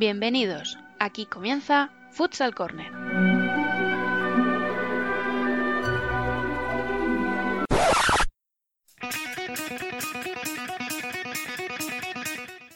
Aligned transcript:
Bienvenidos, 0.00 0.78
aquí 1.00 1.26
comienza 1.26 1.90
Futsal 2.12 2.54
Corner. 2.54 2.92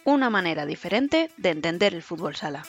Una 0.05 0.31
manera 0.31 0.67
diferente 0.67 1.31
de 1.37 1.51
entender 1.51 1.95
el 1.95 2.03
fútbol 2.03 2.35
sala. 2.35 2.65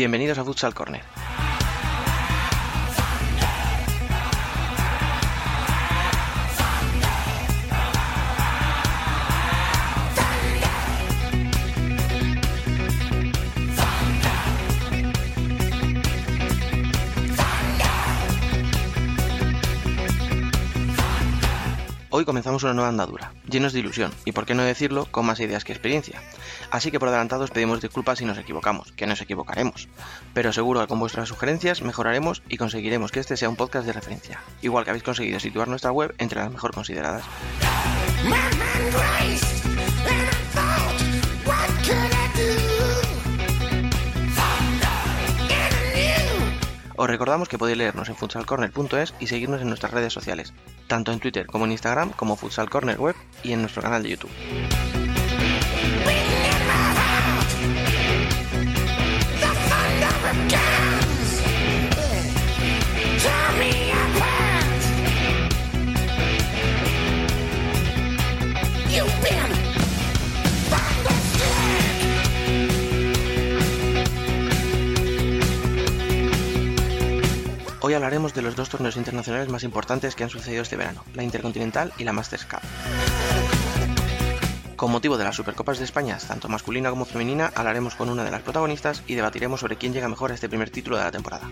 Bienvenidos 0.00 0.38
a 0.38 0.44
Futsal 0.46 0.72
Corner. 0.72 1.02
Hoy 22.08 22.24
comenzamos 22.24 22.62
una 22.62 22.72
nueva 22.72 22.88
andadura, 22.88 23.34
llenos 23.50 23.72
de 23.72 23.80
ilusión 23.80 24.12
y, 24.24 24.32
por 24.32 24.46
qué 24.46 24.54
no 24.54 24.62
decirlo, 24.62 25.06
con 25.10 25.26
más 25.26 25.40
ideas 25.40 25.64
que 25.64 25.72
experiencia. 25.72 26.22
Así 26.70 26.90
que 26.90 26.98
por 26.98 27.08
adelantado 27.08 27.44
os 27.44 27.50
pedimos 27.50 27.80
disculpas 27.80 28.18
si 28.18 28.24
nos 28.24 28.38
equivocamos, 28.38 28.92
que 28.92 29.06
nos 29.06 29.20
equivocaremos. 29.20 29.88
Pero 30.34 30.52
seguro 30.52 30.80
que 30.80 30.86
con 30.86 31.00
vuestras 31.00 31.28
sugerencias 31.28 31.82
mejoraremos 31.82 32.42
y 32.48 32.56
conseguiremos 32.56 33.12
que 33.12 33.20
este 33.20 33.36
sea 33.36 33.48
un 33.48 33.56
podcast 33.56 33.86
de 33.86 33.92
referencia, 33.92 34.40
igual 34.62 34.84
que 34.84 34.90
habéis 34.90 35.04
conseguido 35.04 35.40
situar 35.40 35.68
nuestra 35.68 35.92
web 35.92 36.14
entre 36.18 36.40
las 36.40 36.50
mejor 36.50 36.72
consideradas. 36.72 37.24
Os 47.00 47.08
recordamos 47.08 47.48
que 47.48 47.56
podéis 47.56 47.78
leernos 47.78 48.10
en 48.10 48.14
futsalcorner.es 48.14 49.14
y 49.20 49.26
seguirnos 49.26 49.62
en 49.62 49.68
nuestras 49.68 49.90
redes 49.90 50.12
sociales, 50.12 50.52
tanto 50.86 51.12
en 51.12 51.18
Twitter 51.18 51.46
como 51.46 51.64
en 51.64 51.72
Instagram 51.72 52.10
como 52.10 52.36
Futsal 52.36 52.68
Corner 52.68 53.00
Web 53.00 53.16
y 53.42 53.52
en 53.52 53.62
nuestro 53.62 53.80
canal 53.80 54.02
de 54.02 54.10
YouTube. 54.10 54.99
Hablaremos 78.10 78.34
de 78.34 78.42
los 78.42 78.56
dos 78.56 78.68
torneos 78.68 78.96
internacionales 78.96 79.48
más 79.48 79.62
importantes 79.62 80.16
que 80.16 80.24
han 80.24 80.30
sucedido 80.30 80.62
este 80.62 80.76
verano, 80.76 81.04
la 81.14 81.22
Intercontinental 81.22 81.92
y 81.96 82.02
la 82.02 82.12
Masters 82.12 82.44
Cup. 82.44 82.58
Con 84.74 84.90
motivo 84.90 85.16
de 85.16 85.22
las 85.22 85.36
Supercopas 85.36 85.78
de 85.78 85.84
España, 85.84 86.18
tanto 86.26 86.48
masculina 86.48 86.90
como 86.90 87.04
femenina, 87.04 87.52
hablaremos 87.54 87.94
con 87.94 88.08
una 88.08 88.24
de 88.24 88.32
las 88.32 88.42
protagonistas 88.42 89.04
y 89.06 89.14
debatiremos 89.14 89.60
sobre 89.60 89.76
quién 89.76 89.92
llega 89.92 90.08
mejor 90.08 90.32
a 90.32 90.34
este 90.34 90.48
primer 90.48 90.70
título 90.70 90.96
de 90.96 91.04
la 91.04 91.12
temporada. 91.12 91.48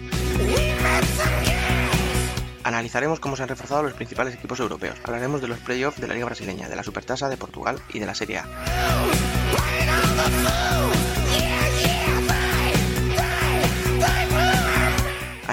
Analizaremos 2.65 3.21
cómo 3.21 3.37
se 3.37 3.45
han 3.45 3.49
reforzado 3.49 3.85
los 3.85 3.93
principales 3.93 4.35
equipos 4.35 4.59
europeos. 4.59 4.99
Hablaremos 5.05 5.41
de 5.41 5.47
los 5.47 5.61
playoffs 5.61 6.01
de 6.01 6.09
la 6.09 6.15
Liga 6.15 6.27
Brasileña, 6.27 6.69
de 6.69 6.75
la 6.75 6.83
Supertasa 6.83 7.29
de 7.29 7.37
Portugal 7.37 7.79
y 7.95 8.01
de 8.01 8.07
la 8.07 8.17
Serie 8.17 8.39
A. 8.39 8.47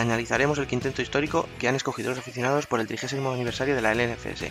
Analizaremos 0.06 0.60
el 0.60 0.68
quinteto 0.68 1.02
histórico 1.02 1.50
que 1.58 1.68
han 1.68 1.74
escogido 1.74 2.12
los 2.12 2.20
aficionados 2.20 2.68
por 2.68 2.80
el 2.80 2.86
30 2.86 3.08
aniversario 3.34 3.74
de 3.76 3.82
la 3.82 3.96
LNFS. 3.96 4.44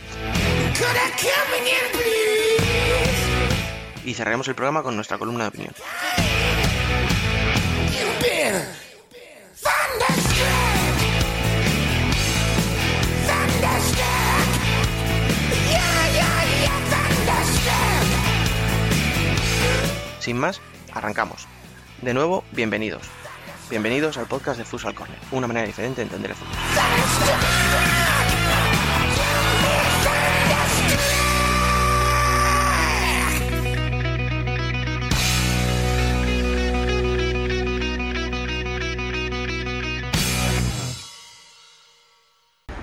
Y 4.04 4.14
cerraremos 4.14 4.48
el 4.48 4.56
programa 4.56 4.82
con 4.82 4.96
nuestra 4.96 5.16
columna 5.16 5.44
de 5.44 5.48
opinión. 5.48 5.74
Sin 20.18 20.36
más, 20.36 20.60
arrancamos. 20.92 21.46
De 22.02 22.12
nuevo, 22.12 22.42
bienvenidos. 22.50 23.08
Bienvenidos 23.74 24.16
al 24.18 24.26
podcast 24.26 24.56
de 24.56 24.64
Futsal 24.64 24.94
Corner, 24.94 25.18
una 25.32 25.48
manera 25.48 25.66
diferente 25.66 25.96
de 25.96 26.02
entender 26.04 26.30
el 26.30 26.36
fútbol. 26.36 26.54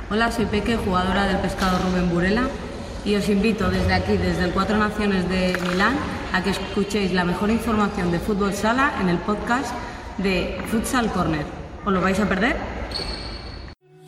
Hola, 0.09 0.29
soy 0.33 0.45
Peque, 0.47 0.75
jugadora 0.75 1.25
del 1.27 1.37
pescado 1.37 1.79
Rubén 1.87 2.09
Burela, 2.09 2.49
y 3.05 3.15
os 3.15 3.29
invito 3.29 3.69
desde 3.69 3.93
aquí, 3.93 4.17
desde 4.17 4.43
el 4.43 4.51
Cuatro 4.51 4.75
Naciones 4.75 5.29
de 5.29 5.57
Milán, 5.69 5.95
a 6.33 6.43
que 6.43 6.49
escuchéis 6.49 7.13
la 7.13 7.23
mejor 7.23 7.49
información 7.49 8.11
de 8.11 8.19
fútbol 8.19 8.53
sala 8.53 8.91
en 8.99 9.07
el 9.07 9.19
podcast 9.19 9.73
de 10.17 10.61
Futsal 10.67 11.11
Corner. 11.11 11.45
¿Os 11.85 11.93
lo 11.93 12.01
vais 12.01 12.19
a 12.19 12.27
perder? 12.27 12.55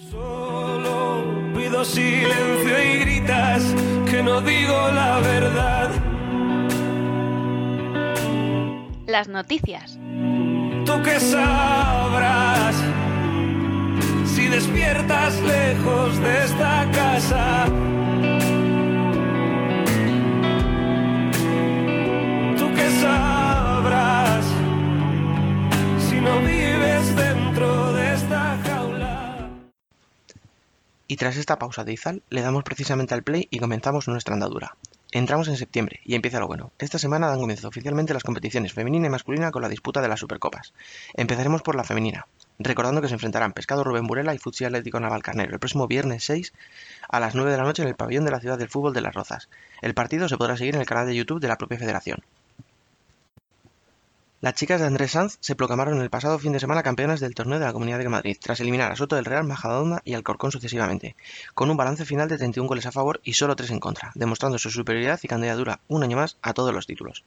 Solo 0.09 1.23
pido 1.55 1.83
silencio 1.83 2.83
y 2.83 2.99
gritas 2.99 3.63
que 4.09 4.21
no 4.21 4.41
digo 4.41 4.91
la 4.91 5.19
verdad. 5.19 5.89
Las 9.07 9.27
noticias. 9.27 9.97
Tú 10.85 11.01
que 11.03 11.19
sabrás 11.19 12.75
si 14.25 14.47
despiertas 14.47 15.39
lejos 15.41 16.19
de 16.19 16.43
esta 16.43 16.87
casa. 16.91 17.65
Tú 22.57 22.73
que 22.73 22.89
sabrás 23.01 23.32
no 26.23 26.39
vives 26.39 27.15
dentro 27.15 27.93
de 27.93 28.13
esta 28.13 28.57
jaula. 28.63 29.49
Y 31.07 31.17
tras 31.17 31.35
esta 31.37 31.59
pausa 31.59 31.83
de 31.83 31.93
Izal, 31.93 32.23
le 32.29 32.41
damos 32.41 32.63
precisamente 32.63 33.13
al 33.13 33.23
play 33.23 33.47
y 33.51 33.59
comenzamos 33.59 34.07
nuestra 34.07 34.33
andadura. 34.33 34.77
Entramos 35.11 35.47
en 35.47 35.57
septiembre 35.57 35.99
y 36.05 36.15
empieza 36.15 36.39
lo 36.39 36.47
bueno. 36.47 36.71
Esta 36.79 36.97
semana 36.97 37.27
dan 37.27 37.39
comienzo 37.39 37.67
oficialmente 37.67 38.15
las 38.15 38.23
competiciones 38.23 38.73
femenina 38.73 39.05
y 39.05 39.09
masculina 39.11 39.51
con 39.51 39.61
la 39.61 39.69
disputa 39.69 40.01
de 40.01 40.07
las 40.07 40.19
Supercopas. 40.19 40.73
Empezaremos 41.13 41.61
por 41.61 41.75
la 41.75 41.83
femenina, 41.83 42.25
recordando 42.57 43.01
que 43.01 43.09
se 43.09 43.13
enfrentarán 43.13 43.53
Pescado 43.53 43.83
Rubén 43.83 44.07
Burela 44.07 44.33
y 44.33 44.39
Futsi 44.39 44.65
Atlético 44.65 44.99
Navalcarnero 44.99 45.53
el 45.53 45.59
próximo 45.59 45.87
viernes 45.87 46.23
6 46.23 46.53
a 47.09 47.19
las 47.19 47.35
9 47.35 47.51
de 47.51 47.57
la 47.57 47.63
noche 47.63 47.83
en 47.83 47.89
el 47.89 47.95
pabellón 47.95 48.25
de 48.25 48.31
la 48.31 48.39
ciudad 48.39 48.57
del 48.57 48.69
fútbol 48.69 48.93
de 48.93 49.01
Las 49.01 49.13
Rozas. 49.13 49.49
El 49.81 49.93
partido 49.93 50.27
se 50.27 50.37
podrá 50.37 50.57
seguir 50.57 50.73
en 50.73 50.81
el 50.81 50.87
canal 50.87 51.05
de 51.05 51.15
YouTube 51.15 51.41
de 51.41 51.49
la 51.49 51.57
propia 51.57 51.77
federación. 51.77 52.23
Las 54.43 54.55
chicas 54.55 54.81
de 54.81 54.87
Andrés 54.87 55.11
Sanz 55.11 55.37
se 55.39 55.55
proclamaron 55.55 56.01
el 56.01 56.09
pasado 56.09 56.37
fin 56.37 56.51
de 56.51 56.59
semana 56.59 56.83
campeonas 56.83 57.21
del 57.21 57.33
torneo 57.33 57.59
de 57.59 57.65
la 57.65 57.71
Comunidad 57.71 57.99
de 57.99 58.09
Madrid, 58.09 58.35
tras 58.41 58.59
eliminar 58.59 58.91
a 58.91 58.97
Soto 58.97 59.15
del 59.15 59.23
Real, 59.23 59.45
Majadahonda 59.45 60.01
y 60.03 60.15
Alcorcón 60.15 60.51
sucesivamente, 60.51 61.15
con 61.53 61.69
un 61.69 61.77
balance 61.77 62.03
final 62.03 62.27
de 62.27 62.37
31 62.37 62.67
goles 62.67 62.85
a 62.85 62.91
favor 62.91 63.21
y 63.23 63.35
solo 63.35 63.55
3 63.55 63.71
en 63.71 63.79
contra, 63.79 64.11
demostrando 64.15 64.57
su 64.57 64.69
superioridad 64.69 65.17
y 65.23 65.29
candidatura 65.29 65.79
un 65.87 66.03
año 66.03 66.17
más 66.17 66.35
a 66.41 66.53
todos 66.53 66.73
los 66.73 66.87
títulos. 66.87 67.23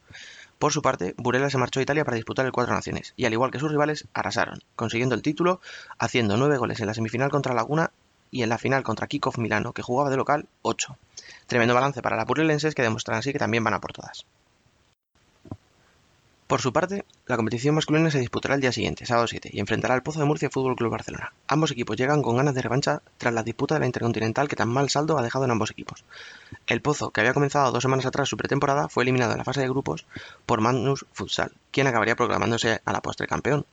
Por 0.59 0.75
su 0.75 0.83
parte, 0.83 1.15
Burela 1.17 1.49
se 1.49 1.57
marchó 1.57 1.81
a 1.81 1.85
Italia 1.85 2.05
para 2.05 2.17
disputar 2.17 2.45
el 2.45 2.53
Cuatro 2.53 2.75
Naciones, 2.75 3.15
y 3.17 3.25
al 3.25 3.33
igual 3.33 3.51
que 3.51 3.61
sus 3.61 3.71
rivales, 3.71 4.07
arrasaron, 4.13 4.63
consiguiendo 4.75 5.15
el 5.15 5.23
título, 5.23 5.63
haciendo 5.99 6.37
9 6.37 6.59
goles 6.59 6.81
en 6.81 6.87
la 6.87 6.93
semifinal 6.93 7.31
contra 7.31 7.55
Laguna 7.55 7.93
y 8.31 8.43
en 8.43 8.51
la 8.51 8.59
final 8.59 8.83
contra 8.83 9.07
Kikov 9.07 9.39
Milano, 9.39 9.73
que 9.73 9.81
jugaba 9.81 10.11
de 10.11 10.19
local, 10.19 10.49
8. 10.61 10.99
Tremendo 11.47 11.73
balance 11.73 12.03
para 12.03 12.17
las 12.17 12.27
burlelenses 12.27 12.75
que 12.75 12.83
demuestran 12.83 13.17
así 13.17 13.33
que 13.33 13.39
también 13.39 13.65
van 13.65 13.73
a 13.73 13.81
por 13.81 13.95
todas. 13.95 14.27
Por 16.47 16.61
su 16.61 16.73
parte, 16.73 17.05
la 17.27 17.35
competición 17.35 17.75
masculina 17.75 18.09
se 18.09 18.21
disputará 18.21 18.55
el 18.55 18.61
día 18.61 18.71
siguiente, 18.71 19.05
sábado 19.05 19.27
7, 19.27 19.51
y 19.53 19.59
enfrentará 19.59 19.95
al 19.95 20.05
Pozo 20.05 20.21
de 20.21 20.27
Murcia 20.27 20.49
Fútbol 20.49 20.77
Club 20.77 20.93
Barcelona. 20.93 21.33
Ambos 21.49 21.73
equipos 21.73 21.97
llegan 21.97 22.23
con 22.23 22.37
ganas 22.37 22.55
de 22.55 22.63
revancha 22.63 23.03
tras 23.19 23.35
la 23.35 23.43
disputa 23.43 23.75
de 23.75 23.81
la 23.81 23.87
Intercontinental 23.87 24.47
que 24.47 24.55
tan 24.55 24.69
mal 24.69 24.89
saldo 24.89 25.19
ha 25.19 25.23
dejado 25.23 25.45
en 25.45 25.51
ambos 25.51 25.73
equipos. 25.73 26.05
El 26.69 26.83
Pozo, 26.83 27.11
que 27.11 27.21
había 27.21 27.35
comenzado 27.35 27.73
dos 27.73 27.83
semanas 27.83 28.07
atrás 28.07 28.29
su 28.29 28.37
pretemporada, 28.37 28.89
fue 28.89 29.03
eliminado 29.03 29.33
en 29.33 29.39
la 29.39 29.45
fase 29.45 29.61
de 29.61 29.69
grupos 29.69 30.07
por 30.47 30.61
Magnus 30.61 31.05
Futsal, 31.13 31.51
quien 31.73 31.89
acabaría 31.89 32.15
proclamándose 32.15 32.81
a 32.85 32.93
la 32.93 33.03
postre 33.03 33.27
campeón. 33.27 33.67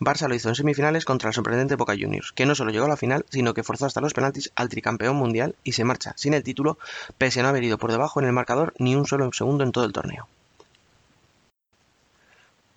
Barça 0.00 0.26
lo 0.26 0.34
hizo 0.34 0.48
en 0.48 0.54
semifinales 0.54 1.04
contra 1.04 1.28
el 1.28 1.34
sorprendente 1.34 1.76
Boca 1.76 1.96
Juniors, 1.98 2.32
que 2.32 2.46
no 2.46 2.54
solo 2.54 2.70
llegó 2.70 2.86
a 2.86 2.88
la 2.88 2.96
final, 2.96 3.26
sino 3.28 3.52
que 3.52 3.62
forzó 3.62 3.84
hasta 3.84 4.00
los 4.00 4.14
penaltis 4.14 4.52
al 4.54 4.70
tricampeón 4.70 5.16
mundial 5.16 5.54
y 5.64 5.72
se 5.72 5.84
marcha 5.84 6.14
sin 6.16 6.32
el 6.32 6.42
título, 6.42 6.78
pese 7.18 7.40
a 7.40 7.42
no 7.42 7.50
haber 7.50 7.64
ido 7.64 7.76
por 7.76 7.92
debajo 7.92 8.20
en 8.20 8.26
el 8.26 8.32
marcador 8.32 8.72
ni 8.78 8.94
un 8.94 9.06
solo 9.06 9.30
segundo 9.34 9.64
en 9.64 9.72
todo 9.72 9.84
el 9.84 9.92
torneo. 9.92 10.28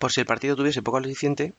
Por 0.00 0.12
si 0.12 0.20
el 0.20 0.26
partido 0.26 0.56
tuviese 0.56 0.80
poco 0.80 0.96
aliciente, 0.96 1.52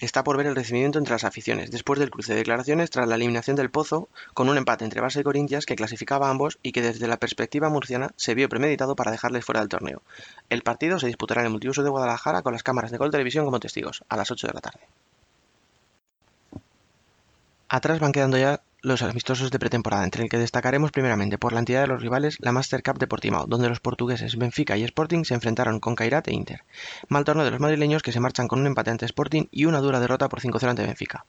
está 0.00 0.24
por 0.24 0.36
ver 0.36 0.46
el 0.46 0.56
recibimiento 0.56 0.98
entre 0.98 1.12
las 1.12 1.22
aficiones, 1.22 1.70
después 1.70 2.00
del 2.00 2.10
cruce 2.10 2.32
de 2.32 2.40
declaraciones 2.40 2.90
tras 2.90 3.06
la 3.06 3.14
eliminación 3.14 3.54
del 3.54 3.70
Pozo, 3.70 4.08
con 4.34 4.48
un 4.48 4.56
empate 4.56 4.84
entre 4.84 5.00
Barça 5.00 5.20
y 5.20 5.22
Corinthians 5.22 5.66
que 5.66 5.76
clasificaba 5.76 6.26
a 6.26 6.30
ambos 6.32 6.58
y 6.64 6.72
que 6.72 6.82
desde 6.82 7.06
la 7.06 7.18
perspectiva 7.18 7.68
murciana 7.68 8.10
se 8.16 8.34
vio 8.34 8.48
premeditado 8.48 8.96
para 8.96 9.12
dejarles 9.12 9.44
fuera 9.44 9.60
del 9.60 9.68
torneo. 9.68 10.02
El 10.50 10.62
partido 10.62 10.98
se 10.98 11.06
disputará 11.06 11.42
en 11.42 11.46
el 11.46 11.52
multiuso 11.52 11.84
de 11.84 11.90
Guadalajara 11.90 12.42
con 12.42 12.54
las 12.54 12.64
cámaras 12.64 12.90
de 12.90 12.98
Gol 12.98 13.12
Televisión 13.12 13.44
como 13.44 13.60
testigos, 13.60 14.02
a 14.08 14.16
las 14.16 14.32
8 14.32 14.48
de 14.48 14.52
la 14.52 14.60
tarde. 14.60 14.80
Atrás 17.68 17.98
van 17.98 18.12
quedando 18.12 18.38
ya 18.38 18.60
los 18.80 19.02
amistosos 19.02 19.50
de 19.50 19.58
pretemporada, 19.58 20.04
entre 20.04 20.22
el 20.22 20.28
que 20.28 20.38
destacaremos 20.38 20.92
primeramente 20.92 21.36
por 21.36 21.52
la 21.52 21.58
entidad 21.58 21.80
de 21.80 21.88
los 21.88 22.00
rivales 22.00 22.36
la 22.38 22.52
Master 22.52 22.80
Cup 22.80 22.98
de 22.98 23.08
Portimao, 23.08 23.46
donde 23.48 23.68
los 23.68 23.80
portugueses 23.80 24.36
Benfica 24.36 24.76
y 24.76 24.84
Sporting 24.84 25.24
se 25.24 25.34
enfrentaron 25.34 25.80
con 25.80 25.96
Cairat 25.96 26.28
e 26.28 26.32
Inter. 26.32 26.62
Mal 27.08 27.24
torneo 27.24 27.44
de 27.44 27.50
los 27.50 27.58
madrileños 27.58 28.04
que 28.04 28.12
se 28.12 28.20
marchan 28.20 28.46
con 28.46 28.60
un 28.60 28.68
empate 28.68 28.92
ante 28.92 29.04
Sporting 29.04 29.46
y 29.50 29.64
una 29.64 29.80
dura 29.80 29.98
derrota 29.98 30.28
por 30.28 30.40
5-0 30.40 30.68
ante 30.68 30.86
Benfica. 30.86 31.24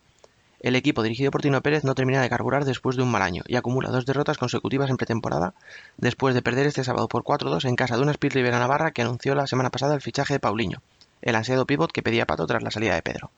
El 0.60 0.76
equipo 0.76 1.02
dirigido 1.02 1.32
por 1.32 1.42
Tino 1.42 1.64
Pérez 1.64 1.84
no 1.84 1.96
termina 1.96 2.22
de 2.22 2.30
carburar 2.30 2.66
después 2.66 2.96
de 2.98 3.02
un 3.02 3.10
mal 3.10 3.24
año 3.24 3.42
y 3.48 3.56
acumula 3.56 3.90
dos 3.90 4.06
derrotas 4.06 4.38
consecutivas 4.38 4.92
en 4.92 4.98
pretemporada 4.98 5.56
después 5.98 6.36
de 6.36 6.44
perder 6.44 6.68
este 6.68 6.84
sábado 6.84 7.08
por 7.08 7.24
4-2 7.24 7.66
en 7.66 7.76
casa 7.76 7.96
de 7.96 8.04
una 8.04 8.12
Speed 8.12 8.34
Rivera 8.34 8.60
Navarra 8.60 8.92
que 8.92 9.02
anunció 9.02 9.34
la 9.34 9.48
semana 9.48 9.72
pasada 9.72 9.96
el 9.96 10.02
fichaje 10.02 10.36
de 10.36 10.40
Paulinho, 10.40 10.84
el 11.24 11.36
ansiado 11.36 11.66
pívot 11.66 11.92
que 11.92 12.04
pedía 12.04 12.28
pato 12.28 12.46
tras 12.46 12.62
la 12.62 12.70
salida 12.70 12.94
de 12.94 13.02
Pedro. 13.02 13.32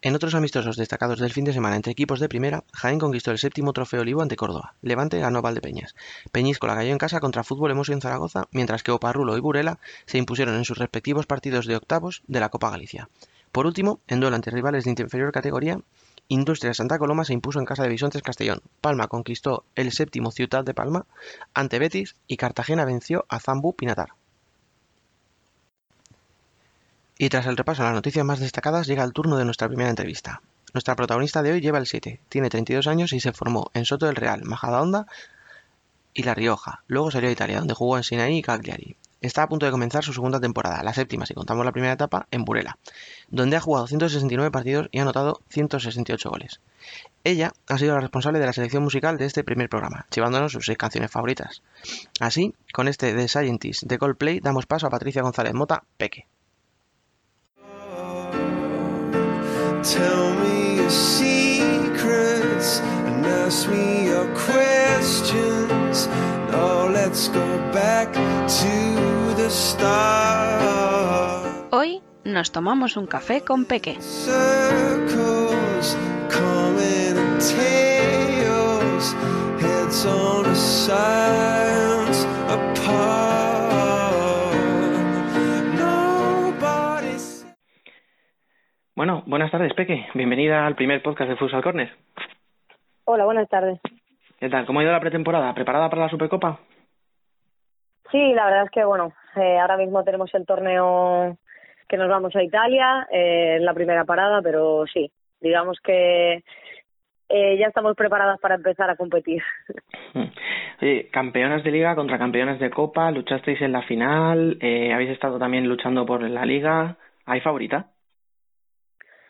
En 0.00 0.14
otros 0.14 0.36
amistosos 0.36 0.76
destacados 0.76 1.18
del 1.18 1.32
fin 1.32 1.44
de 1.44 1.52
semana 1.52 1.74
entre 1.74 1.90
equipos 1.90 2.20
de 2.20 2.28
primera, 2.28 2.62
Jaén 2.72 3.00
conquistó 3.00 3.32
el 3.32 3.38
séptimo 3.38 3.72
trofeo 3.72 4.02
Olivo 4.02 4.22
ante 4.22 4.36
Córdoba, 4.36 4.74
Levante 4.80 5.18
ganó 5.18 5.42
Valdepeñas, 5.42 5.96
Peñíscola 6.30 6.76
cayó 6.76 6.92
en 6.92 6.98
casa 6.98 7.18
contra 7.18 7.42
Fútbol 7.42 7.72
Emoso 7.72 7.92
en 7.92 8.00
Zaragoza, 8.00 8.46
mientras 8.52 8.84
que 8.84 8.92
Oparrulo 8.92 9.36
y 9.36 9.40
Burela 9.40 9.80
se 10.06 10.18
impusieron 10.18 10.54
en 10.54 10.64
sus 10.64 10.78
respectivos 10.78 11.26
partidos 11.26 11.66
de 11.66 11.74
octavos 11.74 12.22
de 12.28 12.38
la 12.38 12.48
Copa 12.48 12.70
Galicia. 12.70 13.08
Por 13.50 13.66
último, 13.66 13.98
en 14.06 14.20
duelo 14.20 14.36
ante 14.36 14.52
rivales 14.52 14.84
de 14.84 14.90
inferior 14.90 15.32
categoría, 15.32 15.80
Industria 16.28 16.74
Santa 16.74 16.98
Coloma 17.00 17.24
se 17.24 17.32
impuso 17.32 17.58
en 17.58 17.64
casa 17.64 17.82
de 17.82 17.88
Bisontes 17.88 18.22
Castellón, 18.22 18.62
Palma 18.80 19.08
conquistó 19.08 19.64
el 19.74 19.90
séptimo 19.90 20.30
Ciudad 20.30 20.62
de 20.62 20.74
Palma 20.74 21.06
ante 21.54 21.80
Betis 21.80 22.14
y 22.28 22.36
Cartagena 22.36 22.84
venció 22.84 23.26
a 23.28 23.40
Zambu 23.40 23.74
Pinatar. 23.74 24.10
Y 27.20 27.28
tras 27.30 27.46
el 27.46 27.56
repaso 27.56 27.82
a 27.82 27.86
las 27.86 27.94
noticias 27.94 28.24
más 28.24 28.38
destacadas, 28.38 28.86
llega 28.86 29.02
el 29.02 29.12
turno 29.12 29.36
de 29.36 29.44
nuestra 29.44 29.66
primera 29.66 29.90
entrevista. 29.90 30.40
Nuestra 30.72 30.94
protagonista 30.94 31.42
de 31.42 31.50
hoy 31.50 31.60
lleva 31.60 31.78
el 31.78 31.86
7, 31.86 32.20
tiene 32.28 32.48
32 32.48 32.86
años 32.86 33.12
y 33.12 33.18
se 33.18 33.32
formó 33.32 33.72
en 33.74 33.84
Soto 33.84 34.06
del 34.06 34.14
Real, 34.14 34.44
Majadahonda 34.44 35.06
y 36.14 36.22
La 36.22 36.34
Rioja. 36.34 36.84
Luego 36.86 37.10
salió 37.10 37.28
a 37.28 37.32
Italia, 37.32 37.58
donde 37.58 37.74
jugó 37.74 37.96
en 37.96 38.04
Sinaí 38.04 38.38
y 38.38 38.42
Cagliari. 38.42 38.96
Está 39.20 39.42
a 39.42 39.48
punto 39.48 39.66
de 39.66 39.72
comenzar 39.72 40.04
su 40.04 40.12
segunda 40.12 40.38
temporada, 40.38 40.80
la 40.84 40.94
séptima 40.94 41.26
si 41.26 41.34
contamos 41.34 41.64
la 41.64 41.72
primera 41.72 41.94
etapa, 41.94 42.28
en 42.30 42.44
Burela, 42.44 42.78
donde 43.28 43.56
ha 43.56 43.60
jugado 43.60 43.88
169 43.88 44.52
partidos 44.52 44.88
y 44.92 45.00
ha 45.00 45.02
anotado 45.02 45.40
168 45.48 46.30
goles. 46.30 46.60
Ella 47.24 47.52
ha 47.66 47.78
sido 47.78 47.94
la 47.94 48.00
responsable 48.00 48.38
de 48.38 48.46
la 48.46 48.52
selección 48.52 48.84
musical 48.84 49.18
de 49.18 49.24
este 49.24 49.42
primer 49.42 49.68
programa, 49.68 50.06
llevándonos 50.14 50.52
sus 50.52 50.66
seis 50.66 50.78
canciones 50.78 51.10
favoritas. 51.10 51.62
Así, 52.20 52.54
con 52.72 52.86
este 52.86 53.12
The 53.12 53.26
Scientist 53.26 53.82
de 53.82 53.98
Coldplay, 53.98 54.38
damos 54.38 54.66
paso 54.66 54.86
a 54.86 54.90
Patricia 54.90 55.22
González 55.22 55.54
Mota, 55.54 55.82
Peque. 55.96 56.28
Tell 59.88 60.34
me 60.34 60.76
your 60.76 60.90
secrets 60.90 62.80
and 63.06 63.24
ask 63.24 63.70
me 63.70 64.08
your 64.08 64.26
questions. 64.34 66.06
Now 66.52 66.88
let's 66.88 67.28
go 67.28 67.46
back 67.72 68.12
to 68.12 69.34
the 69.36 69.48
start. 69.48 70.68
Hoy 71.70 72.02
nos 72.24 72.50
tomamos 72.52 72.98
un 72.98 73.06
café 73.06 73.40
con 73.40 73.64
Peque. 73.64 73.96
Circles, 74.02 75.96
tales, 77.38 79.14
heads 79.58 80.04
on 80.04 80.44
a 80.44 80.54
science 80.54 82.26
apart. 82.48 83.27
Bueno, 88.98 89.22
buenas 89.26 89.52
tardes, 89.52 89.72
Peque. 89.74 90.08
Bienvenida 90.12 90.66
al 90.66 90.74
primer 90.74 91.00
podcast 91.04 91.30
de 91.30 91.36
Futsal 91.36 91.62
Corner. 91.62 91.88
Hola, 93.04 93.26
buenas 93.26 93.48
tardes. 93.48 93.78
¿Qué 94.40 94.48
tal? 94.48 94.66
¿Cómo 94.66 94.80
ha 94.80 94.82
ido 94.82 94.90
la 94.90 94.98
pretemporada? 94.98 95.54
¿Preparada 95.54 95.88
para 95.88 96.02
la 96.02 96.08
Supercopa? 96.08 96.58
Sí, 98.10 98.32
la 98.32 98.46
verdad 98.46 98.64
es 98.64 98.70
que, 98.72 98.82
bueno, 98.82 99.12
eh, 99.36 99.56
ahora 99.60 99.76
mismo 99.76 100.02
tenemos 100.02 100.34
el 100.34 100.44
torneo 100.44 101.38
que 101.88 101.96
nos 101.96 102.08
vamos 102.08 102.34
a 102.34 102.42
Italia, 102.42 103.06
eh, 103.12 103.58
en 103.58 103.64
la 103.64 103.72
primera 103.72 104.04
parada, 104.04 104.42
pero 104.42 104.84
sí, 104.92 105.12
digamos 105.40 105.78
que 105.78 106.42
eh, 107.28 107.56
ya 107.56 107.68
estamos 107.68 107.94
preparadas 107.94 108.40
para 108.40 108.56
empezar 108.56 108.90
a 108.90 108.96
competir. 108.96 109.40
Oye, 110.82 111.08
campeonas 111.12 111.62
de 111.62 111.70
liga 111.70 111.94
contra 111.94 112.18
campeonas 112.18 112.58
de 112.58 112.70
copa, 112.70 113.12
luchasteis 113.12 113.60
en 113.62 113.70
la 113.70 113.82
final, 113.82 114.58
eh, 114.60 114.92
habéis 114.92 115.10
estado 115.10 115.38
también 115.38 115.68
luchando 115.68 116.04
por 116.04 116.20
la 116.28 116.44
liga. 116.44 116.96
¿Hay 117.26 117.40
favorita? 117.42 117.92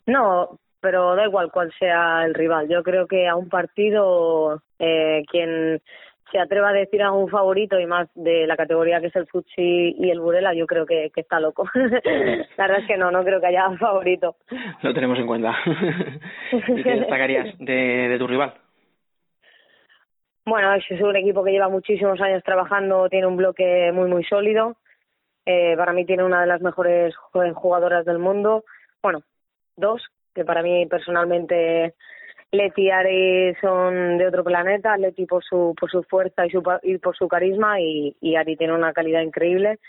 No, 0.05 0.59
pero 0.81 1.15
da 1.15 1.25
igual 1.25 1.51
cuál 1.51 1.71
sea 1.77 2.25
el 2.25 2.33
rival. 2.33 2.67
Yo 2.67 2.83
creo 2.83 3.07
que 3.07 3.27
a 3.27 3.35
un 3.35 3.49
partido, 3.49 4.61
eh, 4.79 5.23
quien 5.29 5.81
se 6.31 6.39
atreva 6.39 6.69
a 6.69 6.73
decir 6.73 7.01
a 7.01 7.11
un 7.11 7.27
favorito 7.29 7.79
y 7.79 7.85
más 7.85 8.07
de 8.13 8.45
la 8.45 8.55
categoría 8.55 9.01
que 9.01 9.07
es 9.07 9.15
el 9.15 9.27
Futsi 9.27 9.95
y 9.97 10.09
el 10.11 10.19
Burela, 10.19 10.53
yo 10.53 10.67
creo 10.67 10.85
que, 10.85 11.11
que 11.13 11.21
está 11.21 11.39
loco. 11.39 11.67
la 11.73 12.67
verdad 12.67 12.81
es 12.81 12.87
que 12.87 12.97
no, 12.97 13.11
no 13.11 13.23
creo 13.23 13.41
que 13.41 13.47
haya 13.47 13.69
favorito. 13.77 14.35
Lo 14.81 14.93
tenemos 14.93 15.17
en 15.17 15.27
cuenta. 15.27 15.55
¿Y 16.51 16.83
qué 16.83 16.91
destacarías 16.91 17.57
de, 17.57 17.73
de 18.09 18.17
tu 18.19 18.27
rival? 18.27 18.53
Bueno, 20.45 20.73
es 20.73 21.01
un 21.01 21.15
equipo 21.15 21.43
que 21.43 21.51
lleva 21.51 21.69
muchísimos 21.69 22.19
años 22.21 22.43
trabajando, 22.43 23.07
tiene 23.09 23.27
un 23.27 23.37
bloque 23.37 23.91
muy, 23.93 24.09
muy 24.09 24.23
sólido. 24.23 24.77
Eh, 25.45 25.75
para 25.77 25.93
mí 25.93 26.05
tiene 26.05 26.23
una 26.23 26.41
de 26.41 26.47
las 26.47 26.61
mejores 26.61 27.15
jugadoras 27.53 28.05
del 28.05 28.19
mundo. 28.19 28.63
Bueno, 29.01 29.21
dos, 29.79 30.05
que 30.33 30.45
para 30.45 30.61
mí 30.61 30.85
personalmente 30.85 31.93
Leti 32.51 32.83
y 32.83 32.89
Ari 32.89 33.55
son 33.61 34.17
de 34.17 34.27
otro 34.27 34.43
planeta. 34.43 34.97
Leti 34.97 35.25
por 35.25 35.43
su, 35.43 35.75
por 35.79 35.89
su 35.89 36.03
fuerza 36.03 36.45
y, 36.45 36.49
su, 36.49 36.63
y 36.83 36.97
por 36.97 37.15
su 37.15 37.27
carisma 37.27 37.79
y, 37.79 38.35
Ari 38.35 38.55
tiene 38.55 38.73
una 38.73 38.93
calidad 38.93 39.21
increíble. 39.21 39.79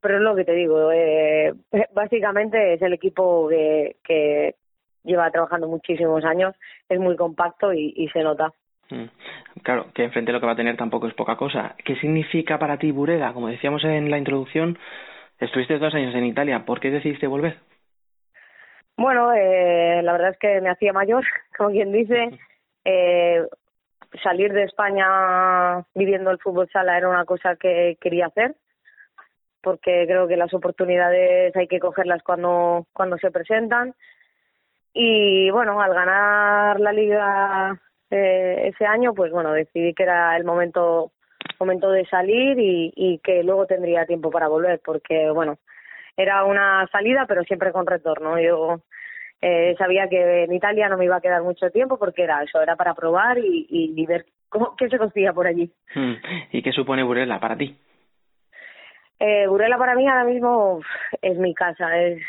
Pero 0.00 0.16
es 0.16 0.22
lo 0.22 0.34
que 0.34 0.44
te 0.44 0.52
digo, 0.52 0.90
eh, 0.92 1.52
básicamente 1.94 2.74
es 2.74 2.82
el 2.82 2.94
equipo 2.94 3.48
que, 3.48 3.96
que 4.02 4.54
lleva 5.04 5.30
trabajando 5.30 5.68
muchísimos 5.68 6.24
años, 6.24 6.54
es 6.88 6.98
muy 6.98 7.16
compacto 7.16 7.72
y, 7.72 7.92
y 7.96 8.08
se 8.08 8.22
nota. 8.22 8.50
Mm. 8.90 9.04
Claro, 9.62 9.86
que 9.94 10.04
enfrente 10.04 10.32
lo 10.32 10.40
que 10.40 10.46
va 10.46 10.52
a 10.52 10.56
tener 10.56 10.76
tampoco 10.76 11.06
es 11.06 11.14
poca 11.14 11.36
cosa. 11.36 11.76
¿Qué 11.84 11.96
significa 11.96 12.58
para 12.58 12.78
ti 12.78 12.90
Burela? 12.90 13.32
Como 13.32 13.48
decíamos 13.48 13.84
en 13.84 14.10
la 14.10 14.18
introducción, 14.18 14.78
estuviste 15.38 15.78
dos 15.78 15.94
años 15.94 16.14
en 16.14 16.24
Italia. 16.24 16.64
¿Por 16.64 16.80
qué 16.80 16.90
decidiste 16.90 17.26
volver? 17.26 17.58
Bueno, 19.00 19.32
eh, 19.32 20.02
la 20.02 20.12
verdad 20.12 20.32
es 20.32 20.36
que 20.36 20.60
me 20.60 20.68
hacía 20.68 20.92
mayor, 20.92 21.24
como 21.56 21.70
quien 21.70 21.90
dice. 21.90 22.38
Eh, 22.84 23.46
salir 24.22 24.52
de 24.52 24.64
España 24.64 25.82
viviendo 25.94 26.30
el 26.30 26.38
fútbol 26.38 26.68
sala 26.70 26.98
era 26.98 27.08
una 27.08 27.24
cosa 27.24 27.56
que 27.56 27.96
quería 27.98 28.26
hacer, 28.26 28.56
porque 29.62 30.04
creo 30.06 30.28
que 30.28 30.36
las 30.36 30.52
oportunidades 30.52 31.56
hay 31.56 31.66
que 31.66 31.80
cogerlas 31.80 32.22
cuando, 32.22 32.88
cuando 32.92 33.16
se 33.16 33.30
presentan. 33.30 33.94
Y 34.92 35.50
bueno, 35.50 35.80
al 35.80 35.94
ganar 35.94 36.78
la 36.78 36.92
liga 36.92 37.80
eh, 38.10 38.64
ese 38.66 38.84
año, 38.84 39.14
pues 39.14 39.32
bueno, 39.32 39.54
decidí 39.54 39.94
que 39.94 40.02
era 40.02 40.36
el 40.36 40.44
momento 40.44 41.12
momento 41.58 41.90
de 41.90 42.04
salir 42.04 42.58
y, 42.58 42.92
y 42.94 43.18
que 43.20 43.42
luego 43.44 43.64
tendría 43.66 44.04
tiempo 44.04 44.30
para 44.30 44.48
volver, 44.48 44.78
porque 44.84 45.30
bueno, 45.30 45.56
era 46.16 46.44
una 46.44 46.86
salida, 46.92 47.24
pero 47.26 47.42
siempre 47.44 47.72
con 47.72 47.86
retorno. 47.86 48.40
Yo 48.40 48.80
eh, 49.40 49.74
sabía 49.78 50.08
que 50.08 50.44
en 50.44 50.52
Italia 50.52 50.88
no 50.88 50.96
me 50.96 51.06
iba 51.06 51.16
a 51.16 51.20
quedar 51.20 51.42
mucho 51.42 51.70
tiempo 51.70 51.98
porque 51.98 52.22
era 52.22 52.42
eso, 52.42 52.60
era 52.60 52.76
para 52.76 52.94
probar 52.94 53.38
y, 53.38 53.66
y, 53.68 53.94
y 53.96 54.06
ver 54.06 54.26
cómo, 54.48 54.74
qué 54.76 54.88
se 54.88 54.98
conseguía 54.98 55.32
por 55.32 55.46
allí. 55.46 55.72
Mm. 55.94 56.14
¿Y 56.52 56.62
qué 56.62 56.72
supone 56.72 57.02
Burela 57.02 57.40
para 57.40 57.56
ti? 57.56 57.76
Eh, 59.18 59.46
Burela 59.46 59.76
para 59.78 59.94
mí 59.94 60.08
ahora 60.08 60.24
mismo 60.24 60.80
es 61.20 61.36
mi 61.36 61.54
casa, 61.54 61.98
es, 61.98 62.22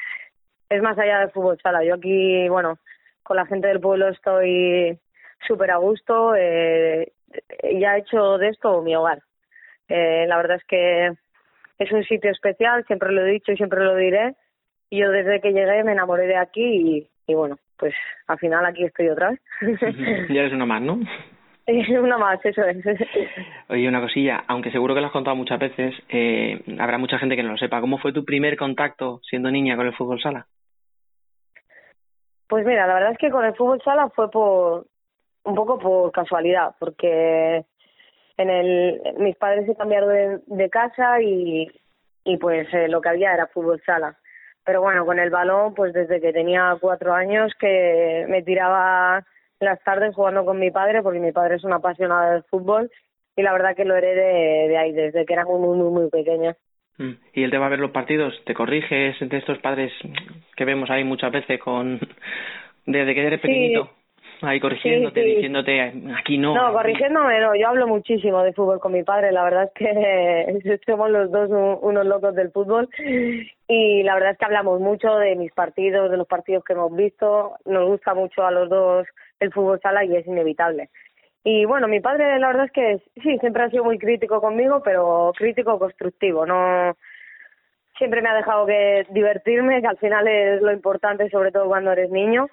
es 0.70 0.82
más 0.82 0.98
allá 0.98 1.20
del 1.20 1.32
fútbol 1.32 1.58
sala. 1.62 1.84
Yo 1.84 1.96
aquí, 1.96 2.48
bueno, 2.50 2.80
con 3.24 3.38
la 3.38 3.46
gente 3.46 3.68
del 3.68 3.80
pueblo 3.80 4.10
estoy 4.10 5.00
súper 5.48 5.72
a 5.72 5.78
gusto. 5.78 6.36
Eh, 6.36 7.12
ya 7.80 7.96
he 7.96 8.00
hecho 8.00 8.38
de 8.38 8.50
esto 8.50 8.82
mi 8.82 8.96
hogar. 8.96 9.20
Eh, 9.88 10.26
la 10.28 10.38
verdad 10.38 10.58
es 10.58 10.66
que 10.66 11.12
es 11.84 11.92
un 11.92 12.04
sitio 12.04 12.30
especial, 12.30 12.86
siempre 12.86 13.12
lo 13.12 13.26
he 13.26 13.32
dicho 13.32 13.52
y 13.52 13.58
siempre 13.58 13.84
lo 13.84 13.96
diré. 13.96 14.36
Y 14.90 15.00
yo 15.00 15.10
desde 15.10 15.42
que 15.42 15.52
llegué 15.52 15.84
me 15.84 15.94
enamoré 15.94 16.28
de 16.28 16.38
aquí 16.38 17.08
y, 17.28 17.34
bueno, 17.34 17.58
pues 17.78 17.94
al 18.28 18.38
final 18.38 18.66
aquí 18.66 18.84
estoy 18.84 19.10
otra 19.10 19.32
vez. 19.32 19.40
ya 20.30 20.42
eres 20.42 20.54
una 20.54 20.66
más, 20.66 20.82
¿no? 20.82 21.00
una 22.02 22.18
más, 22.18 22.44
eso 22.46 22.64
es. 22.64 22.78
Oye, 23.70 23.88
una 23.88 24.02
cosilla, 24.02 24.44
aunque 24.48 24.72
seguro 24.72 24.94
que 24.94 25.02
lo 25.02 25.08
has 25.08 25.14
contado 25.14 25.36
muchas 25.36 25.60
veces, 25.60 25.96
eh, 26.10 26.62
habrá 26.80 26.98
mucha 26.98 27.18
gente 27.18 27.36
que 27.36 27.44
no 27.44 27.52
lo 27.52 27.58
sepa. 27.58 27.82
¿Cómo 27.82 27.98
fue 27.98 28.14
tu 28.14 28.26
primer 28.26 28.58
contacto 28.58 29.20
siendo 29.24 29.50
niña 29.50 29.76
con 29.76 29.88
el 29.88 29.96
fútbol 29.96 30.22
sala? 30.22 30.46
Pues 32.48 32.66
mira, 32.66 32.86
la 32.86 32.96
verdad 32.96 33.12
es 33.14 33.18
que 33.18 33.32
con 33.32 33.46
el 33.46 33.56
fútbol 33.56 33.82
sala 33.84 34.10
fue 34.10 34.30
por 34.30 34.86
un 35.44 35.56
poco 35.56 35.80
por 35.80 36.12
casualidad, 36.12 36.76
porque 36.80 37.64
en 38.42 38.50
el 38.50 39.02
mis 39.18 39.36
padres 39.36 39.66
se 39.66 39.76
cambiaron 39.76 40.42
de, 40.46 40.70
casa 40.70 41.22
y, 41.22 41.72
y 42.24 42.38
pues 42.38 42.68
eh, 42.74 42.88
lo 42.88 43.02
que 43.02 43.10
había 43.10 43.34
era 43.34 43.48
fútbol 43.48 43.82
sala. 43.86 44.18
Pero 44.66 44.82
bueno, 44.82 45.06
con 45.06 45.20
el 45.20 45.30
balón, 45.30 45.74
pues 45.74 45.94
desde 45.94 46.22
que 46.22 46.34
tenía 46.34 46.78
cuatro 46.80 47.14
años 47.14 47.52
que 47.60 48.26
me 48.30 48.44
tiraba 48.44 49.26
las 49.60 49.84
tardes 49.84 50.16
jugando 50.16 50.46
con 50.46 50.60
mi 50.60 50.72
padre, 50.72 51.02
porque 51.02 51.20
mi 51.20 51.32
padre 51.32 51.56
es 51.56 51.64
una 51.64 51.78
apasionada 51.78 52.34
del 52.34 52.44
fútbol 52.44 52.90
y 53.36 53.42
la 53.42 53.54
verdad 53.54 53.76
que 53.76 53.86
lo 53.86 53.96
heredé 53.96 54.68
de, 54.68 54.78
ahí, 54.78 54.92
desde 54.92 55.26
que 55.26 55.34
era 55.34 55.46
muy, 55.46 55.60
muy, 55.60 55.78
muy, 55.78 55.92
muy 55.92 56.10
pequeña. 56.10 56.56
Mm. 56.98 57.14
¿Y 57.34 57.44
él 57.44 57.52
te 57.52 57.58
va 57.58 57.68
a 57.68 57.70
ver 57.70 57.80
los 57.80 57.92
partidos? 57.92 58.34
¿Te 58.46 58.54
corriges 58.54 59.18
de 59.20 59.38
estos 59.38 59.58
padres 59.60 59.92
que 60.56 60.66
vemos 60.66 60.90
ahí 60.90 61.04
muchas 61.04 61.32
veces 61.32 61.60
con 61.60 62.00
desde 62.86 63.14
que 63.14 63.26
eres 63.26 63.40
pequeñito? 63.40 63.90
Ahí 64.42 64.60
corrigiéndote, 64.60 65.22
diciéndote, 65.22 65.94
aquí 66.18 66.38
no. 66.38 66.56
No, 66.56 66.74
corrigiéndome 66.74 67.40
no, 67.40 67.56
yo 67.56 67.68
hablo 67.68 67.88
muchísimo 67.88 68.42
de 68.42 68.54
fútbol 68.54 68.80
con 68.80 68.94
mi 68.94 69.04
padre, 69.04 69.32
la 69.32 69.44
verdad 69.44 69.66
es 69.66 69.72
que 69.74 70.80
somos 70.86 71.10
los 71.10 71.32
dos 71.32 71.50
unos 71.82 72.06
locos 72.06 72.34
del 72.36 72.52
fútbol. 72.52 72.90
Y 73.68 74.04
la 74.04 74.16
verdad 74.16 74.32
es 74.32 74.38
que 74.38 74.46
hablamos 74.46 74.80
mucho 74.80 75.16
de 75.16 75.36
mis 75.36 75.52
partidos, 75.52 76.10
de 76.10 76.18
los 76.18 76.28
partidos 76.28 76.64
que 76.64 76.74
hemos 76.74 76.96
visto, 76.96 77.54
nos 77.66 77.88
gusta 77.88 78.14
mucho 78.14 78.46
a 78.46 78.52
los 78.52 78.70
dos 78.70 79.08
el 79.40 79.52
fútbol 79.52 79.80
sala 79.82 80.04
y 80.06 80.16
es 80.16 80.26
inevitable. 80.26 80.90
Y 81.44 81.66
bueno, 81.66 81.88
mi 81.88 82.00
padre 82.00 82.38
la 82.40 82.48
verdad 82.48 82.66
es 82.66 82.72
que 82.72 83.02
sí, 83.22 83.38
siempre 83.40 83.64
ha 83.64 83.70
sido 83.70 83.84
muy 83.84 83.98
crítico 83.98 84.42
conmigo, 84.42 84.82
pero 84.84 85.32
crítico 85.36 85.80
constructivo, 85.80 86.46
no 86.46 86.96
siempre 87.98 88.22
me 88.24 88.30
ha 88.30 88.36
dejado 88.36 88.66
que 88.66 89.06
divertirme, 89.10 89.80
que 89.80 89.88
al 89.88 89.98
final 89.98 90.28
es 90.28 90.62
lo 90.62 90.72
importante, 90.72 91.30
sobre 91.30 91.52
todo 91.52 91.68
cuando 91.68 91.92
eres 91.92 92.10
niño, 92.10 92.48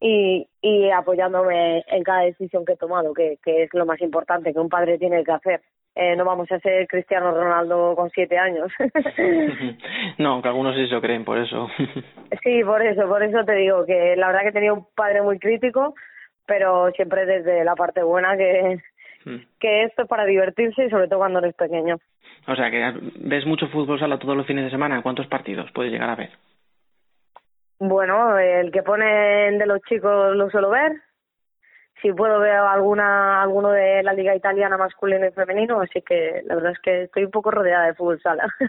y, 0.00 0.48
y 0.62 0.90
apoyándome 0.90 1.84
en 1.86 2.02
cada 2.02 2.22
decisión 2.22 2.64
que 2.64 2.72
he 2.72 2.76
tomado, 2.76 3.12
que, 3.12 3.38
que 3.44 3.64
es 3.64 3.74
lo 3.74 3.84
más 3.84 4.00
importante 4.00 4.52
que 4.52 4.58
un 4.58 4.70
padre 4.70 4.98
tiene 4.98 5.22
que 5.22 5.32
hacer. 5.32 5.60
Eh, 5.94 6.14
no 6.16 6.24
vamos 6.24 6.50
a 6.52 6.60
ser 6.60 6.86
Cristiano 6.86 7.32
Ronaldo 7.32 7.94
con 7.96 8.10
siete 8.10 8.38
años. 8.38 8.72
no, 10.18 10.40
que 10.40 10.48
algunos 10.48 10.74
sí 10.74 10.88
se 10.88 11.00
creen, 11.00 11.24
por 11.24 11.38
eso. 11.38 11.68
sí, 12.42 12.64
por 12.64 12.82
eso, 12.82 13.06
por 13.08 13.22
eso 13.22 13.44
te 13.44 13.54
digo 13.54 13.84
que 13.84 14.16
la 14.16 14.28
verdad 14.28 14.44
que 14.44 14.52
tenía 14.52 14.72
un 14.72 14.86
padre 14.94 15.20
muy 15.20 15.38
crítico, 15.38 15.94
pero 16.46 16.90
siempre 16.92 17.26
desde 17.26 17.64
la 17.64 17.74
parte 17.74 18.02
buena 18.02 18.36
que, 18.36 18.78
hmm. 19.24 19.36
que 19.58 19.84
esto 19.84 20.02
es 20.02 20.08
para 20.08 20.24
divertirse 20.24 20.86
y 20.86 20.90
sobre 20.90 21.08
todo 21.08 21.18
cuando 21.18 21.40
eres 21.40 21.54
pequeño. 21.54 21.96
O 22.46 22.56
sea, 22.56 22.70
que 22.70 22.94
ves 23.20 23.44
mucho 23.44 23.68
fútbol 23.68 23.98
sala 23.98 24.18
todos 24.18 24.36
los 24.36 24.46
fines 24.46 24.64
de 24.64 24.70
semana. 24.70 25.02
¿Cuántos 25.02 25.26
partidos 25.26 25.70
puedes 25.72 25.92
llegar 25.92 26.08
a 26.08 26.16
ver? 26.16 26.30
Bueno, 27.80 28.38
el 28.38 28.70
que 28.70 28.82
ponen 28.82 29.58
de 29.58 29.64
los 29.66 29.80
chicos 29.82 30.36
lo 30.36 30.50
suelo 30.50 30.68
ver. 30.68 30.92
Si 32.02 32.12
puedo 32.12 32.38
ver 32.38 32.52
alguna 32.52 33.42
alguno 33.42 33.70
de 33.70 34.02
la 34.02 34.12
liga 34.12 34.34
italiana 34.34 34.76
masculino 34.76 35.26
y 35.26 35.32
femenino, 35.32 35.80
así 35.80 36.02
que 36.02 36.42
la 36.44 36.56
verdad 36.56 36.72
es 36.72 36.78
que 36.80 37.02
estoy 37.04 37.24
un 37.24 37.30
poco 37.30 37.50
rodeada 37.50 37.86
de 37.86 37.94
fútbol 37.94 38.20
sala. 38.20 38.46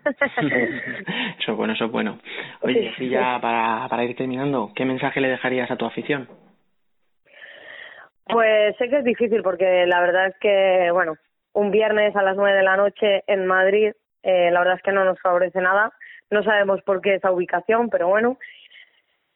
eso 1.40 1.52
es 1.52 1.58
bueno, 1.58 1.74
eso 1.74 1.86
es 1.86 1.92
bueno. 1.92 2.20
Oye, 2.62 2.94
sí. 2.98 3.10
ya 3.10 3.38
para, 3.42 3.88
para 3.90 4.04
ir 4.06 4.16
terminando, 4.16 4.72
¿qué 4.76 4.86
mensaje 4.86 5.20
le 5.20 5.30
dejarías 5.30 5.70
a 5.70 5.76
tu 5.76 5.86
afición? 5.86 6.30
Pues 8.26 8.78
sé 8.78 8.90
que 8.90 9.00
es 9.00 9.04
difícil 9.04 9.44
porque 9.44 9.86
la 9.88 10.00
verdad 10.00 10.28
es 10.28 10.38
que, 10.40 10.90
bueno, 10.94 11.16
un 11.54 11.70
viernes 11.70 12.16
a 12.16 12.24
las 12.24 12.38
nueve 12.38 12.58
de 12.58 12.64
la 12.64 12.78
noche 12.78 13.24
en 13.28 13.46
Madrid, 13.46 13.92
eh, 14.24 14.52
la 14.52 14.60
verdad 14.60 14.78
es 14.78 14.84
que 14.84 14.94
no 14.94 15.04
nos 15.04 15.20
favorece 15.20 15.60
nada. 15.60 15.92
No 16.30 16.44
sabemos 16.44 16.82
por 16.84 17.02
qué 17.02 17.16
esa 17.16 17.32
ubicación, 17.32 17.90
pero 17.90 18.08
bueno. 18.08 18.38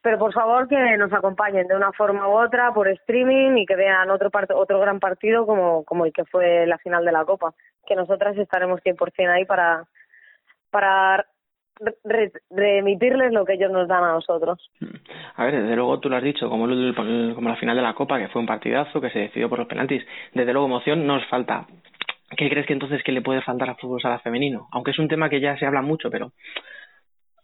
Pero 0.06 0.20
por 0.20 0.32
favor 0.32 0.68
que 0.68 0.76
nos 0.96 1.12
acompañen 1.12 1.66
de 1.66 1.74
una 1.74 1.90
forma 1.90 2.28
u 2.28 2.38
otra 2.38 2.72
por 2.72 2.86
streaming 2.86 3.56
y 3.56 3.66
que 3.66 3.74
vean 3.74 4.08
otro 4.08 4.30
otro 4.54 4.78
gran 4.78 5.00
partido 5.00 5.44
como, 5.44 5.82
como 5.82 6.06
el 6.06 6.12
que 6.12 6.24
fue 6.24 6.64
la 6.64 6.78
final 6.78 7.04
de 7.04 7.10
la 7.10 7.24
Copa. 7.24 7.54
Que 7.84 7.96
nosotras 7.96 8.38
estaremos 8.38 8.80
100% 8.84 9.28
ahí 9.28 9.44
para, 9.46 9.82
para 10.70 11.26
remitirles 12.50 13.32
lo 13.32 13.44
que 13.44 13.54
ellos 13.54 13.72
nos 13.72 13.88
dan 13.88 14.04
a 14.04 14.12
nosotros. 14.12 14.70
A 15.34 15.44
ver, 15.44 15.60
desde 15.62 15.74
luego 15.74 15.98
tú 15.98 16.08
lo 16.08 16.18
has 16.18 16.22
dicho, 16.22 16.48
como, 16.48 16.68
como 17.34 17.48
la 17.48 17.56
final 17.56 17.74
de 17.74 17.82
la 17.82 17.94
Copa, 17.94 18.20
que 18.20 18.28
fue 18.28 18.40
un 18.40 18.46
partidazo, 18.46 19.00
que 19.00 19.10
se 19.10 19.18
decidió 19.18 19.48
por 19.48 19.58
los 19.58 19.66
penaltis. 19.66 20.06
Desde 20.32 20.52
luego 20.52 20.68
emoción 20.68 21.04
nos 21.04 21.26
falta. 21.26 21.66
¿Qué 22.36 22.48
crees 22.48 22.68
que 22.68 22.74
entonces 22.74 23.02
que 23.02 23.10
le 23.10 23.22
puede 23.22 23.42
faltar 23.42 23.70
al 23.70 23.76
fútbol 23.76 24.00
sala 24.00 24.20
femenino? 24.20 24.68
Aunque 24.70 24.92
es 24.92 25.00
un 25.00 25.08
tema 25.08 25.28
que 25.28 25.40
ya 25.40 25.58
se 25.58 25.66
habla 25.66 25.82
mucho, 25.82 26.10
pero 26.12 26.30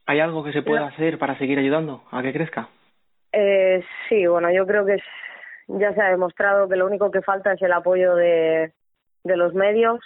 ¿hay 0.06 0.20
algo 0.20 0.44
que 0.44 0.52
se 0.52 0.62
pueda 0.62 0.86
hacer 0.86 1.18
para 1.18 1.38
seguir 1.38 1.58
ayudando 1.58 2.04
a 2.10 2.22
que 2.22 2.32
crezca? 2.32 2.68
Eh, 3.32 3.82
sí, 4.08 4.26
bueno, 4.26 4.50
yo 4.52 4.66
creo 4.66 4.84
que 4.84 4.98
ya 5.68 5.92
se 5.94 6.00
ha 6.02 6.10
demostrado 6.10 6.68
que 6.68 6.76
lo 6.76 6.86
único 6.86 7.10
que 7.10 7.22
falta 7.22 7.52
es 7.52 7.62
el 7.62 7.72
apoyo 7.72 8.14
de, 8.14 8.72
de 9.24 9.36
los 9.36 9.54
medios, 9.54 10.00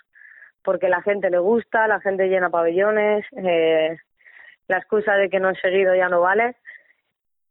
porque 0.62 0.88
la 0.88 1.02
gente 1.02 1.30
le 1.30 1.38
gusta, 1.38 1.88
la 1.88 2.00
gente 2.00 2.28
llena 2.28 2.50
pabellones, 2.50 3.24
eh, 3.36 3.96
la 4.68 4.78
excusa 4.78 5.14
de 5.14 5.28
que 5.30 5.40
no 5.40 5.50
he 5.50 5.56
seguido 5.56 5.94
ya 5.94 6.08
no 6.08 6.20
vale. 6.20 6.56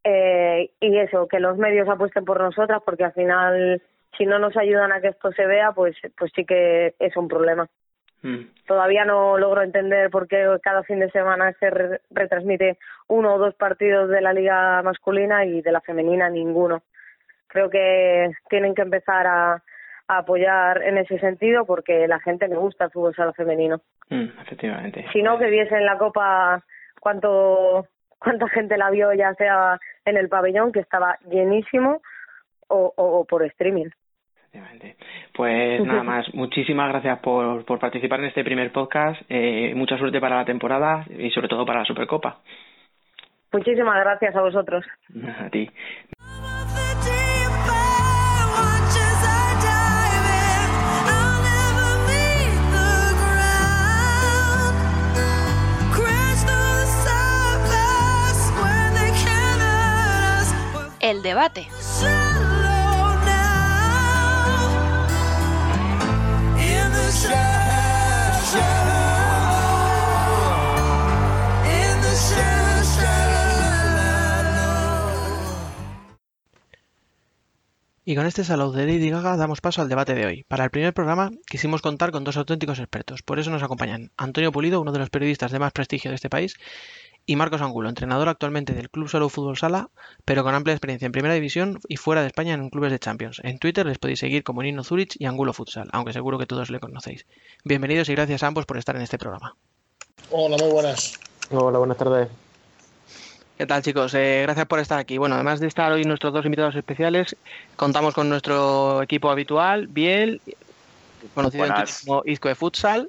Eh, 0.03 0.69
y 0.79 0.97
eso, 0.99 1.27
que 1.27 1.39
los 1.39 1.57
medios 1.57 1.89
apuesten 1.89 2.25
por 2.25 2.39
nosotras, 2.39 2.81
porque 2.85 3.05
al 3.05 3.13
final, 3.13 3.81
si 4.17 4.25
no 4.25 4.37
nos 4.37 4.55
ayudan 4.55 4.91
a 4.91 5.01
que 5.01 5.07
esto 5.07 5.31
se 5.31 5.45
vea, 5.45 5.71
pues, 5.71 5.95
pues 6.17 6.31
sí 6.35 6.45
que 6.45 6.93
es 6.99 7.17
un 7.17 7.27
problema. 7.27 7.67
Mm. 8.21 8.47
Todavía 8.67 9.05
no 9.05 9.37
logro 9.37 9.61
entender 9.61 10.09
por 10.09 10.27
qué 10.27 10.47
cada 10.63 10.83
fin 10.83 10.99
de 10.99 11.11
semana 11.11 11.53
se 11.59 11.69
retransmite 12.09 12.77
uno 13.07 13.35
o 13.35 13.37
dos 13.37 13.53
partidos 13.55 14.09
de 14.09 14.21
la 14.21 14.33
liga 14.33 14.81
masculina 14.81 15.45
y 15.45 15.61
de 15.61 15.71
la 15.71 15.81
femenina 15.81 16.29
ninguno. 16.29 16.81
Creo 17.47 17.69
que 17.69 18.31
tienen 18.49 18.73
que 18.73 18.81
empezar 18.81 19.27
a, 19.27 19.63
apoyar 20.07 20.83
en 20.83 20.99
ese 20.99 21.17
sentido 21.17 21.65
porque 21.65 22.07
la 22.07 22.19
gente 22.19 22.47
le 22.47 22.57
gusta 22.57 22.85
el 22.85 22.91
fútbol 22.91 23.15
sala 23.15 23.33
femenino. 23.33 23.81
Mm, 24.09 24.39
efectivamente. 24.39 25.03
Si 25.11 25.23
no, 25.23 25.39
que 25.39 25.49
viesen 25.49 25.83
la 25.83 25.97
Copa 25.97 26.63
cuánto 26.99 27.87
cuánta 28.19 28.47
gente 28.49 28.77
la 28.77 28.89
vio 28.89 29.13
ya 29.13 29.33
sea 29.35 29.79
en 30.05 30.17
el 30.17 30.29
pabellón 30.29 30.71
que 30.71 30.79
estaba 30.79 31.17
llenísimo 31.29 32.01
o, 32.67 32.93
o, 32.95 33.25
por 33.25 33.43
streaming. 33.43 33.89
Pues 35.33 35.83
nada 35.85 36.03
más, 36.03 36.33
muchísimas 36.33 36.89
gracias 36.89 37.19
por, 37.19 37.65
por 37.65 37.79
participar 37.79 38.19
en 38.19 38.27
este 38.27 38.43
primer 38.43 38.71
podcast. 38.71 39.21
Eh, 39.29 39.73
mucha 39.75 39.97
suerte 39.97 40.19
para 40.19 40.37
la 40.37 40.45
temporada 40.45 41.05
y 41.17 41.29
sobre 41.31 41.47
todo 41.47 41.65
para 41.65 41.79
la 41.79 41.85
Supercopa. 41.85 42.39
Muchísimas 43.51 43.99
gracias 43.99 44.35
a 44.35 44.41
vosotros. 44.41 44.85
A 45.39 45.49
ti. 45.49 45.69
el 61.05 61.21
debate. 61.21 61.67
Y 78.07 78.15
con 78.15 78.27
este 78.27 78.43
salud 78.43 78.75
de 78.75 78.85
Lady 78.85 79.09
Gaga 79.09 79.35
damos 79.35 79.61
paso 79.61 79.81
al 79.81 79.89
debate 79.89 80.13
de 80.13 80.27
hoy. 80.27 80.43
Para 80.43 80.63
el 80.63 80.69
primer 80.69 80.93
programa 80.93 81.31
quisimos 81.47 81.81
contar 81.81 82.11
con 82.11 82.23
dos 82.23 82.37
auténticos 82.37 82.77
expertos, 82.77 83.23
por 83.23 83.39
eso 83.39 83.49
nos 83.49 83.63
acompañan 83.63 84.11
Antonio 84.15 84.51
Pulido, 84.51 84.79
uno 84.79 84.91
de 84.91 84.99
los 84.99 85.09
periodistas 85.09 85.51
de 85.51 85.57
más 85.57 85.73
prestigio 85.73 86.11
de 86.11 86.15
este 86.15 86.29
país, 86.29 86.55
y 87.25 87.35
Marcos 87.35 87.61
Angulo, 87.61 87.89
entrenador 87.89 88.29
actualmente 88.29 88.73
del 88.73 88.91
Club 88.91 89.09
Solo 89.09 89.27
Fútbol 89.27 89.57
Sala, 89.57 89.89
pero 90.23 90.43
con 90.43 90.53
amplia 90.53 90.75
experiencia 90.75 91.07
en 91.07 91.13
Primera 91.13 91.33
División 91.33 91.79
y 91.87 91.97
fuera 91.97 92.21
de 92.21 92.27
España 92.27 92.53
en 92.53 92.69
clubes 92.69 92.91
de 92.91 92.99
Champions. 92.99 93.41
En 93.43 93.57
Twitter 93.57 93.87
les 93.87 93.97
podéis 93.97 94.19
seguir 94.19 94.43
como 94.43 94.61
Nino 94.61 94.83
Zurich 94.83 95.15
y 95.17 95.25
Angulo 95.25 95.51
Futsal, 95.51 95.89
aunque 95.91 96.13
seguro 96.13 96.37
que 96.37 96.45
todos 96.45 96.69
le 96.69 96.79
conocéis. 96.79 97.25
Bienvenidos 97.63 98.07
y 98.09 98.13
gracias 98.13 98.43
a 98.43 98.47
ambos 98.47 98.67
por 98.67 98.77
estar 98.77 98.95
en 98.95 99.01
este 99.01 99.17
programa. 99.17 99.55
Hola, 100.29 100.57
muy 100.59 100.71
buenas. 100.71 101.19
Hola, 101.49 101.79
buenas 101.79 101.97
tardes. 101.97 102.44
¿Qué 103.57 103.65
tal 103.65 103.81
chicos? 103.81 104.13
Eh, 104.13 104.41
gracias 104.43 104.65
por 104.65 104.79
estar 104.79 104.99
aquí. 104.99 105.17
Bueno, 105.17 105.35
además 105.35 105.61
de 105.61 105.67
estar 105.67 105.89
hoy 105.89 106.03
nuestros 106.03 106.33
dos 106.33 106.43
invitados 106.43 106.75
especiales, 106.75 107.37
contamos 107.77 108.13
con 108.13 108.27
nuestro 108.27 109.01
equipo 109.01 109.29
habitual, 109.29 109.87
Biel, 109.87 110.41
conocido 111.33 111.65
como 112.05 112.23
Isco 112.25 112.49
de 112.49 112.55
Futsal, 112.55 113.07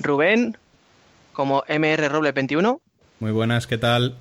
Rubén, 0.00 0.56
como 1.34 1.62
MR 1.68 2.08
Roble 2.08 2.32
21. 2.32 2.80
Muy 3.20 3.32
buenas, 3.32 3.66
¿qué 3.66 3.76
tal? 3.76 4.16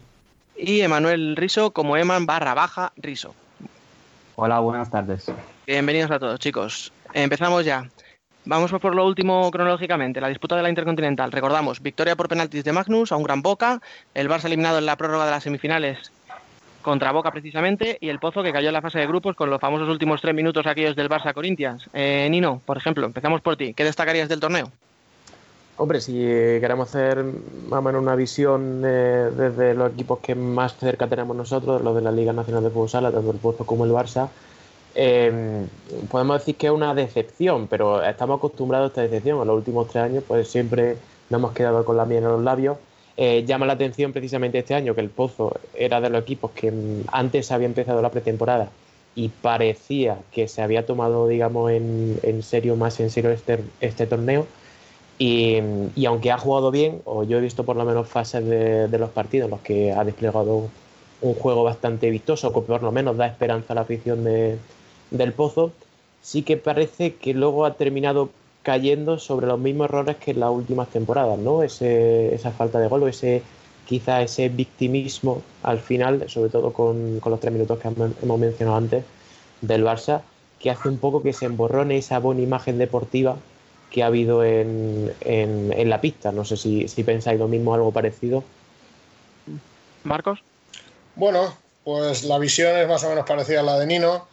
Y 0.58 0.82
Emanuel 0.82 1.38
Riso 1.38 1.72
como 1.72 1.96
Eman 1.96 2.26
barra 2.26 2.54
baja 2.54 2.92
Riso. 2.98 3.34
Hola, 4.36 4.60
buenas 4.60 4.92
tardes. 4.92 5.32
Bienvenidos 5.66 6.12
a 6.12 6.20
todos 6.20 6.38
chicos. 6.38 6.92
Empezamos 7.14 7.64
ya. 7.64 7.90
Vamos 8.48 8.72
por 8.72 8.94
lo 8.94 9.08
último 9.08 9.50
cronológicamente, 9.50 10.22
la 10.22 10.30
disputa 10.30 10.56
de 10.56 10.62
la 10.62 10.70
Intercontinental. 10.70 11.32
Recordamos, 11.32 11.82
victoria 11.82 12.16
por 12.16 12.30
penaltis 12.30 12.64
de 12.64 12.74
Magnus 12.74 13.12
a 13.12 13.16
un 13.16 13.24
gran 13.24 13.42
Boca, 13.42 13.82
el 14.14 14.30
Barça 14.30 14.46
eliminado 14.46 14.78
en 14.78 14.86
la 14.86 14.96
prórroga 14.96 15.26
de 15.26 15.32
las 15.32 15.44
semifinales 15.44 16.12
contra 16.84 17.12
Boca 17.12 17.32
precisamente 17.32 17.98
y 18.00 18.10
el 18.10 18.20
Pozo 18.20 18.44
que 18.44 18.54
cayó 18.54 18.68
en 18.68 18.74
la 18.74 18.82
fase 18.84 19.00
de 19.00 19.08
grupos 19.08 19.36
con 19.36 19.50
los 19.50 19.60
famosos 19.60 19.90
últimos 19.90 20.22
tres 20.22 20.36
minutos 20.36 20.68
aquellos 20.68 20.96
del 20.96 21.10
Barça 21.10 21.34
Corinthians. 21.34 21.90
Eh, 21.92 22.28
Nino, 22.30 22.62
por 22.64 22.78
ejemplo, 22.78 23.08
empezamos 23.08 23.42
por 23.42 23.58
ti. 23.58 23.74
¿Qué 23.74 23.84
destacarías 23.84 24.30
del 24.30 24.40
torneo? 24.40 24.72
Hombre, 25.78 26.00
si 26.00 26.14
queremos 26.14 26.90
hacer 26.90 27.26
más 27.68 27.80
o 27.80 27.82
menos 27.82 28.04
una 28.04 28.16
visión 28.16 28.84
eh, 28.86 29.32
desde 29.36 29.74
los 29.74 29.92
equipos 29.92 30.20
que 30.20 30.36
más 30.36 30.78
cerca 30.78 31.08
tenemos 31.08 31.36
nosotros, 31.36 31.82
los 31.82 31.96
de 31.96 32.02
la 32.02 32.12
Liga 32.12 32.32
Nacional 32.32 32.64
de 32.64 32.70
Fútbol 32.70 32.90
Sala, 32.90 33.12
tanto 33.12 33.32
el 33.32 33.38
Pozo 33.38 33.66
como 33.66 33.86
el 33.86 33.92
Barça, 33.92 34.30
eh, 34.96 35.66
podemos 36.10 36.40
decir 36.40 36.56
que 36.56 36.68
es 36.68 36.74
una 36.74 36.96
decepción, 36.96 37.68
pero 37.68 38.04
estamos 38.04 38.38
acostumbrados 38.38 38.86
a 38.86 38.88
esta 38.88 39.02
decepción. 39.02 39.42
En 39.42 39.48
los 39.48 39.58
últimos 39.58 39.88
tres 39.90 40.04
años, 40.04 40.24
pues 40.26 40.48
siempre 40.48 40.98
nos 41.30 41.40
hemos 41.40 41.52
quedado 41.52 41.84
con 41.84 41.98
la 41.98 42.06
miel 42.06 42.24
en 42.24 42.30
los 42.30 42.42
labios. 42.42 42.78
Eh, 43.18 43.44
llama 43.46 43.66
la 43.66 43.74
atención 43.74 44.14
precisamente 44.14 44.60
este 44.60 44.74
año 44.74 44.96
que 44.96 45.02
el 45.02 45.10
Pozo 45.10 45.58
era 45.74 46.02
de 46.02 46.10
los 46.10 46.22
equipos 46.22 46.52
que 46.52 46.74
antes 47.12 47.52
había 47.52 47.68
empezado 47.68 48.02
la 48.02 48.12
pretemporada 48.12 48.70
y 49.16 49.30
parecía 49.30 50.18
que 50.32 50.50
se 50.50 50.62
había 50.62 50.86
tomado, 50.86 51.28
digamos, 51.28 51.72
en, 51.72 52.44
serio, 52.44 52.76
más 52.76 53.00
en 53.00 53.10
serio 53.10 53.32
este, 53.32 53.60
este 53.82 54.08
torneo. 54.08 54.48
Y, 55.18 55.62
aunque 56.06 56.32
ha 56.32 56.38
jugado 56.38 56.72
bien, 56.72 57.02
o 57.06 57.24
yo 57.24 57.38
he 57.38 57.42
visto 57.42 57.64
por 57.64 57.78
lo 57.78 57.86
menos 57.86 58.10
fases 58.10 58.46
de, 58.46 58.88
de 58.90 58.98
los 58.98 59.10
partidos 59.10 59.46
en 59.46 59.52
los 59.52 59.62
que 59.62 59.94
ha 59.94 60.04
desplegado 60.04 60.70
un 61.22 61.34
juego 61.34 61.64
bastante 61.64 62.10
vistoso, 62.10 62.54
que 62.54 62.62
por 62.62 62.84
lo 62.84 62.92
menos 62.92 63.16
da 63.16 63.28
esperanza 63.28 63.72
a 63.72 63.76
la 63.76 63.82
afición 63.82 64.26
de, 64.26 64.58
del 65.12 65.34
Pozo, 65.34 65.72
sí 66.22 66.44
que 66.44 66.58
parece 66.58 67.16
que 67.16 67.34
luego 67.34 67.66
ha 67.66 67.76
terminado 67.76 68.30
cayendo 68.64 69.20
sobre 69.20 69.48
los 69.48 69.60
mismos 69.60 69.86
errores 69.86 70.18
que 70.18 70.32
en 70.32 70.40
las 70.40 70.50
últimas 70.50 70.90
temporadas, 70.90 71.38
¿no? 71.38 71.62
Ese, 71.62 72.34
esa 72.34 72.52
falta 72.52 72.80
de 72.80 72.88
gol 72.88 73.04
o 73.04 73.08
ese 73.08 73.44
quizá 73.86 74.22
ese 74.24 74.50
victimismo 74.50 75.44
al 75.62 75.80
final, 75.80 76.28
sobre 76.28 76.50
todo 76.50 76.74
con, 76.74 77.22
los 77.24 77.40
tres 77.40 77.54
minutos 77.54 77.80
que 77.80 77.88
hemos 77.88 78.40
mencionado 78.40 78.78
antes 78.78 79.06
del 79.62 79.84
Barça, 79.86 80.22
que 80.60 80.72
hace 80.72 80.90
un 80.90 80.98
poco 80.98 81.22
que 81.22 81.34
se 81.34 81.46
emborrone 81.46 81.98
esa 81.98 82.20
buena 82.20 82.42
imagen 82.42 82.80
deportiva 82.80 83.38
que 83.92 84.02
ha 84.04 84.08
habido 84.08 84.44
en, 84.44 85.14
en, 85.22 85.90
la 85.90 86.02
pista. 86.02 86.32
No 86.32 86.44
sé 86.44 86.58
si, 86.58 86.88
si 86.88 87.04
pensáis 87.04 87.40
lo 87.40 87.48
mismo, 87.48 87.74
algo 87.74 87.92
parecido. 87.92 88.44
Marcos. 90.04 90.40
Bueno, 91.16 91.56
pues 91.84 92.24
la 92.24 92.40
visión 92.40 92.76
es 92.76 92.88
más 92.88 93.04
o 93.04 93.10
menos 93.10 93.26
parecida 93.26 93.60
a 93.60 93.64
la 93.64 93.80
de 93.80 93.86
Nino. 93.86 94.28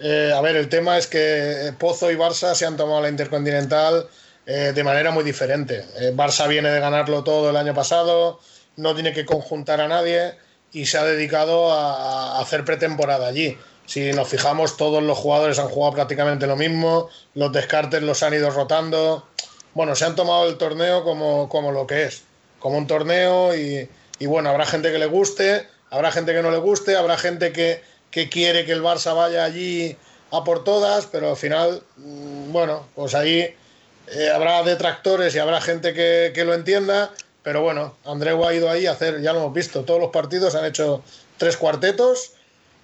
Eh, 0.00 0.32
a 0.34 0.40
ver, 0.40 0.56
el 0.56 0.68
tema 0.68 0.98
es 0.98 1.06
que 1.06 1.72
Pozo 1.78 2.10
y 2.10 2.16
Barça 2.16 2.54
se 2.54 2.66
han 2.66 2.76
tomado 2.76 3.00
la 3.00 3.08
Intercontinental 3.08 4.06
eh, 4.44 4.72
de 4.74 4.84
manera 4.84 5.10
muy 5.10 5.24
diferente. 5.24 5.84
Eh, 5.98 6.12
Barça 6.14 6.48
viene 6.48 6.70
de 6.70 6.80
ganarlo 6.80 7.24
todo 7.24 7.50
el 7.50 7.56
año 7.56 7.74
pasado, 7.74 8.40
no 8.76 8.94
tiene 8.94 9.12
que 9.12 9.24
conjuntar 9.24 9.80
a 9.80 9.88
nadie 9.88 10.34
y 10.72 10.86
se 10.86 10.98
ha 10.98 11.04
dedicado 11.04 11.72
a, 11.72 12.40
hacer 12.40 12.64
pretemporada 12.64 13.26
allí. 13.26 13.56
Si 13.86 14.12
nos 14.12 14.28
fijamos, 14.28 14.76
todos 14.76 15.02
los 15.02 15.16
jugadores 15.16 15.58
han 15.58 15.68
jugado 15.68 15.94
prácticamente 15.94 16.46
lo 16.46 16.56
mismo, 16.56 17.08
los 17.34 17.52
descartes 17.52 18.02
los 18.02 18.22
han 18.22 18.34
ido 18.34 18.50
rotando. 18.50 19.26
Bueno, 19.74 19.94
se 19.94 20.04
han 20.04 20.16
tomado 20.16 20.48
el 20.48 20.58
torneo 20.58 21.04
como, 21.04 21.48
como 21.48 21.72
lo 21.72 21.86
que 21.86 22.04
es, 22.04 22.24
como 22.58 22.78
un 22.78 22.86
torneo 22.86 23.56
y, 23.56 23.88
y 24.18 24.26
bueno, 24.26 24.50
habrá 24.50 24.66
gente 24.66 24.92
que 24.92 24.98
le 24.98 25.06
guste, 25.06 25.66
habrá 25.90 26.10
gente 26.10 26.34
que 26.34 26.42
no 26.42 26.50
le 26.50 26.58
guste, 26.58 26.96
habrá 26.96 27.16
gente 27.16 27.52
que, 27.52 27.82
que 28.16 28.30
quiere 28.30 28.64
que 28.64 28.72
el 28.72 28.82
Barça 28.82 29.14
vaya 29.14 29.44
allí 29.44 29.94
a 30.30 30.42
por 30.42 30.64
todas, 30.64 31.04
pero 31.04 31.28
al 31.28 31.36
final, 31.36 31.82
mm, 31.98 32.50
bueno, 32.50 32.86
pues 32.94 33.14
ahí 33.14 33.40
eh, 33.40 34.30
habrá 34.34 34.62
detractores 34.62 35.34
y 35.34 35.38
habrá 35.38 35.60
gente 35.60 35.92
que, 35.92 36.44
lo 36.46 36.54
entienda, 36.54 37.12
pero 37.42 37.60
bueno, 37.60 37.94
Andreu 38.06 38.42
ha 38.46 38.54
ido 38.54 38.70
ahí 38.70 38.86
a 38.86 38.92
hacer, 38.92 39.20
ya 39.20 39.34
lo 39.34 39.40
hemos 39.40 39.52
visto, 39.52 39.84
todos 39.84 40.00
los 40.00 40.12
partidos 40.12 40.54
han 40.54 40.64
hecho 40.64 41.02
tres 41.36 41.58
cuartetos. 41.58 42.32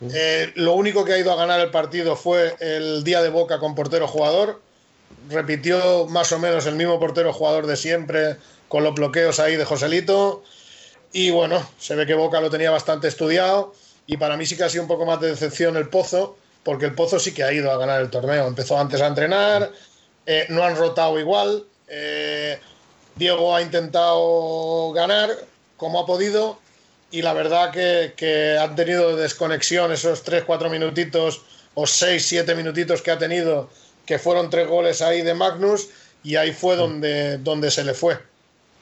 Eh, 0.03 0.53
lo 0.55 0.75
único 0.75 1.07
que 1.07 1.15
ha 1.15 1.19
ido 1.19 1.33
a 1.33 1.37
ganar 1.37 1.61
el 1.61 1.71
partido 1.71 2.15
fue 2.15 2.55
el 2.61 3.03
día 3.03 3.23
de 3.23 3.31
Boca 3.31 3.59
con 3.59 3.75
portero 3.75 4.07
jugador. 4.07 4.61
Repitió 5.31 6.07
más 6.09 6.31
o 6.33 6.39
menos 6.39 6.67
el 6.67 6.75
mismo 6.75 7.01
portero 7.01 7.33
jugador 7.33 7.67
de 7.67 7.79
siempre 7.79 8.37
con 8.69 8.85
los 8.85 8.95
bloqueos 8.95 9.41
ahí 9.41 9.57
de 9.57 9.65
Joselito. 9.65 10.43
Y 11.11 11.31
bueno, 11.31 11.67
se 11.79 11.95
ve 11.95 12.05
que 12.05 12.13
Boca 12.13 12.39
lo 12.43 12.51
tenía 12.51 12.71
bastante 12.71 13.09
estudiado 13.09 13.73
y 14.07 14.17
para 14.17 14.37
mí 14.37 14.47
sí 14.47 14.57
que 14.57 14.65
ha 14.65 14.69
sido 14.69 14.83
un 14.83 14.89
poco 14.89 15.07
más 15.07 15.21
de 15.21 15.29
decepción 15.29 15.77
el 15.77 15.89
Pozo, 15.89 16.37
porque 16.65 16.87
el 16.87 16.95
Pozo 16.95 17.19
sí 17.19 17.33
que 17.33 17.45
ha 17.45 17.53
ido 17.53 17.71
a 17.71 17.77
ganar 17.77 18.01
el 18.01 18.11
torneo. 18.11 18.47
Empezó 18.47 18.79
antes 18.79 19.01
a 19.01 19.07
entrenar, 19.07 19.71
eh, 20.27 20.47
no 20.49 20.63
han 20.63 20.77
rotado 20.77 21.19
igual. 21.19 21.65
Eh, 21.89 22.59
Diego 23.17 23.55
ha 23.55 23.63
intentado 23.63 24.93
ganar 24.93 25.31
como 25.77 26.01
ha 26.01 26.07
podido 26.07 26.59
y 27.11 27.23
la 27.23 27.35
verdad 27.35 27.71
que, 27.71 28.59
han 28.59 28.75
tenido 28.75 29.17
desconexión 29.17 29.93
esos 29.93 30.25
3-4 30.25 30.71
minutitos 30.71 31.43
o 31.75 31.83
6-7 31.83 32.57
minutitos 32.57 33.03
que 33.03 33.11
ha 33.11 33.19
tenido, 33.19 33.69
que 34.07 34.19
fueron 34.19 34.49
tres 34.49 34.67
goles 34.67 35.03
ahí 35.03 35.23
de 35.23 35.35
Magnus 35.35 35.89
y 36.25 36.37
ahí 36.37 36.53
fue 36.53 36.77
donde, 36.77 37.39
donde 37.39 37.71
se 37.71 37.85
le 37.85 37.93
fue. 37.93 38.19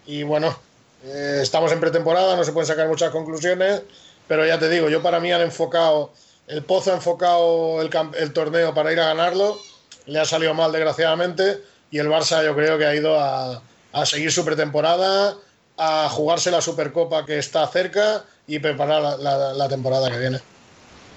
Y 0.07 0.23
bueno, 0.23 0.57
eh, 1.05 1.41
estamos 1.43 1.73
en 1.73 1.81
pretemporada, 1.81 2.37
no 2.37 2.45
se 2.45 2.53
pueden 2.53 2.69
sacar 2.69 2.87
muchas 2.87 3.11
conclusiones 3.11 3.83
pero 4.31 4.47
ya 4.47 4.61
te 4.61 4.69
digo, 4.69 4.89
yo 4.89 5.03
para 5.03 5.19
mí 5.19 5.33
han 5.33 5.41
enfocado, 5.41 6.13
el 6.47 6.63
Pozo 6.63 6.93
ha 6.93 6.95
enfocado 6.95 7.83
el, 7.83 8.33
torneo 8.33 8.73
para 8.73 8.93
ir 8.93 9.01
a 9.01 9.07
ganarlo, 9.07 9.59
le 10.07 10.21
ha 10.21 10.25
salido 10.25 10.55
mal 10.55 10.71
desgraciadamente, 10.71 11.59
y 11.91 11.99
el 11.99 12.07
Barça 12.07 12.45
yo 12.45 12.55
creo 12.55 12.79
que 12.79 12.87
ha 12.87 12.95
ido 12.95 13.19
a, 13.19 13.61
seguir 14.05 14.31
su 14.31 14.45
pretemporada, 14.45 15.35
a 15.77 16.09
jugarse 16.11 16.53
la 16.53 16.61
Supercopa 16.61 17.27
que 17.27 17.39
está 17.39 17.67
cerca 17.67 18.25
y 18.47 18.61
preparar 18.61 19.19
la, 19.19 19.69
temporada 19.69 20.09
que 20.09 20.19
viene. 20.19 20.39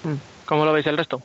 Mm. 0.02 0.14
¿Cómo 0.44 0.64
lo 0.64 0.72
veis 0.72 0.86
el 0.88 0.96
resto? 0.96 1.22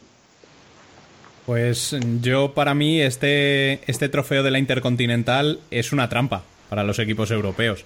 Pues 1.48 1.96
yo 2.22 2.54
para 2.54 2.76
mí 2.76 3.02
este, 3.02 3.82
este 3.90 4.10
trofeo 4.10 4.44
de 4.44 4.52
la 4.52 4.60
Intercontinental 4.60 5.60
es 5.72 5.92
una 5.92 6.08
trampa 6.08 6.44
para 6.70 6.84
los 6.84 7.00
equipos 7.00 7.32
europeos. 7.32 7.84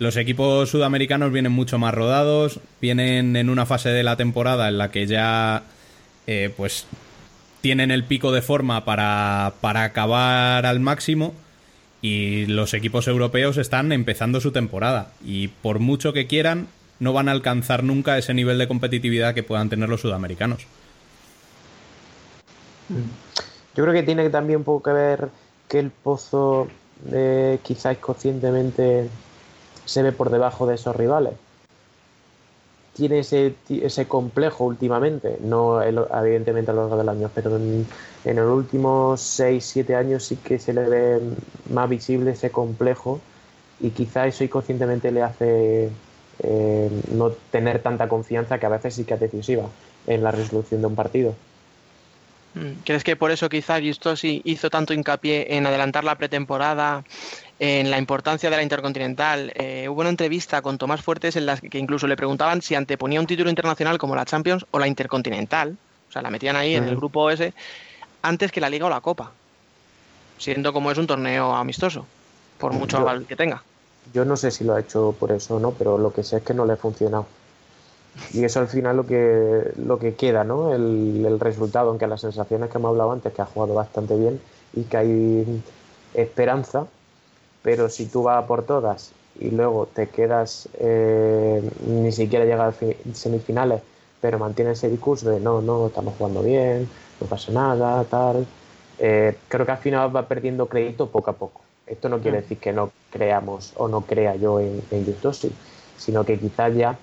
Los 0.00 0.16
equipos 0.16 0.70
sudamericanos 0.70 1.30
vienen 1.30 1.52
mucho 1.52 1.78
más 1.78 1.92
rodados, 1.92 2.58
vienen 2.80 3.36
en 3.36 3.50
una 3.50 3.66
fase 3.66 3.90
de 3.90 4.02
la 4.02 4.16
temporada 4.16 4.66
en 4.68 4.78
la 4.78 4.90
que 4.90 5.06
ya 5.06 5.64
eh, 6.26 6.50
pues 6.56 6.86
tienen 7.60 7.90
el 7.90 8.04
pico 8.04 8.32
de 8.32 8.40
forma 8.40 8.86
para, 8.86 9.52
para 9.60 9.84
acabar 9.84 10.64
al 10.64 10.80
máximo 10.80 11.34
y 12.00 12.46
los 12.46 12.72
equipos 12.72 13.08
europeos 13.08 13.58
están 13.58 13.92
empezando 13.92 14.40
su 14.40 14.52
temporada 14.52 15.12
y 15.22 15.48
por 15.48 15.80
mucho 15.80 16.14
que 16.14 16.26
quieran 16.26 16.68
no 16.98 17.12
van 17.12 17.28
a 17.28 17.32
alcanzar 17.32 17.84
nunca 17.84 18.16
ese 18.16 18.32
nivel 18.32 18.56
de 18.56 18.68
competitividad 18.68 19.34
que 19.34 19.42
puedan 19.42 19.68
tener 19.68 19.90
los 19.90 20.00
sudamericanos. 20.00 20.66
Yo 22.88 23.84
creo 23.84 23.92
que 23.92 24.02
tiene 24.02 24.30
también 24.30 24.60
un 24.60 24.64
poco 24.64 24.84
que 24.84 24.92
ver 24.92 25.28
que 25.68 25.78
el 25.78 25.90
pozo 25.90 26.68
eh, 27.12 27.58
quizás 27.62 27.98
conscientemente 27.98 29.10
se 29.84 30.02
ve 30.02 30.12
por 30.12 30.30
debajo 30.30 30.66
de 30.66 30.74
esos 30.74 30.94
rivales. 30.96 31.34
Tiene 32.94 33.20
ese, 33.20 33.54
ese 33.68 34.06
complejo 34.06 34.64
últimamente, 34.64 35.38
no 35.40 35.80
evidentemente 35.82 36.70
a 36.70 36.74
lo 36.74 36.82
largo 36.82 36.96
del 36.96 37.08
año, 37.08 37.30
pero 37.34 37.56
en, 37.56 37.86
en 38.24 38.36
los 38.36 38.56
últimos 38.56 39.20
6-7 39.20 39.94
años 39.94 40.24
sí 40.24 40.36
que 40.36 40.58
se 40.58 40.74
le 40.74 40.88
ve 40.88 41.20
más 41.72 41.88
visible 41.88 42.32
ese 42.32 42.50
complejo 42.50 43.20
y 43.80 43.90
quizá 43.90 44.26
eso 44.26 44.44
inconscientemente 44.44 45.10
le 45.10 45.22
hace 45.22 45.90
eh, 46.42 46.90
no 47.12 47.30
tener 47.50 47.82
tanta 47.82 48.08
confianza 48.08 48.58
que 48.58 48.66
a 48.66 48.70
veces 48.70 48.94
sí 48.94 49.04
que 49.04 49.14
es 49.14 49.20
decisiva 49.20 49.64
en 50.06 50.22
la 50.22 50.30
resolución 50.30 50.80
de 50.80 50.86
un 50.86 50.94
partido. 50.94 51.34
Mm, 52.54 52.82
¿Crees 52.84 53.04
que 53.04 53.16
por 53.16 53.30
eso 53.30 53.48
quizá 53.48 53.78
sí 54.16 54.42
hizo 54.44 54.70
tanto 54.70 54.92
hincapié 54.92 55.56
en 55.56 55.66
adelantar 55.66 56.04
la 56.04 56.16
pretemporada, 56.16 57.04
en 57.58 57.90
la 57.90 57.98
importancia 57.98 58.50
de 58.50 58.56
la 58.56 58.62
Intercontinental? 58.62 59.52
Eh, 59.54 59.88
hubo 59.88 60.00
una 60.00 60.10
entrevista 60.10 60.60
con 60.62 60.78
Tomás 60.78 61.02
Fuertes 61.02 61.36
en 61.36 61.46
la 61.46 61.56
que 61.56 61.78
incluso 61.78 62.06
le 62.06 62.16
preguntaban 62.16 62.62
si 62.62 62.74
anteponía 62.74 63.20
un 63.20 63.26
título 63.26 63.50
internacional 63.50 63.98
como 63.98 64.16
la 64.16 64.24
Champions 64.24 64.66
o 64.70 64.78
la 64.78 64.88
Intercontinental. 64.88 65.76
O 66.08 66.12
sea, 66.12 66.22
la 66.22 66.30
metían 66.30 66.56
ahí 66.56 66.74
en 66.74 66.84
el 66.84 66.96
grupo 66.96 67.30
S 67.30 67.52
antes 68.22 68.50
que 68.50 68.60
la 68.60 68.68
Liga 68.68 68.86
o 68.86 68.90
la 68.90 69.00
Copa, 69.00 69.30
siendo 70.38 70.72
como 70.72 70.90
es 70.90 70.98
un 70.98 71.06
torneo 71.06 71.54
amistoso, 71.54 72.04
por 72.58 72.72
mucho 72.72 72.98
aval 72.98 73.26
que 73.26 73.36
tenga. 73.36 73.62
Yo 74.12 74.24
no 74.24 74.36
sé 74.36 74.50
si 74.50 74.64
lo 74.64 74.74
ha 74.74 74.80
hecho 74.80 75.14
por 75.18 75.30
eso 75.30 75.56
o 75.56 75.60
no, 75.60 75.70
pero 75.70 75.98
lo 75.98 76.12
que 76.12 76.24
sé 76.24 76.38
es 76.38 76.42
que 76.42 76.52
no 76.52 76.66
le 76.66 76.72
ha 76.72 76.76
funcionado. 76.76 77.26
Y 78.32 78.44
eso 78.44 78.60
al 78.60 78.68
final 78.68 78.96
lo 78.96 79.06
que, 79.06 79.72
lo 79.76 79.98
que 79.98 80.14
queda, 80.14 80.44
¿no? 80.44 80.72
El, 80.72 81.24
el 81.26 81.40
resultado, 81.40 81.90
aunque 81.90 82.06
las 82.06 82.20
sensaciones 82.20 82.70
que 82.70 82.78
hemos 82.78 82.90
hablado 82.90 83.12
antes, 83.12 83.32
que 83.32 83.42
ha 83.42 83.46
jugado 83.46 83.74
bastante 83.74 84.16
bien 84.16 84.40
y 84.74 84.82
que 84.84 84.96
hay 84.96 85.62
esperanza, 86.14 86.86
pero 87.62 87.88
si 87.88 88.06
tú 88.06 88.22
vas 88.24 88.44
por 88.46 88.64
todas 88.64 89.12
y 89.38 89.50
luego 89.50 89.86
te 89.86 90.08
quedas, 90.08 90.68
eh, 90.78 91.62
ni 91.86 92.12
siquiera 92.12 92.44
llegas 92.44 92.74
a 92.82 93.14
semifinales, 93.14 93.80
pero 94.20 94.38
mantienes 94.38 94.78
ese 94.78 94.90
discurso 94.90 95.30
de 95.30 95.40
no, 95.40 95.60
no, 95.62 95.86
estamos 95.86 96.14
jugando 96.18 96.42
bien, 96.42 96.88
no 97.20 97.26
pasa 97.26 97.52
nada, 97.52 98.04
tal, 98.04 98.46
eh, 98.98 99.36
creo 99.48 99.64
que 99.64 99.72
al 99.72 99.78
final 99.78 100.14
va 100.14 100.26
perdiendo 100.26 100.66
crédito 100.66 101.08
poco 101.08 101.30
a 101.30 101.34
poco. 101.34 101.62
Esto 101.86 102.08
no 102.08 102.20
quiere 102.20 102.38
mm. 102.38 102.40
decir 102.42 102.58
que 102.58 102.72
no 102.72 102.92
creamos 103.10 103.72
o 103.76 103.88
no 103.88 104.02
crea 104.02 104.36
yo 104.36 104.60
en, 104.60 104.82
en 104.90 105.16
sino 105.96 106.24
que 106.24 106.38
quizás 106.38 106.74
ya 106.74 106.98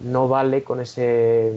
no 0.00 0.28
vale 0.28 0.62
con 0.62 0.80
ese 0.80 1.52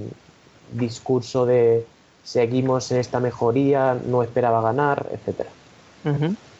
discurso 0.73 1.45
de 1.45 1.85
seguimos 2.23 2.91
en 2.91 2.99
esta 2.99 3.19
mejoría, 3.19 3.97
no 4.05 4.21
esperaba 4.23 4.61
ganar, 4.61 5.07
etcétera. 5.11 5.49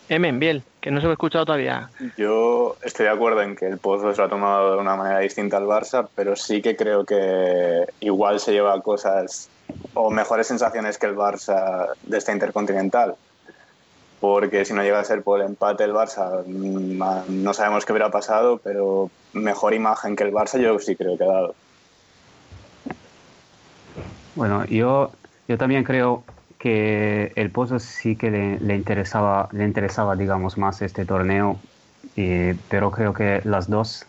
Emen, 0.10 0.40
Biel, 0.40 0.64
que 0.82 0.90
no 0.90 1.00
se 1.00 1.06
me 1.06 1.12
ha 1.12 1.14
escuchado 1.14 1.46
todavía. 1.46 1.90
Yo 2.18 2.76
estoy 2.84 3.06
de 3.06 3.12
acuerdo 3.12 3.44
en 3.44 3.56
que 3.56 3.68
el 3.68 3.78
Pozo 3.78 4.12
se 4.12 4.18
lo 4.18 4.26
ha 4.26 4.30
tomado 4.30 4.72
de 4.74 4.82
una 4.82 4.96
manera 4.96 5.20
distinta 5.20 5.58
al 5.58 5.66
Barça, 5.66 6.08
pero 6.16 6.36
sí 6.36 6.62
que 6.64 6.76
creo 6.76 7.06
que 7.06 7.86
igual 8.00 8.40
se 8.40 8.52
lleva 8.52 8.82
cosas 8.82 9.50
o 9.94 10.10
mejores 10.10 10.48
sensaciones 10.48 10.98
que 10.98 11.06
el 11.06 11.16
Barça 11.16 11.90
de 12.04 12.18
esta 12.18 12.32
intercontinental. 12.32 13.16
Porque 14.20 14.66
si 14.66 14.74
no 14.74 14.82
llega 14.82 15.00
a 15.00 15.06
ser 15.06 15.22
por 15.22 15.40
el 15.40 15.46
empate 15.46 15.84
el 15.84 15.94
Barça, 15.94 16.44
mm, 16.46 17.44
no 17.44 17.54
sabemos 17.54 17.86
qué 17.86 17.94
hubiera 17.94 18.10
pasado, 18.10 18.60
pero 18.64 19.12
mejor 19.34 19.74
imagen 19.74 20.16
que 20.16 20.24
el 20.24 20.32
Barça 20.32 20.60
yo 20.60 20.78
sí 20.80 20.96
creo 20.96 21.18
que 21.18 21.24
ha 21.24 21.28
dado. 21.28 21.56
Bueno, 24.36 24.66
yo, 24.66 25.12
yo 25.48 25.58
también 25.58 25.84
creo 25.84 26.24
que 26.60 27.32
el 27.36 27.52
Pozo 27.52 27.80
sí 27.80 28.16
que 28.16 28.30
le, 28.30 28.76
interesaba, 28.76 29.50
le 29.52 29.64
interesaba, 29.66 30.16
digamos, 30.16 30.58
más 30.58 30.82
este 30.82 31.06
torneo, 31.06 31.58
pero 32.70 32.92
creo 32.92 33.14
que 33.14 33.42
las 33.46 33.70
dos 33.70 34.06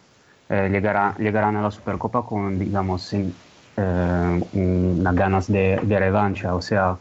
eh, 0.48 0.68
llegarán, 0.68 1.56
a 1.56 1.62
la 1.62 1.70
Supercopa 1.70 2.22
con, 2.22 2.58
digamos, 2.58 3.02
sin, 3.02 3.32
eh, 3.76 4.40
ganas 4.52 5.50
de, 5.50 5.78
revancha. 5.88 6.54
O 6.54 6.60
sea, 6.60 6.96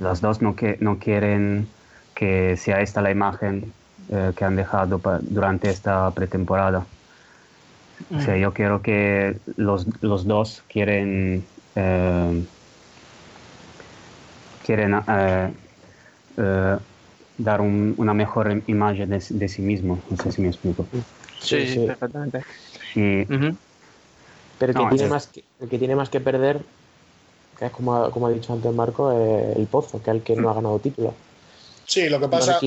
las 0.00 0.22
dos 0.22 0.40
no, 0.40 0.56
que, 0.56 0.78
no 0.80 0.98
quieren 0.98 1.68
que 2.14 2.56
sea 2.56 2.80
esta 2.80 3.02
la 3.02 3.10
imagen 3.10 3.72
eh, 4.10 4.32
que 4.34 4.44
han 4.44 4.56
dejado 4.56 5.00
durante 5.22 5.68
esta 5.68 6.10
pretemporada. 6.12 6.84
O 8.10 8.20
sea, 8.20 8.36
yo 8.36 8.52
quiero 8.52 8.82
que 8.82 9.36
los, 9.56 9.86
los 10.00 10.26
dos 10.26 10.62
quieren 10.68 11.46
quieren 14.64 14.94
eh, 15.08 15.52
eh, 16.38 16.76
dar 17.38 17.60
una 17.60 18.14
mejor 18.14 18.62
imagen 18.66 19.10
de, 19.10 19.48
sí 19.48 19.62
mismo. 19.62 20.00
No 20.08 20.16
sé 20.16 20.32
si 20.32 20.40
me 20.40 20.48
explico. 20.48 20.86
Sí, 21.40 21.66
sí, 21.66 21.86
perfectamente. 21.86 22.44
Pero 24.58 24.72
el 24.72 24.88
que, 24.88 24.96
tiene 24.96 25.08
más 25.08 25.26
que, 25.26 25.44
el 25.60 25.68
que 25.68 25.78
tiene 25.78 25.96
más 25.96 26.08
que 26.08 26.20
perder, 26.20 26.60
que 27.58 27.66
es 27.66 27.72
como, 27.72 28.10
como 28.10 28.28
ha 28.28 28.30
dicho 28.30 28.52
antes 28.52 28.72
Marco, 28.72 29.10
el 29.12 29.66
Pozo, 29.66 30.02
que 30.02 30.10
es 30.10 30.16
el 30.16 30.22
que 30.22 30.36
no 30.36 30.50
ha 30.50 30.54
ganado 30.54 30.78
título. 30.78 31.14
Sí, 31.84 32.08
lo 32.08 32.20
que 32.20 32.28
pasa. 32.28 32.60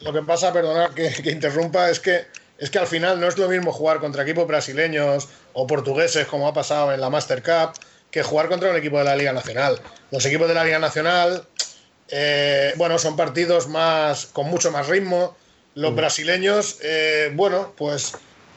Lo 0.00 0.12
que 0.12 0.22
pasa, 0.22 0.52
perdonad 0.52 0.90
que, 0.90 1.10
que, 1.10 1.30
interrumpa, 1.30 1.90
es 1.90 1.98
que, 1.98 2.26
es 2.58 2.70
que 2.70 2.78
al 2.78 2.86
final 2.86 3.20
no 3.20 3.28
es 3.28 3.38
lo 3.38 3.48
mismo 3.48 3.72
jugar 3.72 4.00
contra 4.00 4.24
equipos 4.24 4.46
brasileños 4.46 5.28
o 5.52 5.66
portugueses, 5.66 6.26
como 6.26 6.48
ha 6.48 6.52
pasado 6.52 6.92
en 6.92 7.00
la 7.00 7.08
Master 7.08 7.42
Cup, 7.42 7.80
que 8.10 8.22
jugar 8.22 8.48
contra 8.48 8.70
un 8.70 8.76
equipo 8.76 8.98
de 8.98 9.04
la 9.04 9.16
Liga 9.16 9.32
Nacional. 9.32 9.80
Los 10.10 10.26
equipos 10.26 10.48
de 10.48 10.54
la 10.54 10.64
Liga 10.64 10.78
Nacional, 10.78 11.44
eh, 12.08 12.72
bueno, 12.76 12.98
son 12.98 13.16
partidos 13.16 13.68
más 13.68 14.26
con 14.26 14.46
mucho 14.46 14.72
más 14.72 14.88
ritmo. 14.88 15.36
Los 15.74 15.92
mm. 15.92 15.96
brasileños, 15.96 16.78
eh, 16.82 17.30
bueno, 17.34 17.72
pues 17.76 18.14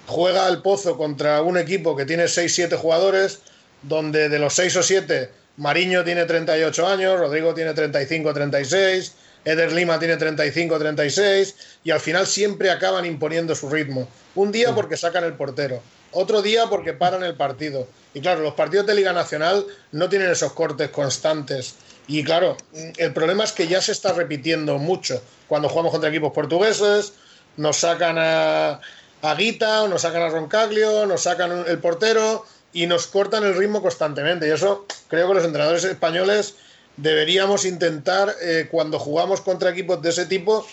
juega 0.07 0.47
el 0.47 0.61
Pozo 0.61 0.97
contra 0.97 1.41
un 1.41 1.57
equipo 1.57 1.95
que 1.95 2.05
tiene 2.05 2.23
6-7 2.25 2.77
jugadores, 2.77 3.41
donde 3.83 4.29
de 4.29 4.39
los 4.39 4.53
6 4.55 4.77
o 4.77 4.83
7, 4.83 5.29
Mariño 5.57 6.03
tiene 6.03 6.25
38 6.25 6.87
años, 6.87 7.19
Rodrigo 7.19 7.53
tiene 7.53 7.73
35-36, 7.73 9.11
Eder 9.43 9.71
Lima 9.71 9.99
tiene 9.99 10.17
35-36, 10.17 11.55
y 11.83 11.91
al 11.91 11.99
final 11.99 12.27
siempre 12.27 12.69
acaban 12.69 13.05
imponiendo 13.05 13.55
su 13.55 13.69
ritmo. 13.69 14.07
Un 14.35 14.51
día 14.51 14.73
porque 14.75 14.97
sacan 14.97 15.23
el 15.23 15.33
portero, 15.33 15.81
otro 16.11 16.41
día 16.41 16.67
porque 16.67 16.93
paran 16.93 17.23
el 17.23 17.35
partido. 17.35 17.87
Y 18.13 18.21
claro, 18.21 18.41
los 18.41 18.53
partidos 18.53 18.85
de 18.85 18.95
Liga 18.95 19.13
Nacional 19.13 19.65
no 19.91 20.09
tienen 20.09 20.29
esos 20.29 20.53
cortes 20.53 20.89
constantes. 20.89 21.75
Y 22.07 22.23
claro, 22.23 22.57
el 22.97 23.13
problema 23.13 23.43
es 23.43 23.51
que 23.53 23.67
ya 23.67 23.81
se 23.81 23.93
está 23.93 24.13
repitiendo 24.13 24.77
mucho. 24.77 25.21
Cuando 25.47 25.69
jugamos 25.69 25.91
contra 25.91 26.09
equipos 26.09 26.33
portugueses, 26.33 27.13
nos 27.57 27.77
sacan 27.77 28.17
a, 28.19 28.81
a 29.21 29.35
Guita, 29.35 29.83
o 29.83 29.87
nos 29.87 30.01
sacan 30.01 30.23
a 30.23 30.29
Roncaglio, 30.29 31.05
nos 31.05 31.23
sacan 31.23 31.65
el 31.67 31.79
portero 31.79 32.45
y 32.73 32.87
nos 32.87 33.07
cortan 33.07 33.43
el 33.43 33.55
ritmo 33.55 33.81
constantemente. 33.81 34.47
Y 34.47 34.51
eso 34.51 34.85
creo 35.07 35.27
que 35.27 35.35
los 35.35 35.45
entrenadores 35.45 35.83
españoles 35.85 36.55
deberíamos 37.01 37.65
intentar, 37.65 38.35
eh, 38.41 38.67
cuando 38.69 38.99
jugamos 38.99 39.41
contra 39.41 39.71
equipos 39.71 40.01
de 40.01 40.09
ese 40.09 40.25
tipo, 40.25 40.65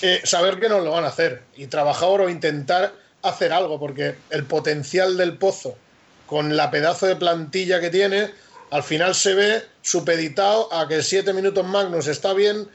eh, 0.00 0.20
saber 0.24 0.58
que 0.58 0.68
nos 0.68 0.82
lo 0.82 0.92
van 0.92 1.04
a 1.04 1.08
hacer 1.08 1.42
y 1.56 1.66
trabajar 1.66 2.20
o 2.20 2.28
intentar 2.28 2.92
hacer 3.22 3.52
algo, 3.52 3.78
porque 3.78 4.14
el 4.30 4.44
potencial 4.44 5.16
del 5.16 5.36
pozo, 5.36 5.76
con 6.26 6.56
la 6.56 6.70
pedazo 6.70 7.06
de 7.06 7.16
plantilla 7.16 7.80
que 7.80 7.90
tiene, 7.90 8.30
al 8.70 8.82
final 8.82 9.14
se 9.14 9.34
ve 9.34 9.62
supeditado 9.82 10.72
a 10.72 10.88
que 10.88 11.02
siete 11.02 11.32
minutos 11.32 11.66
Magnus 11.66 12.06
está 12.06 12.32
bien 12.32 12.68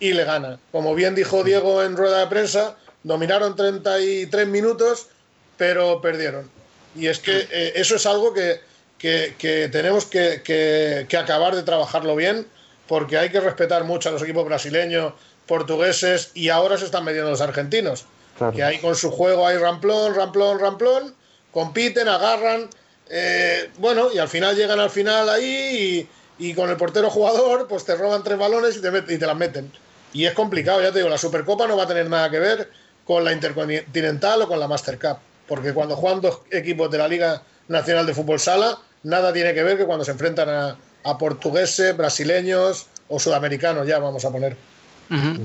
y 0.00 0.12
le 0.12 0.24
gana. 0.24 0.58
Como 0.72 0.94
bien 0.94 1.14
dijo 1.14 1.42
Diego 1.42 1.82
en 1.82 1.96
rueda 1.96 2.20
de 2.20 2.26
prensa, 2.28 2.76
dominaron 3.02 3.56
33 3.56 4.46
minutos, 4.46 5.08
pero 5.56 6.00
perdieron. 6.00 6.50
Y 6.94 7.06
es 7.08 7.18
que 7.18 7.46
eh, 7.50 7.72
eso 7.74 7.96
es 7.96 8.06
algo 8.06 8.32
que, 8.32 8.60
tenemos 8.98 10.06
que, 10.06 11.06
acabar 11.18 11.54
de 11.54 11.62
trabajarlo 11.62 12.16
bien, 12.16 12.46
porque 12.86 13.18
hay 13.18 13.30
que 13.30 13.40
respetar 13.40 13.84
mucho 13.84 14.08
a 14.08 14.12
los 14.12 14.22
equipos 14.22 14.44
brasileños, 14.44 15.12
portugueses 15.46 16.30
y 16.34 16.48
ahora 16.48 16.76
se 16.76 16.84
están 16.84 17.04
metiendo 17.04 17.30
los 17.30 17.40
argentinos. 17.40 18.06
Que 18.54 18.62
ahí 18.62 18.78
con 18.78 18.94
su 18.94 19.10
juego 19.10 19.46
hay 19.46 19.56
ramplón, 19.56 20.14
ramplón, 20.14 20.60
ramplón, 20.60 21.14
compiten, 21.50 22.06
agarran. 22.08 22.68
Eh, 23.10 23.70
bueno, 23.78 24.12
y 24.12 24.18
al 24.18 24.28
final 24.28 24.54
llegan 24.54 24.78
al 24.78 24.90
final 24.90 25.28
ahí 25.28 26.08
y, 26.38 26.54
con 26.54 26.70
el 26.70 26.76
portero 26.76 27.10
jugador, 27.10 27.66
pues 27.66 27.84
te 27.84 27.96
roban 27.96 28.22
tres 28.22 28.38
balones 28.38 28.76
y 28.76 28.80
te, 28.80 29.14
y 29.14 29.18
te 29.18 29.26
las 29.26 29.36
meten. 29.36 29.72
Y 30.12 30.26
es 30.26 30.34
complicado, 30.34 30.80
ya 30.82 30.92
te 30.92 30.98
digo, 30.98 31.10
la 31.10 31.18
Supercopa 31.18 31.66
no 31.66 31.76
va 31.76 31.82
a 31.84 31.88
tener 31.88 32.08
nada 32.08 32.30
que 32.30 32.38
ver 32.38 32.70
con 33.04 33.24
la 33.24 33.32
Intercontinental 33.32 34.42
o 34.42 34.48
con 34.48 34.60
la 34.60 34.68
Master 34.68 34.98
Cup. 34.98 35.18
Porque 35.48 35.72
cuando 35.72 35.96
juegan 35.96 36.20
dos 36.20 36.42
equipos 36.50 36.90
de 36.90 36.98
la 36.98 37.08
Liga 37.08 37.42
Nacional 37.66 38.06
de 38.06 38.14
Fútbol 38.14 38.38
Sala, 38.38 38.78
nada 39.02 39.32
tiene 39.32 39.54
que 39.54 39.62
ver 39.62 39.76
que 39.76 39.86
cuando 39.86 40.04
se 40.04 40.12
enfrentan 40.12 40.48
a, 40.48 40.76
a 41.04 41.18
portugueses, 41.18 41.96
brasileños 41.96 42.86
o 43.08 43.18
sudamericanos, 43.18 43.86
ya 43.86 43.98
vamos 43.98 44.24
a 44.24 44.30
poner. 44.30 44.56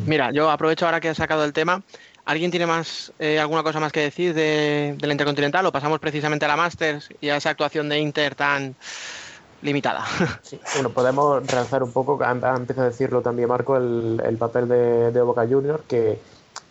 Mira, 0.05 0.31
yo 0.31 0.51
aprovecho 0.51 0.85
ahora 0.85 0.99
que 0.99 1.07
has 1.07 1.15
sacado 1.15 1.45
el 1.45 1.53
tema 1.53 1.81
¿Alguien 2.25 2.51
tiene 2.51 2.65
más 2.65 3.11
eh, 3.19 3.37
alguna 3.37 3.63
cosa 3.63 3.81
más 3.81 3.91
que 3.91 3.99
decir 3.99 4.33
de, 4.33 4.95
la 5.01 5.11
Intercontinental 5.11 5.65
o 5.65 5.71
pasamos 5.73 5.99
precisamente 5.99 6.45
a 6.45 6.47
la 6.47 6.55
Masters 6.55 7.09
y 7.19 7.29
a 7.29 7.35
esa 7.35 7.49
actuación 7.49 7.89
de 7.89 7.99
Inter 7.99 8.35
tan 8.35 8.75
limitada? 9.61 10.05
Sí, 10.41 10.59
bueno, 10.75 10.89
podemos 10.89 11.45
realzar 11.45 11.83
un 11.83 11.91
poco, 11.91 12.17
empieza 12.23 12.81
a 12.81 12.85
decirlo 12.85 13.21
también 13.21 13.49
Marco, 13.49 13.75
el, 13.75 14.37
papel 14.39 14.69
de, 14.69 15.21
Boca 15.21 15.45
Juniors, 15.45 15.83
que 15.85 16.17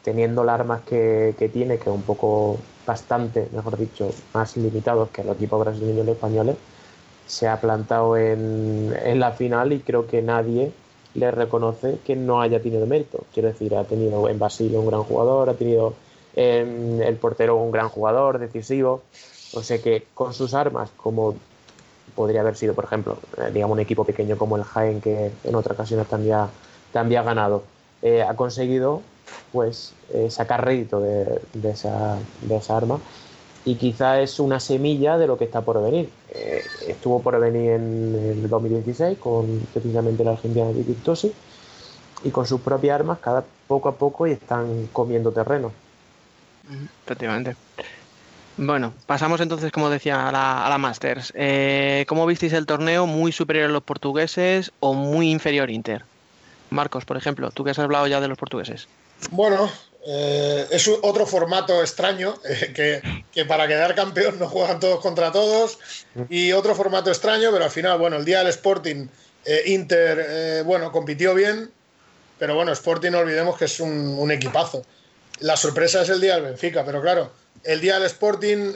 teniendo 0.02 0.42
las 0.42 0.58
armas 0.58 0.80
que, 0.82 1.50
tiene, 1.52 1.76
que 1.76 1.90
es 1.90 1.94
un 1.94 2.02
poco 2.02 2.58
bastante, 2.86 3.48
mejor 3.52 3.76
dicho, 3.76 4.10
más 4.32 4.56
limitados 4.56 5.10
que 5.10 5.22
los 5.22 5.36
equipos 5.36 5.60
brasileños 5.60 6.06
y 6.06 6.10
españoles, 6.10 6.56
se 7.32 7.48
ha 7.48 7.58
plantado 7.58 8.18
en, 8.18 8.94
en 9.02 9.18
la 9.18 9.32
final 9.32 9.72
y 9.72 9.80
creo 9.80 10.06
que 10.06 10.20
nadie 10.20 10.70
le 11.14 11.30
reconoce 11.30 11.98
que 12.04 12.14
no 12.14 12.42
haya 12.42 12.60
tenido 12.60 12.86
mérito. 12.86 13.24
Quiero 13.32 13.48
decir, 13.48 13.74
ha 13.74 13.84
tenido 13.84 14.28
en 14.28 14.38
Basilio 14.38 14.80
un 14.80 14.86
gran 14.88 15.02
jugador, 15.02 15.48
ha 15.48 15.54
tenido 15.54 15.94
en 16.36 17.00
el 17.02 17.16
portero 17.16 17.56
un 17.56 17.70
gran 17.70 17.88
jugador, 17.88 18.38
decisivo. 18.38 19.00
O 19.54 19.62
sea 19.62 19.80
que 19.80 20.08
con 20.12 20.34
sus 20.34 20.52
armas, 20.52 20.90
como 20.94 21.34
podría 22.14 22.42
haber 22.42 22.54
sido, 22.54 22.74
por 22.74 22.84
ejemplo, 22.84 23.16
eh, 23.38 23.50
digamos 23.50 23.76
un 23.76 23.80
equipo 23.80 24.04
pequeño 24.04 24.36
como 24.36 24.58
el 24.58 24.64
Jaén, 24.64 25.00
que 25.00 25.30
en 25.42 25.54
otras 25.54 25.74
ocasiones 25.74 26.08
también 26.08 26.34
ha, 26.34 26.50
también 26.92 27.22
ha 27.22 27.24
ganado, 27.24 27.62
eh, 28.02 28.20
ha 28.20 28.36
conseguido 28.36 29.00
pues 29.52 29.94
eh, 30.12 30.30
sacar 30.30 30.66
rédito 30.66 31.00
de, 31.00 31.40
de, 31.54 31.70
esa, 31.70 32.18
de 32.42 32.56
esa 32.56 32.76
arma 32.76 33.00
y 33.64 33.76
quizá 33.76 34.20
es 34.20 34.40
una 34.40 34.58
semilla 34.58 35.18
de 35.18 35.26
lo 35.26 35.38
que 35.38 35.44
está 35.44 35.60
por 35.60 35.82
venir. 35.82 36.10
Eh, 36.30 36.62
estuvo 36.88 37.20
por 37.22 37.38
venir 37.38 37.72
en 37.72 38.38
el 38.42 38.48
2016 38.48 39.18
con 39.18 39.60
precisamente 39.72 40.24
la 40.24 40.32
Argentina 40.32 40.66
de 40.66 41.32
y 42.24 42.30
con 42.30 42.46
sus 42.46 42.60
propias 42.60 42.94
armas 42.94 43.18
cada 43.20 43.44
poco 43.66 43.88
a 43.88 43.94
poco 43.94 44.26
y 44.26 44.32
están 44.32 44.88
comiendo 44.92 45.32
terreno. 45.32 45.72
Efectivamente. 47.04 47.56
Bueno, 48.56 48.92
pasamos 49.06 49.40
entonces, 49.40 49.72
como 49.72 49.90
decía, 49.90 50.28
a 50.28 50.32
la, 50.32 50.66
a 50.66 50.68
la 50.68 50.78
Masters. 50.78 51.32
Eh, 51.34 52.04
¿Cómo 52.06 52.26
visteis 52.26 52.52
el 52.52 52.66
torneo? 52.66 53.06
¿Muy 53.06 53.32
superior 53.32 53.70
a 53.70 53.72
los 53.72 53.82
portugueses 53.82 54.72
o 54.80 54.92
muy 54.92 55.30
inferior 55.30 55.70
Inter? 55.70 56.04
Marcos, 56.70 57.04
por 57.04 57.16
ejemplo, 57.16 57.50
tú 57.50 57.64
que 57.64 57.70
has 57.70 57.78
hablado 57.78 58.06
ya 58.06 58.20
de 58.20 58.28
los 58.28 58.38
portugueses. 58.38 58.88
Bueno, 59.30 59.70
eh, 60.04 60.66
es 60.70 60.88
otro 60.88 61.26
formato 61.26 61.80
extraño, 61.80 62.34
eh, 62.44 62.72
que, 62.74 63.24
que, 63.32 63.44
para 63.44 63.68
quedar 63.68 63.94
campeón 63.94 64.38
no 64.38 64.48
juegan 64.48 64.80
todos 64.80 65.00
contra 65.00 65.30
todos, 65.30 65.78
y 66.28 66.52
otro 66.52 66.74
formato 66.74 67.10
extraño, 67.10 67.50
pero 67.52 67.64
al 67.64 67.70
final, 67.70 67.98
bueno, 67.98 68.16
el 68.16 68.24
día 68.24 68.38
del 68.38 68.48
Sporting, 68.48 69.06
eh, 69.44 69.62
Inter, 69.66 70.64
bueno, 70.64 70.90
compitió 70.90 71.34
bien, 71.34 71.70
pero 72.38 72.56
bueno, 72.56 72.72
Sporting 72.72 73.12
no 73.12 73.18
olvidemos 73.18 73.56
que 73.56 73.66
es 73.66 73.78
un, 73.78 74.30
equipazo. 74.32 74.84
La 75.38 75.56
sorpresa 75.56 76.02
es 76.02 76.08
el 76.08 76.20
día 76.20 76.34
del 76.34 76.44
Benfica, 76.44 76.84
pero 76.84 77.00
claro, 77.00 77.30
el 77.62 77.80
día 77.80 77.94
del 77.94 78.06
Sporting 78.06 78.72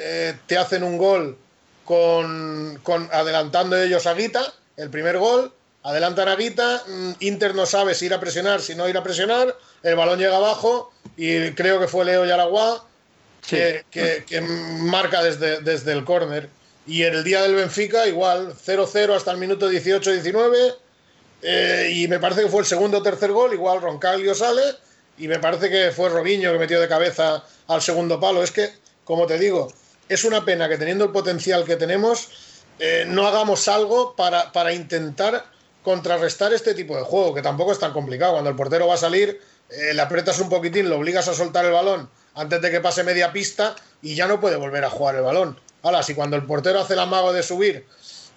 te 0.47 0.59
hacen 0.59 0.85
un 0.85 0.97
gol 0.97 1.37
con, 1.85 2.79
con 2.83 3.09
adelantando 3.13 3.77
ellos 3.77 4.07
a 4.07 4.15
Guita, 4.15 4.53
el 4.77 4.91
primer 4.91 5.19
gol, 5.19 5.53
adelantan 5.87 6.29
a 6.29 6.35
Guita, 6.35 6.83
mm, 6.87 7.13
Inter 7.21 7.55
no 7.55 7.65
sabe 7.65 7.95
si 7.95 8.07
ir 8.07 8.15
a 8.15 8.21
presionar, 8.21 8.61
si 8.61 8.75
no 8.75 8.89
ir 8.89 8.97
a 8.97 9.05
presionar, 9.05 9.57
el 9.85 9.95
balón 9.95 10.19
llega 10.19 10.37
abajo 10.37 10.93
y 11.17 11.53
creo 11.53 11.79
que 11.79 11.87
fue 11.87 12.05
Leo 12.05 12.25
Yaragua 12.25 12.85
sí. 13.41 13.57
que, 13.57 13.85
que, 13.91 14.25
que, 14.27 14.41
marca 14.41 15.23
desde, 15.23 15.61
desde 15.61 15.93
el 15.93 16.05
córner. 16.05 16.49
Y 16.89 17.05
en 17.05 17.15
el 17.15 17.25
día 17.25 17.43
del 17.43 17.55
Benfica 17.55 18.07
igual, 18.09 18.53
0-0 18.55 19.15
hasta 19.15 19.31
el 19.31 19.39
minuto 19.39 19.71
18-19 19.71 20.75
eh, 21.43 21.91
y 21.95 22.09
me 22.09 22.19
parece 22.19 22.43
que 22.43 22.49
fue 22.49 22.61
el 22.61 22.67
segundo 22.67 22.99
o 22.99 23.03
tercer 23.03 23.31
gol, 23.31 23.53
igual 23.53 23.81
Roncalio 23.81 24.35
sale 24.35 24.63
y 25.19 25.29
me 25.29 25.39
parece 25.39 25.71
que 25.71 25.93
fue 25.93 26.09
Robinho 26.09 26.53
que 26.53 26.59
metió 26.59 26.81
de 26.81 26.89
cabeza 26.89 27.45
al 27.69 27.81
segundo 27.81 28.19
palo. 28.19 28.43
Es 28.43 28.51
que, 28.51 28.71
como 29.05 29.27
te 29.27 29.39
digo, 29.39 29.73
es 30.09 30.25
una 30.25 30.45
pena 30.45 30.69
que 30.69 30.79
teniendo 30.79 31.05
el 31.05 31.13
potencial 31.13 31.65
que 31.65 31.77
tenemos, 31.77 32.29
eh, 32.81 33.05
no 33.07 33.27
hagamos 33.27 33.69
algo 33.69 34.17
para, 34.17 34.51
para 34.51 34.73
intentar 34.73 35.45
contrarrestar 35.87 36.53
este 36.53 36.75
tipo 36.75 36.97
de 36.97 37.05
juego, 37.05 37.33
que 37.33 37.43
tampoco 37.43 37.71
es 37.71 37.79
tan 37.79 37.93
complicado. 37.93 38.33
Cuando 38.33 38.51
el 38.51 38.57
portero 38.57 38.89
va 38.89 38.95
a 38.95 38.97
salir, 38.97 39.41
eh, 39.71 39.95
le 39.95 40.03
aprietas 40.03 40.41
un 40.41 40.49
poquitín, 40.49 40.89
lo 40.91 40.97
obligas 40.97 41.29
a 41.29 41.33
soltar 41.33 41.65
el 41.65 41.71
balón 41.71 42.11
antes 42.35 42.61
de 42.61 42.73
que 42.73 42.81
pase 42.81 43.05
media 43.05 43.33
pista 43.33 43.77
y 44.03 44.17
ya 44.17 44.27
no 44.27 44.41
puede 44.41 44.57
volver 44.57 44.85
a 44.85 44.91
jugar 44.91 45.15
el 45.15 45.23
balón. 45.23 45.61
Ahora, 45.83 46.03
si 46.03 46.17
cuando 46.17 46.35
el 46.35 46.45
portero 46.45 46.81
hace 46.81 46.95
el 46.95 46.99
amago 46.99 47.33
de 47.33 47.45
subir, 47.45 47.87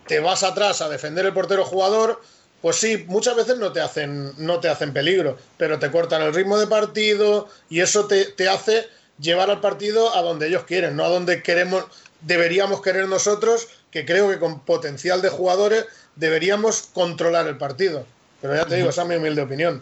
te 0.05 0.19
vas 0.19 0.43
atrás 0.43 0.83
a 0.83 0.89
defender 0.89 1.25
el 1.25 1.33
portero 1.33 1.65
jugador, 1.65 2.21
pues 2.61 2.75
sí, 2.75 3.03
muchas 3.07 3.35
veces 3.35 3.57
no 3.57 3.71
te 3.71 3.81
hacen, 3.81 4.31
no 4.37 4.59
te 4.59 4.69
hacen 4.69 4.93
peligro, 4.93 5.35
pero 5.57 5.79
te 5.79 5.89
cortan 5.89 6.21
el 6.21 6.35
ritmo 6.35 6.55
de 6.59 6.67
partido 6.67 7.47
y 7.67 7.79
eso 7.79 8.05
te, 8.05 8.25
te 8.25 8.47
hace 8.47 8.87
llevar 9.19 9.49
al 9.49 9.59
partido 9.59 10.15
a 10.15 10.21
donde 10.21 10.49
ellos 10.49 10.65
quieren, 10.65 10.95
no 10.95 11.03
a 11.03 11.09
donde 11.09 11.41
queremos, 11.41 11.85
deberíamos 12.21 12.83
querer 12.83 13.07
nosotros, 13.07 13.69
que 13.89 14.05
creo 14.05 14.29
que 14.29 14.37
con 14.37 14.59
potencial 14.59 15.23
de 15.23 15.29
jugadores 15.29 15.87
deberíamos 16.19 16.89
controlar 16.93 17.47
el 17.47 17.57
partido. 17.57 18.05
Pero 18.41 18.55
ya 18.55 18.65
te 18.65 18.75
digo, 18.75 18.89
esa 18.89 19.03
es 19.03 19.07
mi 19.07 19.15
humilde 19.15 19.41
opinión. 19.41 19.81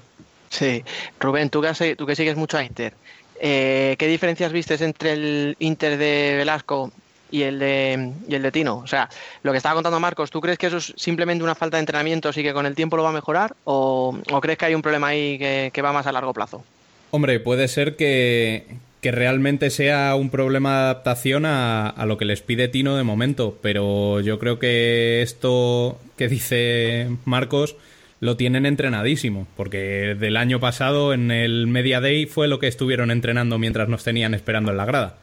Sí, 0.49 0.83
Rubén, 1.19 1.49
tú 1.49 1.61
que, 1.61 1.95
tú 1.95 2.05
que 2.05 2.15
sigues 2.15 2.37
mucho 2.37 2.57
a 2.57 2.63
Inter, 2.63 2.93
eh, 3.39 3.95
¿qué 3.99 4.07
diferencias 4.07 4.51
vistes 4.51 4.81
entre 4.81 5.13
el 5.13 5.55
Inter 5.59 5.97
de 5.97 6.35
Velasco 6.37 6.91
y 7.29 7.41
el 7.43 7.59
de, 7.59 8.13
y 8.27 8.35
el 8.35 8.41
de 8.41 8.51
Tino? 8.51 8.77
O 8.77 8.87
sea, 8.87 9.09
lo 9.43 9.51
que 9.51 9.57
estaba 9.57 9.75
contando 9.75 9.99
Marcos, 9.99 10.31
¿tú 10.31 10.39
crees 10.39 10.57
que 10.57 10.67
eso 10.67 10.77
es 10.77 10.93
simplemente 10.95 11.43
una 11.43 11.53
falta 11.53 11.77
de 11.77 11.81
entrenamiento 11.81 12.29
y 12.29 12.43
que 12.43 12.53
con 12.53 12.65
el 12.65 12.75
tiempo 12.75 12.97
lo 12.97 13.03
va 13.03 13.09
a 13.09 13.13
mejorar? 13.13 13.55
¿O, 13.65 14.17
o 14.31 14.41
crees 14.41 14.57
que 14.57 14.65
hay 14.65 14.75
un 14.75 14.81
problema 14.81 15.07
ahí 15.07 15.37
que, 15.37 15.71
que, 15.73 15.81
va 15.81 15.91
más 15.91 16.07
a 16.07 16.11
largo 16.11 16.33
plazo? 16.33 16.63
Hombre, 17.11 17.39
puede 17.39 17.67
ser 17.67 17.95
que, 17.95 18.65
que 19.01 19.11
realmente 19.11 19.69
sea 19.69 20.15
un 20.15 20.29
problema 20.29 20.71
de 20.71 20.83
adaptación 20.83 21.45
a, 21.45 21.89
a, 21.89 22.05
lo 22.05 22.17
que 22.17 22.25
les 22.25 22.41
pide 22.41 22.67
Tino 22.67 22.95
de 22.95 23.03
momento, 23.03 23.57
pero 23.61 24.21
yo 24.21 24.39
creo 24.39 24.59
que 24.59 25.21
esto 25.21 25.99
que 26.17 26.27
dice 26.27 27.09
Marcos 27.25 27.75
lo 28.19 28.35
tienen 28.35 28.65
entrenadísimo, 28.65 29.47
porque 29.55 30.15
del 30.19 30.37
año 30.37 30.59
pasado 30.59 31.13
en 31.13 31.29
el 31.29 31.67
Media 31.67 32.01
Day 32.01 32.25
fue 32.25 32.47
lo 32.47 32.59
que 32.59 32.67
estuvieron 32.67 33.11
entrenando 33.11 33.59
mientras 33.59 33.89
nos 33.89 34.03
tenían 34.03 34.33
esperando 34.33 34.71
en 34.71 34.77
la 34.77 34.85
grada. 34.85 35.17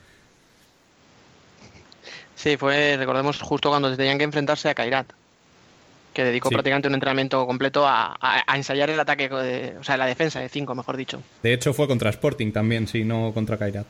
Sí, 2.37 2.57
fue, 2.57 2.97
recordemos, 2.97 3.41
justo 3.41 3.71
cuando 3.71 3.97
tenían 3.97 4.19
que 4.19 4.25
enfrentarse 4.25 4.69
a 4.69 4.75
Kairat, 4.75 5.13
que 6.15 6.25
dedicó 6.25 6.49
sí. 6.49 6.55
prácticamente 6.55 6.89
un 6.89 6.95
entrenamiento 6.95 7.47
completo 7.47 7.87
a, 7.87 8.17
a, 8.21 8.45
a 8.47 8.57
ensayar 8.57 8.89
el 8.89 8.99
ataque, 8.99 9.29
de, 9.29 9.77
o 9.79 9.85
sea, 9.85 9.97
la 9.97 10.07
defensa 10.07 10.41
de 10.41 10.49
5, 10.49 10.75
mejor 10.75 10.97
dicho. 10.97 11.21
De 11.43 11.53
hecho, 11.53 11.75
fue 11.75 11.87
contra 11.87 12.09
Sporting 12.11 12.53
también, 12.53 12.89
sí, 12.89 13.05
no 13.05 13.33
contra 13.35 13.59
Kairat. 13.59 13.87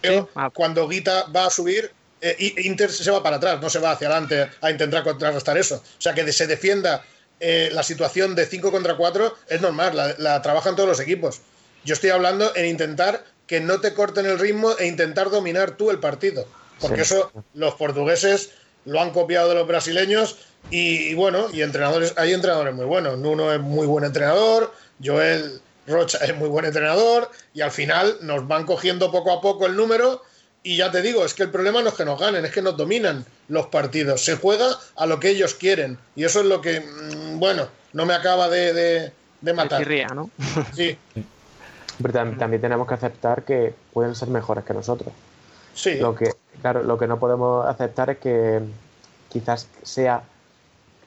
Pero 0.00 0.30
sí. 0.32 0.40
cuando 0.54 0.88
Guita 0.88 1.26
va 1.34 1.46
a 1.46 1.50
subir, 1.50 1.90
eh, 2.20 2.54
Inter 2.64 2.90
se 2.90 3.10
va 3.10 3.22
para 3.22 3.36
atrás, 3.36 3.60
no 3.60 3.68
se 3.68 3.78
va 3.78 3.90
hacia 3.90 4.08
adelante 4.08 4.48
a 4.60 4.70
intentar 4.70 5.02
contrarrestar 5.02 5.58
eso. 5.58 5.76
O 5.76 6.00
sea, 6.00 6.14
que 6.14 6.30
se 6.32 6.46
defienda 6.46 7.04
eh, 7.40 7.70
la 7.72 7.82
situación 7.82 8.34
de 8.34 8.46
5 8.46 8.70
contra 8.70 8.96
4 8.96 9.36
es 9.48 9.60
normal, 9.60 9.96
la, 9.96 10.14
la, 10.18 10.40
trabajan 10.40 10.76
todos 10.76 10.88
los 10.88 11.00
equipos. 11.00 11.40
Yo 11.84 11.94
estoy 11.94 12.10
hablando 12.10 12.54
en 12.54 12.66
intentar 12.66 13.24
que 13.46 13.60
no 13.60 13.80
te 13.80 13.92
corten 13.92 14.24
el 14.26 14.38
ritmo 14.38 14.72
e 14.78 14.86
intentar 14.86 15.30
dominar 15.30 15.72
tú 15.72 15.90
el 15.90 15.98
partido. 15.98 16.46
Porque 16.80 17.04
sí. 17.04 17.14
eso 17.14 17.32
los 17.52 17.74
portugueses 17.74 18.52
lo 18.84 19.00
han 19.00 19.10
copiado 19.10 19.48
de 19.48 19.54
los 19.54 19.66
brasileños 19.66 20.38
y, 20.70 21.10
y, 21.10 21.14
bueno, 21.14 21.46
y 21.52 21.62
entrenadores, 21.62 22.14
hay 22.16 22.32
entrenadores 22.32 22.74
muy 22.74 22.86
buenos. 22.86 23.18
Nuno 23.18 23.52
es 23.52 23.60
muy 23.60 23.86
buen 23.86 24.04
entrenador, 24.04 24.72
Joel 25.02 25.60
Rocha 25.86 26.18
es 26.18 26.34
muy 26.36 26.48
buen 26.48 26.64
entrenador 26.64 27.30
y 27.52 27.60
al 27.60 27.70
final 27.70 28.16
nos 28.22 28.46
van 28.48 28.64
cogiendo 28.64 29.10
poco 29.10 29.32
a 29.32 29.40
poco 29.40 29.66
el 29.66 29.76
número 29.76 30.22
y 30.66 30.78
ya 30.78 30.90
te 30.90 31.02
digo, 31.02 31.26
es 31.26 31.34
que 31.34 31.42
el 31.42 31.50
problema 31.50 31.82
no 31.82 31.90
es 31.90 31.94
que 31.94 32.06
nos 32.06 32.18
ganen, 32.18 32.44
es 32.46 32.50
que 32.50 32.62
nos 32.62 32.74
dominan 32.74 33.26
los 33.48 33.66
partidos. 33.66 34.24
Se 34.24 34.36
juega 34.36 34.70
a 34.96 35.04
lo 35.04 35.20
que 35.20 35.28
ellos 35.28 35.54
quieren. 35.54 35.98
Y 36.16 36.24
eso 36.24 36.40
es 36.40 36.46
lo 36.46 36.62
que, 36.62 36.80
mm, 36.80 37.38
bueno, 37.38 37.68
no 37.92 38.06
me 38.06 38.14
acaba 38.14 38.48
de, 38.48 38.72
de, 38.72 39.12
de 39.42 39.52
matar. 39.52 39.80
Chirría, 39.80 40.08
¿no? 40.08 40.30
Sí. 40.74 40.96
Pero 42.00 42.12
también 42.38 42.62
tenemos 42.62 42.88
que 42.88 42.94
aceptar 42.94 43.44
que 43.44 43.74
pueden 43.92 44.14
ser 44.14 44.28
mejores 44.28 44.64
que 44.64 44.72
nosotros. 44.72 45.12
Sí. 45.74 45.96
Lo 45.96 46.14
que, 46.14 46.32
claro, 46.62 46.82
lo 46.82 46.98
que 46.98 47.06
no 47.06 47.20
podemos 47.20 47.66
aceptar 47.66 48.08
es 48.08 48.18
que 48.18 48.60
quizás 49.28 49.68
sea 49.82 50.22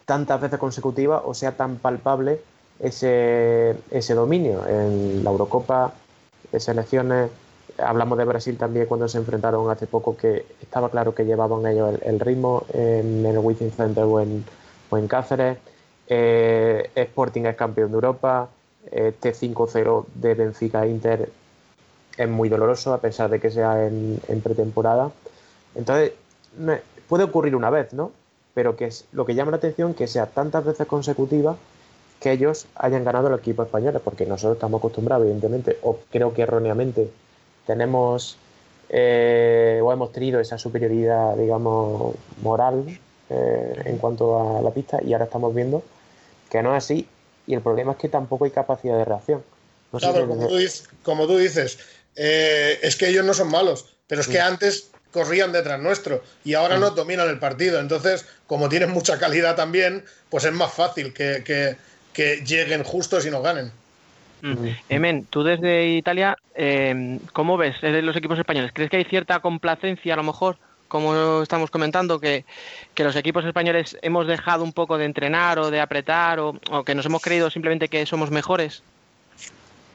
tantas 0.08 0.42
veces 0.42 0.58
consecutiva 0.58 1.22
o 1.24 1.36
sea 1.36 1.52
tan 1.52 1.76
palpable 1.76 2.42
ese, 2.80 3.76
ese 3.92 4.16
dominio. 4.16 4.66
En 4.68 5.24
la 5.24 5.30
Eurocopa, 5.30 5.94
de 6.52 6.60
selecciones 6.60 7.30
hablamos 7.78 8.18
de 8.18 8.26
Brasil 8.26 8.58
también 8.58 8.88
cuando 8.88 9.08
se 9.08 9.18
enfrentaron 9.18 9.70
hace 9.70 9.86
poco, 9.86 10.18
que 10.18 10.46
estaba 10.62 10.90
claro 10.90 11.14
que 11.14 11.26
llevaban 11.26 11.66
ellos 11.68 12.00
el, 12.04 12.20
ritmo 12.20 12.66
en 12.74 13.26
el 13.26 13.38
Wizzing 13.38 13.72
Center 13.72 14.04
o 14.06 14.20
en, 14.20 14.44
o 14.90 14.98
en 14.98 15.08
Cáceres. 15.08 15.58
Eh, 16.08 16.90
Sporting 16.96 17.44
es 17.44 17.56
campeón 17.56 17.92
de 17.92 17.96
Europa. 17.96 18.50
Este 18.90 19.34
5-0 19.34 20.06
de 20.16 20.34
Benfica 20.34 20.88
Inter 20.88 21.30
es 22.16 22.30
muy 22.30 22.50
doloroso, 22.50 22.94
a 22.94 23.00
pesar 23.00 23.30
de 23.30 23.40
que 23.40 23.52
sea 23.52 23.86
en, 23.86 24.20
pretemporada. 24.42 25.12
Entonces, 25.76 26.14
puede 27.08 27.26
ocurrir 27.26 27.56
una 27.56 27.70
vez, 27.70 27.94
¿no? 27.94 28.12
Pero 28.58 28.76
que 28.76 28.86
es 28.86 29.06
lo 29.12 29.24
que 29.24 29.36
llama 29.36 29.52
la 29.52 29.58
atención 29.58 29.94
que 29.94 30.08
sea 30.08 30.26
tantas 30.26 30.66
veces 30.66 30.88
consecutiva 30.88 31.56
que 32.20 32.32
ellos 32.32 32.66
hayan 32.74 33.04
ganado 33.04 33.28
el 33.28 33.36
equipo 33.36 33.62
español, 33.62 34.02
porque 34.04 34.26
nosotros 34.26 34.56
estamos 34.56 34.80
acostumbrados, 34.80 35.26
evidentemente, 35.26 35.78
o 35.84 36.00
creo 36.10 36.34
que 36.34 36.42
erróneamente, 36.42 37.08
tenemos 37.68 38.36
eh, 38.90 39.80
o 39.84 39.94
hemos 39.94 40.12
tenido 40.12 40.40
esa 40.40 40.58
superioridad, 40.58 41.38
digamos, 41.38 42.16
moral 42.42 43.00
eh, 43.30 43.82
en 43.86 44.00
cuanto 44.00 44.58
a 44.58 44.60
la 44.64 44.72
pista 44.72 45.04
y 45.04 45.14
ahora 45.14 45.26
estamos 45.26 45.54
viendo 45.54 45.84
que 46.50 46.64
no 46.64 46.76
es 46.76 46.84
así 46.84 47.08
y 47.46 47.54
el 47.54 47.62
problema 47.62 47.92
es 47.92 48.00
que 48.00 48.10
tampoco 48.10 48.46
hay 48.46 48.52
capacidad 48.52 48.98
de 48.98 49.06
reacción. 49.06 49.44
No 49.94 50.00
claro, 50.00 50.22
sé 50.22 50.28
como, 50.28 50.48
tú 50.48 50.56
dices, 50.56 50.90
como, 51.04 51.28
tú 51.28 51.38
dices, 51.38 51.78
eh, 52.16 52.80
es 52.82 52.96
que 52.96 53.10
ellos 53.10 53.24
no 53.24 53.36
son 53.36 53.52
malos, 53.52 53.86
pero 54.08 54.22
es 54.22 54.28
que 54.28 54.40
mm. 54.40 54.48
antes 54.48 54.90
corrían 55.12 55.52
detrás 55.52 55.80
nuestro 55.80 56.24
y 56.44 56.54
ahora 56.54 56.78
mm. 56.78 56.80
no 56.80 56.90
dominan 56.92 57.30
el 57.30 57.40
partido. 57.40 57.80
Entonces, 57.80 58.28
como 58.46 58.70
tienen 58.70 58.92
mucha 58.92 59.18
calidad 59.18 59.56
también, 59.56 60.04
pues 60.30 60.46
es 60.46 60.54
más 60.54 60.74
fácil 60.74 61.14
que, 61.14 61.44
que, 61.44 61.76
que 62.14 62.44
lleguen 62.46 62.84
justos 62.84 63.26
y 63.26 63.32
nos 63.32 63.44
ganen. 63.44 63.72
Mm. 64.42 64.68
Emen, 64.90 65.26
tú 65.26 65.44
desde 65.44 65.88
Italia, 65.88 66.38
eh, 66.56 67.20
¿cómo 67.34 67.58
ves 67.58 67.76
los 67.82 68.16
equipos 68.16 68.38
españoles? 68.38 68.72
¿Crees 68.74 68.90
que 68.90 68.98
hay 68.98 69.06
cierta 69.06 69.40
complacencia 69.40 70.14
a 70.14 70.18
lo 70.18 70.24
mejor, 70.24 70.58
como 70.88 71.42
estamos 71.42 71.72
comentando, 71.72 72.20
que, 72.20 72.46
que 72.94 73.04
los 73.04 73.16
equipos 73.16 73.44
españoles 73.46 73.98
hemos 74.02 74.28
dejado 74.28 74.64
un 74.64 74.74
poco 74.74 74.98
de 74.98 75.06
entrenar 75.06 75.60
o 75.60 75.72
de 75.72 75.82
apretar 75.82 76.40
o, 76.40 76.60
o 76.70 76.84
que 76.84 76.96
nos 76.96 77.06
hemos 77.06 77.22
creído 77.22 77.50
simplemente 77.50 77.90
que 77.90 78.06
somos 78.06 78.30
mejores? 78.30 78.84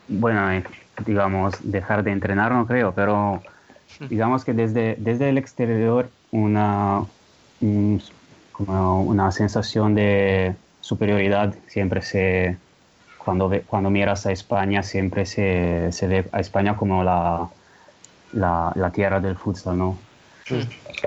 Bueno, 0.09 0.51
eh, 0.53 0.65
digamos, 1.07 1.55
dejar 1.63 2.03
de 2.03 2.11
entrenar 2.11 2.53
no 2.53 2.67
creo, 2.67 2.93
pero 2.93 3.43
digamos 4.01 4.45
que 4.45 4.53
desde, 4.53 4.97
desde 4.99 5.29
el 5.29 5.39
exterior 5.39 6.09
una, 6.31 7.05
un, 7.61 8.03
como 8.53 9.03
una 9.03 9.31
sensación 9.33 9.95
de 9.95 10.55
superioridad 10.81 11.55
siempre 11.69 12.03
se 12.03 12.57
cuando, 13.19 13.49
ve, 13.49 13.63
cuando 13.63 13.91
miras 13.91 14.27
a 14.27 14.33
España 14.33 14.83
siempre 14.83 15.27
se, 15.27 15.93
se, 15.93 16.07
ve 16.07 16.29
a 16.33 16.41
España 16.41 16.77
como 16.77 17.05
la, 17.05 17.49
la, 18.33 18.73
la, 18.75 18.91
tierra 18.91 19.21
del 19.21 19.37
futsal, 19.37 19.79
¿no? 19.79 19.99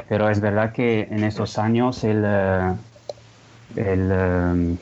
Pero 0.07 0.29
es 0.29 0.39
verdad 0.39 0.71
que 0.71 1.07
en 1.11 1.23
estos 1.23 1.57
años 1.57 2.03
el, 2.03 2.23
eh, 2.25 2.73
el, 3.75 4.09
eh, 4.11 4.77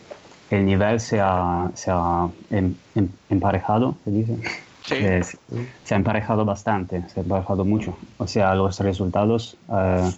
el 0.52 0.66
nivel 0.66 1.00
se 1.00 1.20
ha, 1.20 1.72
se 1.74 1.92
ha 1.92 2.28
em, 2.52 2.76
em, 2.96 3.10
emparejado, 3.30 3.96
se 4.04 4.12
dice. 4.12 4.38
Se 4.86 5.94
ha 5.94 5.96
emparejado 5.96 6.46
bastante, 6.46 7.08
se 7.10 7.20
ha 7.20 7.24
emparejado 7.24 7.64
mucho. 7.66 7.98
O 8.18 8.28
sea, 8.28 8.54
los 8.56 8.80
resultados 8.80 9.58
eh, 9.72 10.12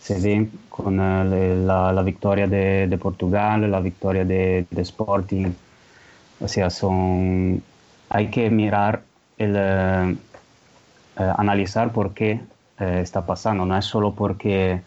se 0.00 0.20
ven 0.20 0.50
con 0.68 0.96
la, 0.96 1.92
la, 1.92 2.02
victoria 2.02 2.46
de, 2.46 2.86
de, 2.88 2.98
Portugal, 2.98 3.70
la 3.70 3.80
victoria 3.80 4.24
de, 4.24 4.66
de, 4.70 4.82
Sporting. 4.82 5.52
O 6.40 6.48
sea, 6.48 6.70
son, 6.70 7.62
hay 8.08 8.30
que 8.30 8.50
mirar, 8.50 9.02
el, 9.38 9.54
eh, 9.56 10.16
analizar 11.16 11.92
por 11.92 12.12
qué 12.12 12.40
eh, 12.78 13.00
está 13.02 13.24
pasando. 13.24 13.64
No 13.64 13.76
es 13.76 13.84
solo 13.84 14.12
porque 14.14 14.80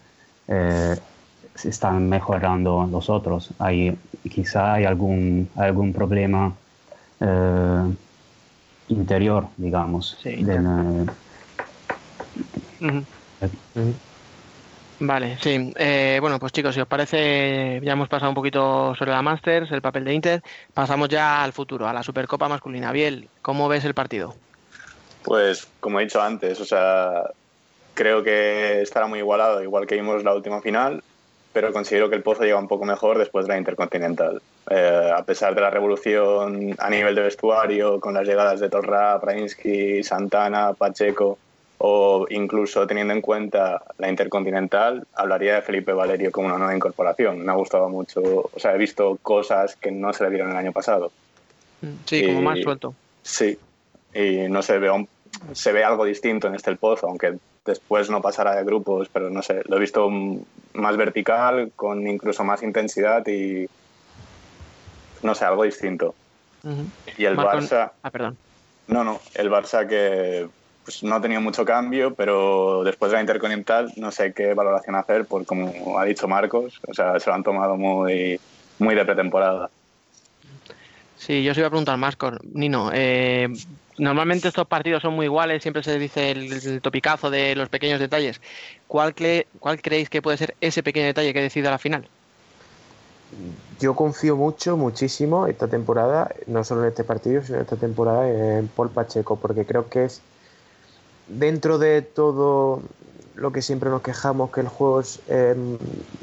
se 0.46 1.68
están 1.70 2.08
mejorando 2.08 2.86
los 2.90 3.08
otros. 3.08 3.50
Hay, 3.58 3.96
quizá 4.30 4.74
hay 4.74 4.84
algún, 4.84 5.48
algún 5.56 5.92
problema 5.94 6.52
eh, 7.20 7.94
interior, 8.88 9.46
digamos. 9.56 10.18
Sí. 10.22 10.42
De, 10.44 10.58
uh 10.58 11.06
-huh. 12.80 13.04
Vale, 15.00 15.38
sí. 15.40 15.72
Eh, 15.76 16.18
bueno, 16.20 16.38
pues 16.38 16.52
chicos, 16.52 16.74
si 16.74 16.80
os 16.80 16.86
parece, 16.86 17.80
ya 17.82 17.92
hemos 17.92 18.08
pasado 18.08 18.30
un 18.30 18.34
poquito 18.34 18.94
sobre 18.94 19.10
la 19.10 19.22
Masters, 19.22 19.70
el 19.72 19.82
papel 19.82 20.04
de 20.04 20.14
Inter. 20.14 20.42
Pasamos 20.72 21.08
ya 21.08 21.42
al 21.42 21.52
futuro, 21.52 21.86
a 21.88 21.92
la 21.92 22.02
Supercopa 22.02 22.48
masculina. 22.48 22.92
Biel, 22.92 23.28
¿cómo 23.42 23.68
ves 23.68 23.84
el 23.84 23.94
partido? 23.94 24.34
Pues, 25.22 25.66
como 25.80 26.00
he 26.00 26.04
dicho 26.04 26.22
antes, 26.22 26.60
o 26.60 26.64
sea, 26.64 27.24
creo 27.94 28.22
que 28.22 28.82
estará 28.82 29.06
muy 29.06 29.18
igualado, 29.18 29.62
igual 29.62 29.86
que 29.86 29.96
vimos 29.96 30.22
la 30.22 30.34
última 30.34 30.60
final 30.60 31.02
pero 31.54 31.72
considero 31.72 32.10
que 32.10 32.16
el 32.16 32.22
Pozo 32.22 32.42
llega 32.42 32.58
un 32.58 32.66
poco 32.66 32.84
mejor 32.84 33.16
después 33.16 33.46
de 33.46 33.52
la 33.52 33.58
Intercontinental. 33.58 34.42
Eh, 34.68 35.12
a 35.16 35.22
pesar 35.22 35.54
de 35.54 35.60
la 35.60 35.70
revolución 35.70 36.74
a 36.78 36.90
nivel 36.90 37.14
de 37.14 37.22
vestuario, 37.22 38.00
con 38.00 38.12
las 38.12 38.26
llegadas 38.26 38.58
de 38.58 38.68
Torra, 38.68 39.20
Prainsky, 39.20 40.02
Santana, 40.02 40.72
Pacheco, 40.74 41.38
o 41.78 42.26
incluso 42.28 42.88
teniendo 42.88 43.14
en 43.14 43.20
cuenta 43.20 43.80
la 43.98 44.08
Intercontinental, 44.10 45.06
hablaría 45.14 45.54
de 45.54 45.62
Felipe 45.62 45.92
Valerio 45.92 46.32
como 46.32 46.48
una 46.48 46.58
nueva 46.58 46.74
incorporación. 46.74 47.44
Me 47.44 47.52
ha 47.52 47.54
gustado 47.54 47.88
mucho, 47.88 48.20
o 48.20 48.58
sea, 48.58 48.74
he 48.74 48.78
visto 48.78 49.16
cosas 49.22 49.76
que 49.76 49.92
no 49.92 50.12
se 50.12 50.24
le 50.24 50.30
vieron 50.30 50.50
el 50.50 50.56
año 50.56 50.72
pasado. 50.72 51.12
Sí, 52.04 52.16
y, 52.16 52.26
como 52.26 52.42
más 52.42 52.58
suelto. 52.60 52.94
Sí, 53.22 53.56
y 54.12 54.48
no 54.48 54.60
se 54.60 54.78
ve, 54.78 55.06
se 55.52 55.72
ve 55.72 55.84
algo 55.84 56.04
distinto 56.04 56.48
en 56.48 56.56
este 56.56 56.70
El 56.70 56.78
Pozo, 56.78 57.06
aunque 57.06 57.34
después 57.64 58.10
no 58.10 58.20
pasará 58.20 58.54
de 58.54 58.64
grupos, 58.64 59.08
pero 59.12 59.30
no 59.30 59.42
sé, 59.42 59.62
lo 59.66 59.76
he 59.76 59.80
visto 59.80 60.08
más 60.74 60.96
vertical, 60.96 61.72
con 61.74 62.06
incluso 62.06 62.44
más 62.44 62.62
intensidad 62.62 63.26
y 63.26 63.66
no 65.22 65.34
sé, 65.34 65.44
algo 65.44 65.64
distinto. 65.64 66.14
Uh 66.62 66.68
-huh. 66.68 66.86
Y 67.18 67.24
el. 67.24 67.36
Barça... 67.36 67.92
Ah, 68.02 68.10
perdón. 68.10 68.36
No, 68.86 69.02
no, 69.02 69.20
el 69.34 69.50
Barça 69.50 69.86
que 69.86 70.46
pues, 70.84 71.02
no 71.02 71.14
ha 71.14 71.20
tenido 71.20 71.40
mucho 71.40 71.64
cambio, 71.64 72.14
pero 72.14 72.84
después 72.84 73.10
de 73.10 73.16
la 73.16 73.22
Intercontinental 73.22 73.92
no 73.96 74.10
sé 74.10 74.34
qué 74.34 74.52
valoración 74.52 74.96
hacer, 74.96 75.24
por 75.24 75.46
como 75.46 75.98
ha 75.98 76.04
dicho 76.04 76.28
Marcos, 76.28 76.80
o 76.86 76.92
sea, 76.92 77.18
se 77.18 77.30
lo 77.30 77.36
han 77.36 77.42
tomado 77.42 77.76
muy, 77.76 78.38
muy 78.78 78.94
de 78.94 79.04
pretemporada. 79.04 79.70
Sí, 81.16 81.42
yo 81.42 81.52
os 81.52 81.58
iba 81.58 81.68
a 81.68 81.70
preguntar 81.70 81.96
más, 81.96 82.18
Nino. 82.52 82.90
Eh, 82.92 83.48
normalmente 83.98 84.48
estos 84.48 84.66
partidos 84.66 85.02
son 85.02 85.14
muy 85.14 85.26
iguales, 85.26 85.62
siempre 85.62 85.82
se 85.82 85.98
dice 85.98 86.30
el, 86.30 86.80
topicazo 86.80 87.30
de 87.30 87.54
los 87.54 87.68
pequeños 87.68 88.00
detalles. 88.00 88.40
¿Cuál, 88.88 89.14
cre 89.14 89.46
¿Cuál, 89.60 89.80
creéis 89.80 90.08
que 90.08 90.22
puede 90.22 90.36
ser 90.36 90.54
ese 90.60 90.82
pequeño 90.82 91.06
detalle 91.06 91.32
que 91.32 91.42
decida 91.42 91.70
la 91.70 91.78
final? 91.78 92.08
Yo 93.80 93.94
confío 93.94 94.36
mucho, 94.36 94.76
muchísimo 94.76 95.46
esta 95.46 95.66
temporada, 95.66 96.32
no 96.46 96.62
solo 96.64 96.82
en 96.82 96.88
este 96.88 97.04
partido, 97.04 97.42
sino 97.42 97.56
en 97.56 97.62
esta 97.62 97.76
temporada 97.76 98.28
en 98.28 98.68
Paul 98.68 98.90
Pacheco, 98.90 99.36
porque 99.36 99.66
creo 99.66 99.88
que 99.88 100.04
es 100.04 100.20
dentro 101.28 101.78
de 101.78 102.02
todo 102.02 102.82
lo 103.34 103.52
que 103.52 103.62
siempre 103.62 103.90
nos 103.90 104.02
quejamos, 104.02 104.50
que 104.50 104.60
el 104.60 104.68
juego 104.68 105.00
es 105.00 105.20
eh, 105.28 105.54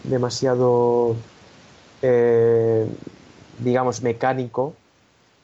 demasiado, 0.04 1.16
eh, 2.02 2.88
digamos, 3.60 4.02
mecánico. 4.02 4.74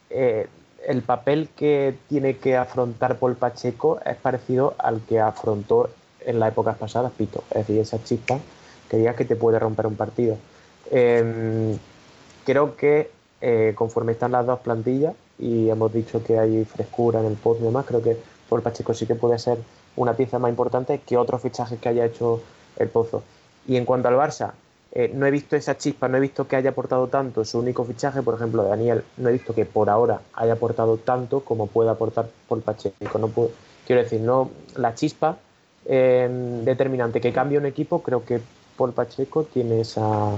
Eh, 0.10 0.48
el 0.88 1.02
papel 1.02 1.50
que 1.54 1.96
tiene 2.08 2.38
que 2.38 2.56
afrontar 2.56 3.18
Paul 3.18 3.36
Pacheco 3.36 4.00
es 4.06 4.16
parecido 4.16 4.74
al 4.78 5.02
que 5.02 5.20
afrontó 5.20 5.90
en 6.26 6.40
las 6.40 6.50
épocas 6.50 6.78
pasadas 6.78 7.12
Pito, 7.12 7.44
es 7.52 7.68
decir, 7.68 7.80
esa 7.80 8.02
chispa 8.02 8.40
que 8.90 8.96
digas 8.96 9.18
que 9.18 9.26
te 9.26 9.36
puede 9.36 9.60
romper 9.60 9.86
un 9.86 9.98
partido. 9.98 10.38
Eh, 10.90 11.78
creo 12.46 12.78
que 12.78 13.12
eh, 13.42 13.74
conforme 13.76 14.14
están 14.14 14.32
las 14.32 14.46
dos 14.46 14.60
plantillas 14.60 15.14
y 15.38 15.70
hemos 15.70 15.92
dicho 15.92 16.24
que 16.24 16.40
hay 16.40 16.64
frescura 16.64 17.20
en 17.20 17.26
el 17.26 17.34
post 17.34 17.60
y 17.60 17.66
demás, 17.66 17.86
creo 17.86 18.02
que 18.02 18.18
Paul 18.48 18.62
Pacheco 18.62 18.94
sí 18.94 19.06
que 19.06 19.16
puede 19.16 19.38
ser 19.40 19.58
una 19.98 20.14
pieza 20.14 20.40
más 20.40 20.50
importante 20.50 21.02
que 21.06 21.18
otros 21.18 21.42
fichajes 21.42 21.80
que 21.80 21.90
haya 21.90 22.06
hecho 22.06 22.42
el 22.78 22.88
Pozo. 22.88 23.24
Y 23.68 23.76
en 23.76 23.84
cuanto 23.84 24.08
al 24.08 24.16
Barça, 24.16 24.54
eh, 25.00 25.12
no 25.14 25.28
he 25.28 25.32
visto 25.32 25.56
esa 25.56 25.78
chispa, 25.78 26.08
no 26.08 26.18
he 26.18 26.20
visto 26.20 26.48
que 26.48 26.56
haya 26.56 26.72
aportado 26.72 27.06
tanto 27.08 27.46
su 27.46 27.60
único 27.60 27.84
fichaje, 27.84 28.24
por 28.24 28.34
ejemplo, 28.34 28.64
Daniel, 28.64 29.04
no 29.18 29.30
he 29.30 29.34
visto 29.34 29.54
que 29.54 29.64
por 29.64 29.92
ahora 29.92 30.22
haya 30.34 30.54
aportado 30.54 30.98
tanto 30.98 31.42
como 31.42 31.68
puede 31.68 31.92
aportar 31.92 32.28
Paul 32.50 32.64
Pacheco. 32.64 33.52
Quiero 33.86 34.02
decir, 34.02 34.22
no 34.22 34.50
la 34.76 34.96
chispa 34.96 35.38
eh, 35.86 36.28
determinante 36.64 37.22
que 37.22 37.32
cambia 37.32 37.60
un 37.60 37.68
equipo, 37.68 38.02
creo 38.02 38.26
que 38.26 38.42
Paul 38.76 38.94
Pacheco 38.94 39.44
tiene 39.44 39.82
esa, 39.82 40.32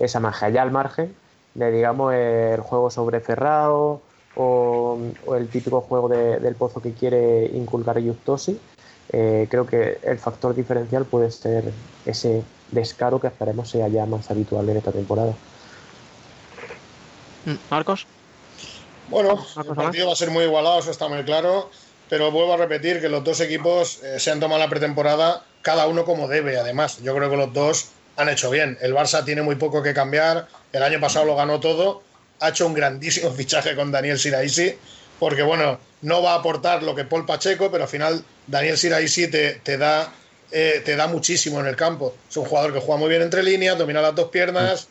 esa 0.00 0.18
magia. 0.18 0.48
Ya 0.48 0.62
al 0.62 0.72
margen 0.72 1.14
de, 1.54 1.70
digamos, 1.70 2.12
el 2.12 2.60
juego 2.62 2.90
sobre 2.90 3.20
Ferrao 3.20 4.02
o, 4.34 4.98
el 5.36 5.48
típico 5.50 5.82
juego 5.82 6.08
de, 6.08 6.40
del 6.40 6.56
pozo 6.56 6.82
que 6.82 6.94
quiere 6.94 7.46
inculcar 7.46 8.02
Justosi, 8.02 8.58
eh, 9.12 9.46
creo 9.48 9.66
que 9.66 9.98
el 10.02 10.18
factor 10.18 10.52
diferencial 10.52 11.04
puede 11.04 11.30
ser 11.30 11.72
ese 12.04 12.42
descaro 12.70 13.20
que 13.20 13.26
esperemos 13.26 13.70
sea 13.70 13.88
ya 13.88 14.06
más 14.06 14.30
habitual 14.30 14.68
en 14.68 14.76
esta 14.76 14.92
temporada. 14.92 15.34
Marcos. 17.70 18.06
Bueno, 19.08 19.44
el 19.56 19.74
partido 19.74 20.06
va 20.06 20.12
a 20.12 20.16
ser 20.16 20.30
muy 20.30 20.44
igualado, 20.44 20.78
eso 20.78 20.90
está 20.90 21.08
muy 21.08 21.24
claro, 21.24 21.70
pero 22.08 22.30
vuelvo 22.30 22.54
a 22.54 22.56
repetir 22.56 23.00
que 23.00 23.08
los 23.08 23.24
dos 23.24 23.40
equipos 23.40 24.02
eh, 24.02 24.20
se 24.20 24.30
han 24.30 24.38
tomado 24.38 24.60
la 24.60 24.68
pretemporada 24.68 25.44
cada 25.62 25.86
uno 25.86 26.04
como 26.04 26.28
debe, 26.28 26.58
además. 26.58 26.98
Yo 27.02 27.14
creo 27.14 27.28
que 27.28 27.36
los 27.36 27.52
dos 27.52 27.88
han 28.16 28.28
hecho 28.28 28.50
bien. 28.50 28.78
El 28.80 28.94
Barça 28.94 29.24
tiene 29.24 29.42
muy 29.42 29.56
poco 29.56 29.82
que 29.82 29.94
cambiar, 29.94 30.46
el 30.72 30.82
año 30.82 31.00
pasado 31.00 31.24
lo 31.24 31.36
ganó 31.36 31.58
todo, 31.58 32.02
ha 32.38 32.50
hecho 32.50 32.66
un 32.66 32.74
grandísimo 32.74 33.30
fichaje 33.36 33.74
con 33.74 33.90
Daniel 33.90 34.18
Siraisi, 34.18 34.76
porque 35.18 35.42
bueno, 35.42 35.78
no 36.02 36.22
va 36.22 36.34
a 36.34 36.36
aportar 36.36 36.82
lo 36.82 36.94
que 36.94 37.04
Paul 37.04 37.26
Pacheco, 37.26 37.70
pero 37.70 37.84
al 37.84 37.90
final 37.90 38.24
Daniel 38.46 38.78
Siraisi 38.78 39.28
te, 39.28 39.54
te 39.54 39.76
da 39.76 40.12
eh, 40.52 40.82
te 40.84 40.96
da 40.96 41.06
muchísimo 41.06 41.60
en 41.60 41.66
el 41.66 41.76
campo. 41.76 42.14
Es 42.28 42.36
un 42.36 42.44
jugador 42.44 42.72
que 42.72 42.80
juega 42.80 42.98
muy 42.98 43.08
bien 43.08 43.22
entre 43.22 43.42
líneas, 43.42 43.78
domina 43.78 44.00
las 44.00 44.14
dos 44.14 44.30
piernas, 44.30 44.88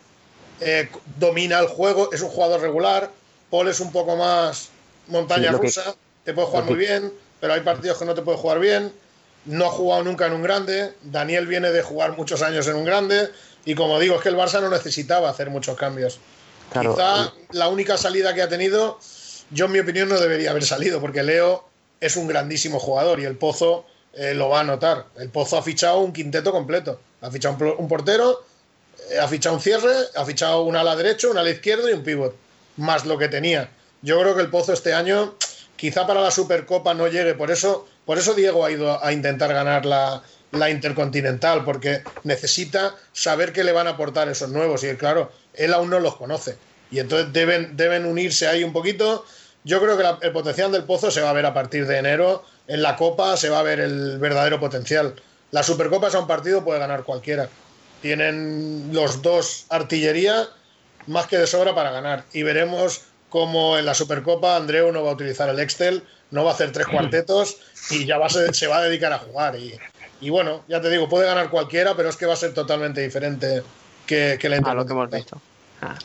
eh, 0.61 0.89
domina 1.17 1.59
el 1.59 1.67
juego, 1.67 2.11
es 2.11 2.21
un 2.21 2.29
jugador 2.29 2.61
regular. 2.61 3.11
Paul 3.49 3.67
es 3.67 3.79
un 3.79 3.91
poco 3.91 4.15
más 4.15 4.69
montaña 5.07 5.49
sí, 5.51 5.57
rusa, 5.57 5.95
te 6.23 6.33
puede 6.33 6.47
jugar 6.47 6.65
muy 6.65 6.75
bien, 6.75 7.11
pero 7.39 7.53
hay 7.53 7.61
partidos 7.61 7.97
que 7.97 8.05
no 8.05 8.13
te 8.13 8.21
puede 8.21 8.37
jugar 8.37 8.59
bien. 8.59 8.93
No 9.45 9.65
ha 9.65 9.71
jugado 9.71 10.03
nunca 10.03 10.27
en 10.27 10.33
un 10.33 10.43
grande. 10.43 10.93
Daniel 11.01 11.47
viene 11.47 11.71
de 11.71 11.81
jugar 11.81 12.15
muchos 12.15 12.41
años 12.41 12.67
en 12.67 12.75
un 12.75 12.85
grande. 12.85 13.29
Y 13.65 13.73
como 13.73 13.99
digo, 13.99 14.15
es 14.15 14.21
que 14.21 14.29
el 14.29 14.35
Barça 14.35 14.61
no 14.61 14.69
necesitaba 14.69 15.29
hacer 15.29 15.49
muchos 15.49 15.77
cambios. 15.77 16.19
Claro. 16.71 16.93
Quizá 16.93 17.33
la 17.51 17.67
única 17.67 17.97
salida 17.97 18.33
que 18.33 18.41
ha 18.41 18.49
tenido, 18.49 18.99
yo 19.49 19.65
en 19.65 19.71
mi 19.71 19.79
opinión 19.79 20.10
no 20.10 20.19
debería 20.19 20.51
haber 20.51 20.65
salido, 20.65 21.01
porque 21.01 21.23
Leo 21.23 21.67
es 21.99 22.15
un 22.15 22.27
grandísimo 22.27 22.79
jugador 22.79 23.19
y 23.19 23.25
el 23.25 23.37
Pozo 23.37 23.85
eh, 24.19 24.33
lo 24.33 24.49
va 24.49 24.59
a 24.59 24.63
notar. 24.65 25.05
El 25.17 25.29
Pozo 25.29 25.57
ha 25.57 25.63
fichado 25.63 25.99
un 25.99 26.11
quinteto 26.11 26.51
completo. 26.51 26.99
Ha 27.21 27.31
fichado 27.31 27.77
un, 27.77 27.87
portero, 27.87 28.43
eh, 29.09 29.17
ha 29.17 29.29
fichado 29.29 29.55
un 29.55 29.61
cierre, 29.61 29.93
ha 30.13 30.25
fichado 30.25 30.63
un 30.63 30.75
ala 30.75 30.93
derecho, 30.97 31.31
un 31.31 31.37
ala 31.37 31.49
izquierdo 31.49 31.89
y 31.89 31.93
un 31.93 32.03
pivot. 32.03 32.35
Más 32.75 33.05
lo 33.05 33.17
que 33.17 33.29
tenía. 33.29 33.69
Yo 34.01 34.19
creo 34.19 34.35
que 34.35 34.41
el 34.41 34.49
Pozo 34.49 34.73
este 34.73 34.93
año, 34.93 35.35
quizá 35.77 36.05
para 36.05 36.19
la 36.19 36.31
Supercopa 36.31 36.93
no 36.93 37.07
llegue. 37.07 37.33
Por 37.33 37.49
eso, 37.49 37.87
por 38.05 38.17
eso 38.17 38.33
Diego 38.33 38.65
ha 38.65 38.71
ido 38.71 39.01
a 39.01 39.13
intentar 39.13 39.53
ganar 39.53 39.85
la, 39.85 40.21
la 40.51 40.69
Intercontinental, 40.69 41.63
porque 41.63 42.03
necesita 42.25 42.97
saber 43.13 43.53
qué 43.53 43.63
le 43.63 43.71
van 43.71 43.87
a 43.87 43.91
aportar 43.91 44.27
esos 44.27 44.49
nuevos. 44.49 44.83
Y 44.83 44.93
claro, 44.95 45.31
él 45.53 45.73
aún 45.73 45.89
no 45.89 46.01
los 46.01 46.17
conoce. 46.17 46.57
Y 46.91 46.99
entonces 46.99 47.31
deben, 47.31 47.77
deben 47.77 48.05
unirse 48.05 48.47
ahí 48.47 48.65
un 48.65 48.73
poquito. 48.73 49.25
Yo 49.63 49.81
creo 49.81 49.97
que 49.97 50.03
la, 50.03 50.17
el 50.21 50.31
potencial 50.31 50.71
del 50.71 50.83
Pozo 50.83 51.12
se 51.12 51.21
va 51.21 51.29
a 51.29 51.33
ver 51.33 51.45
a 51.45 51.53
partir 51.53 51.85
de 51.85 51.97
enero 51.97 52.43
en 52.69 52.83
la 52.83 52.95
Copa 52.95 53.35
se 53.35 53.49
va 53.49 53.60
a 53.60 53.63
ver 53.63 53.79
el 53.79 54.19
verdadero 54.19 54.60
potencial. 54.60 55.15
La 55.51 55.63
Supercopa 55.63 56.07
es 56.07 56.13
un 56.13 56.27
partido, 56.27 56.63
puede 56.63 56.79
ganar 56.79 57.03
cualquiera. 57.03 57.49
Tienen 58.01 58.91
los 58.93 59.23
dos 59.23 59.65
artillería 59.69 60.47
más 61.07 61.25
que 61.25 61.39
de 61.39 61.47
sobra 61.47 61.73
para 61.73 61.89
ganar. 61.89 62.25
Y 62.31 62.43
veremos 62.43 63.01
cómo 63.29 63.75
en 63.79 63.87
la 63.87 63.95
Supercopa 63.95 64.55
Andreu 64.55 64.91
no 64.91 65.03
va 65.03 65.10
a 65.10 65.13
utilizar 65.13 65.49
el 65.49 65.60
Excel, 65.60 66.03
no 66.29 66.43
va 66.43 66.51
a 66.51 66.53
hacer 66.53 66.71
tres 66.71 66.85
cuartetos 66.85 67.57
y 67.89 68.05
ya 68.05 68.19
va 68.19 68.27
a 68.27 68.29
se 68.29 68.67
va 68.67 68.77
a 68.77 68.83
dedicar 68.83 69.12
a 69.13 69.17
jugar. 69.17 69.55
Y, 70.21 70.29
bueno, 70.29 70.63
ya 70.67 70.79
te 70.79 70.91
digo, 70.91 71.10
puede 71.10 71.25
ganar 71.25 71.49
cualquiera, 71.49 71.95
pero 71.95 72.10
es 72.10 72.17
que 72.17 72.27
va 72.27 72.33
a 72.33 72.37
ser 72.37 72.53
totalmente 72.53 73.01
diferente 73.01 73.63
que, 74.05 74.37
que 74.39 74.47
la 74.47 74.57
A 74.57 74.75
lo 74.75 74.85
que 74.85 74.93
hemos 74.93 75.10
visto. 75.10 75.41
Ah. 75.81 75.97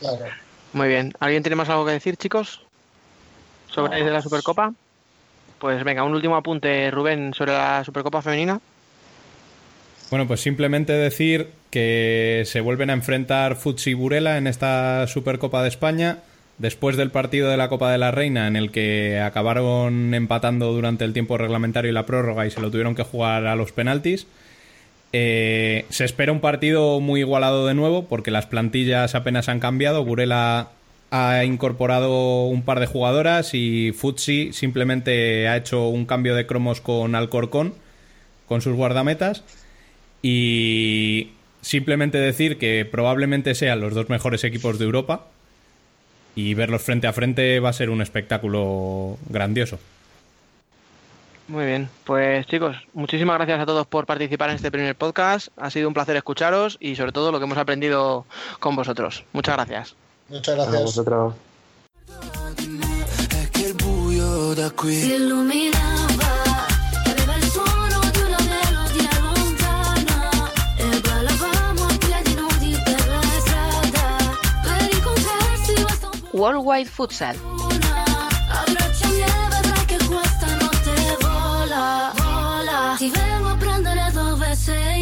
Muy 0.73 0.87
bien. 0.87 1.13
¿Alguien 1.19 1.43
tiene 1.43 1.57
más 1.57 1.69
algo 1.69 1.85
que 1.85 1.91
decir, 1.91 2.17
chicos? 2.17 2.64
¿Sobre 3.75 4.09
la 4.09 4.21
Supercopa? 4.21 4.73
Pues 5.59 5.83
venga, 5.83 6.03
un 6.03 6.13
último 6.13 6.37
apunte, 6.37 6.89
Rubén, 6.91 7.33
sobre 7.33 7.51
la 7.51 7.83
Supercopa 7.83 8.21
Femenina. 8.21 8.61
Bueno, 10.09 10.27
pues 10.27 10.39
simplemente 10.39 10.93
decir 10.93 11.49
que 11.71 12.43
se 12.45 12.61
vuelven 12.61 12.89
a 12.89 12.93
enfrentar 12.93 13.57
Futsi 13.57 13.91
y 13.91 13.93
Burela 13.93 14.37
en 14.37 14.47
esta 14.47 15.05
Supercopa 15.07 15.61
de 15.61 15.67
España 15.67 16.19
después 16.57 16.95
del 16.95 17.11
partido 17.11 17.49
de 17.49 17.57
la 17.57 17.67
Copa 17.67 17.91
de 17.91 17.97
la 17.97 18.11
Reina 18.11 18.47
en 18.47 18.55
el 18.55 18.71
que 18.71 19.19
acabaron 19.19 20.13
empatando 20.13 20.71
durante 20.71 21.03
el 21.03 21.11
tiempo 21.11 21.37
reglamentario 21.37 21.91
y 21.91 21.93
la 21.93 22.05
prórroga 22.05 22.45
y 22.45 22.51
se 22.51 22.61
lo 22.61 22.71
tuvieron 22.71 22.95
que 22.95 23.03
jugar 23.03 23.45
a 23.45 23.57
los 23.57 23.73
penaltis. 23.73 24.25
Eh, 25.11 25.85
se 25.89 26.05
espera 26.05 26.31
un 26.31 26.39
partido 26.39 26.99
muy 27.01 27.21
igualado 27.21 27.67
de 27.67 27.73
nuevo 27.73 28.05
porque 28.05 28.31
las 28.31 28.45
plantillas 28.45 29.15
apenas 29.15 29.49
han 29.49 29.59
cambiado. 29.59 30.05
Burela 30.05 30.69
ha 31.15 31.45
incorporado 31.45 32.45
un 32.45 32.63
par 32.63 32.81
de 32.81 32.87
jugadoras 32.87 33.53
y 33.53 33.93
Futsi 33.93 34.51
simplemente 34.51 35.47
ha 35.47 35.55
hecho 35.55 35.87
un 35.87 36.05
cambio 36.05 36.35
de 36.35 36.45
cromos 36.45 36.81
con 36.81 37.15
Alcorcón, 37.15 37.73
con 38.47 38.61
sus 38.61 38.75
guardametas. 38.75 39.43
Y 40.21 41.31
simplemente 41.61 42.17
decir 42.17 42.57
que 42.57 42.83
probablemente 42.83 43.55
sean 43.55 43.79
los 43.79 43.93
dos 43.93 44.09
mejores 44.09 44.43
equipos 44.43 44.77
de 44.77 44.85
Europa 44.85 45.27
y 46.35 46.53
verlos 46.53 46.81
frente 46.81 47.07
a 47.07 47.13
frente 47.13 47.59
va 47.61 47.69
a 47.69 47.73
ser 47.73 47.89
un 47.89 48.01
espectáculo 48.01 49.17
grandioso. 49.29 49.79
Muy 51.47 51.65
bien, 51.65 51.89
pues 52.03 52.45
chicos, 52.47 52.75
muchísimas 52.93 53.37
gracias 53.37 53.59
a 53.59 53.65
todos 53.65 53.87
por 53.87 54.05
participar 54.05 54.49
en 54.49 54.55
este 54.55 54.71
primer 54.71 54.95
podcast. 54.95 55.47
Ha 55.57 55.69
sido 55.69 55.87
un 55.87 55.93
placer 55.93 56.17
escucharos 56.17 56.77
y 56.81 56.95
sobre 56.95 57.11
todo 57.11 57.31
lo 57.31 57.37
que 57.37 57.45
hemos 57.45 57.57
aprendido 57.57 58.25
con 58.59 58.75
vosotros. 58.75 59.23
Muchas 59.31 59.55
gracias. 59.55 59.95
non 60.27 60.39
c'è 60.39 60.55
la 60.55 60.63
ah, 60.63 60.69
testa. 60.69 61.03
Tra... 61.03 61.33
Che 63.51 63.61
il 63.61 63.75
buio 63.75 64.53
da 64.53 64.71
qui 64.71 64.99
si 64.99 65.13
illuminava. 65.13 66.33
Aveva 67.05 67.35
il 67.35 67.43
suono 67.43 67.99
di 68.11 68.19
una 68.21 68.39
melodia 68.41 69.09
lontana. 69.19 70.51
E 70.77 70.99
ballavamo 70.99 71.83
a 71.83 71.97
piedi 71.97 72.33
nudi 72.35 72.81
per 72.83 73.07
la 73.07 73.21
strada. 73.39 74.39
Per 74.63 74.93
incontrarsi 74.93 75.73
basta 75.81 76.09
un 76.11 76.19
po'. 76.19 76.37
Worldwide 76.37 76.89
Futsal. 76.89 77.37
Abbracciami 78.49 79.23
che 79.85 79.97
questa 80.05 80.55
notte 80.57 81.17
vola. 81.21 82.11
Vola. 82.15 82.95
Ti 82.97 83.09
vengo 83.09 83.47
a 83.49 83.55
prendere 83.55 84.11
dove 84.11 84.55
sei. 84.55 84.94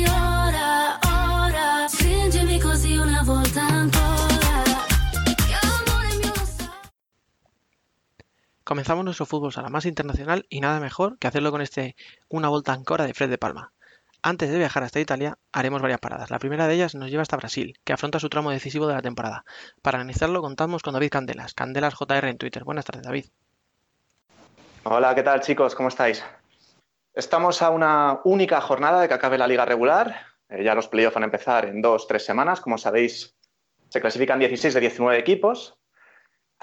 Comenzamos 8.74 9.06
nuestro 9.06 9.28
fútbol 9.28 9.54
sala 9.54 9.70
más 9.70 9.86
internacional 9.86 10.48
y 10.50 10.60
nada 10.60 10.80
mejor 10.80 11.20
que 11.20 11.28
hacerlo 11.28 11.52
con 11.52 11.62
este 11.62 11.96
Una 12.28 12.50
Volta 12.50 12.74
Ancora 12.74 13.06
de 13.06 13.14
Fred 13.14 13.30
de 13.30 13.38
Palma. 13.38 13.72
Antes 14.24 14.50
de 14.50 14.58
viajar 14.58 14.82
hasta 14.82 15.00
Italia, 15.00 15.38
haremos 15.52 15.80
varias 15.80 16.00
paradas. 16.00 16.32
La 16.32 16.40
primera 16.40 16.68
de 16.68 16.74
ellas 16.74 16.96
nos 16.96 17.12
lleva 17.12 17.22
hasta 17.22 17.38
Brasil, 17.38 17.78
que 17.84 17.94
afronta 17.94 18.20
su 18.20 18.30
tramo 18.30 18.50
decisivo 18.50 18.88
de 18.88 18.96
la 18.96 19.04
temporada. 19.04 19.46
Para 19.84 20.00
analizarlo 20.00 20.42
contamos 20.42 20.82
con 20.82 20.94
David 20.94 21.12
Candelas, 21.12 21.54
Candelas 21.54 21.94
JR 21.94 22.28
en 22.28 22.40
Twitter. 22.40 22.64
Buenas 22.64 22.86
tardes, 22.86 23.04
David. 23.04 23.26
Hola, 24.86 25.14
¿qué 25.14 25.22
tal 25.22 25.42
chicos? 25.42 25.76
¿Cómo 25.76 25.90
estáis? 25.90 26.24
Estamos 27.14 27.62
a 27.62 27.70
una 27.70 28.22
única 28.24 28.60
jornada 28.60 29.02
de 29.02 29.08
que 29.08 29.14
acabe 29.14 29.38
la 29.38 29.48
liga 29.48 29.66
regular. 29.66 30.20
Eh, 30.50 30.64
ya 30.64 30.74
los 30.74 30.88
playoffs 30.88 31.14
van 31.14 31.26
a 31.26 31.28
empezar 31.28 31.66
en 31.66 31.80
dos, 31.80 32.08
tres 32.08 32.26
semanas. 32.26 32.60
Como 32.60 32.80
sabéis, 32.80 33.36
se 33.90 34.02
clasifican 34.02 34.40
16 34.40 34.74
de 34.74 34.80
19 34.80 35.20
equipos. 35.20 35.78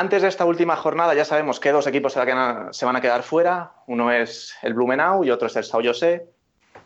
Antes 0.00 0.22
de 0.22 0.28
esta 0.28 0.46
última 0.46 0.76
jornada 0.76 1.12
ya 1.12 1.26
sabemos 1.26 1.60
que 1.60 1.72
dos 1.72 1.86
equipos 1.86 2.14
se 2.14 2.84
van 2.86 2.96
a 2.96 3.00
quedar 3.02 3.22
fuera. 3.22 3.74
Uno 3.86 4.10
es 4.10 4.56
el 4.62 4.72
Blumenau 4.72 5.24
y 5.24 5.30
otro 5.30 5.48
es 5.48 5.56
el 5.56 5.64
Sao 5.64 5.82
José. 5.84 6.26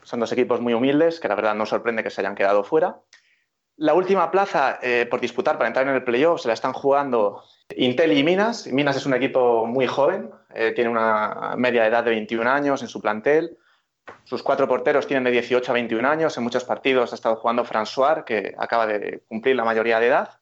Son 0.02 0.18
dos 0.18 0.32
equipos 0.32 0.60
muy 0.60 0.74
humildes 0.74 1.20
que 1.20 1.28
la 1.28 1.36
verdad 1.36 1.54
no 1.54 1.64
sorprende 1.64 2.02
que 2.02 2.10
se 2.10 2.22
hayan 2.22 2.34
quedado 2.34 2.64
fuera. 2.64 2.96
La 3.76 3.94
última 3.94 4.32
plaza 4.32 4.80
eh, 4.82 5.06
por 5.08 5.20
disputar 5.20 5.58
para 5.58 5.68
entrar 5.68 5.86
en 5.86 5.94
el 5.94 6.02
playoff 6.02 6.40
se 6.40 6.48
la 6.48 6.54
están 6.54 6.72
jugando 6.72 7.44
Intel 7.76 8.18
y 8.18 8.24
Minas. 8.24 8.66
Minas 8.66 8.96
es 8.96 9.06
un 9.06 9.14
equipo 9.14 9.64
muy 9.64 9.86
joven, 9.86 10.32
eh, 10.52 10.72
tiene 10.74 10.90
una 10.90 11.54
media 11.56 11.86
edad 11.86 12.02
de 12.02 12.10
21 12.10 12.50
años 12.50 12.82
en 12.82 12.88
su 12.88 13.00
plantel. 13.00 13.56
Sus 14.24 14.42
cuatro 14.42 14.66
porteros 14.66 15.06
tienen 15.06 15.22
de 15.22 15.30
18 15.30 15.70
a 15.70 15.74
21 15.74 16.08
años. 16.08 16.36
En 16.36 16.42
muchos 16.42 16.64
partidos 16.64 17.12
ha 17.12 17.14
estado 17.14 17.36
jugando 17.36 17.64
François, 17.64 18.24
que 18.24 18.56
acaba 18.58 18.88
de 18.88 19.22
cumplir 19.28 19.54
la 19.54 19.64
mayoría 19.64 20.00
de 20.00 20.08
edad. 20.08 20.40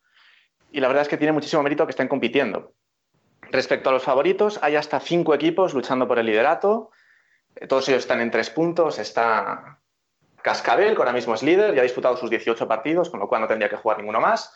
Y 0.72 0.80
la 0.80 0.88
verdad 0.88 1.02
es 1.02 1.08
que 1.08 1.18
tiene 1.18 1.32
muchísimo 1.32 1.62
mérito 1.62 1.86
que 1.86 1.90
estén 1.90 2.08
compitiendo. 2.08 2.72
Respecto 3.50 3.90
a 3.90 3.92
los 3.92 4.02
favoritos, 4.02 4.58
hay 4.62 4.76
hasta 4.76 4.98
cinco 4.98 5.34
equipos 5.34 5.74
luchando 5.74 6.08
por 6.08 6.18
el 6.18 6.24
liderato. 6.24 6.90
Todos 7.68 7.88
ellos 7.90 8.00
están 8.00 8.22
en 8.22 8.30
tres 8.30 8.48
puntos. 8.48 8.98
Está 8.98 9.78
Cascabel, 10.40 10.94
que 10.94 10.98
ahora 10.98 11.12
mismo 11.12 11.34
es 11.34 11.42
líder, 11.42 11.74
y 11.74 11.78
ha 11.78 11.82
disputado 11.82 12.16
sus 12.16 12.30
18 12.30 12.66
partidos, 12.66 13.10
con 13.10 13.20
lo 13.20 13.28
cual 13.28 13.42
no 13.42 13.48
tendría 13.48 13.68
que 13.68 13.76
jugar 13.76 13.98
ninguno 13.98 14.18
más. 14.20 14.54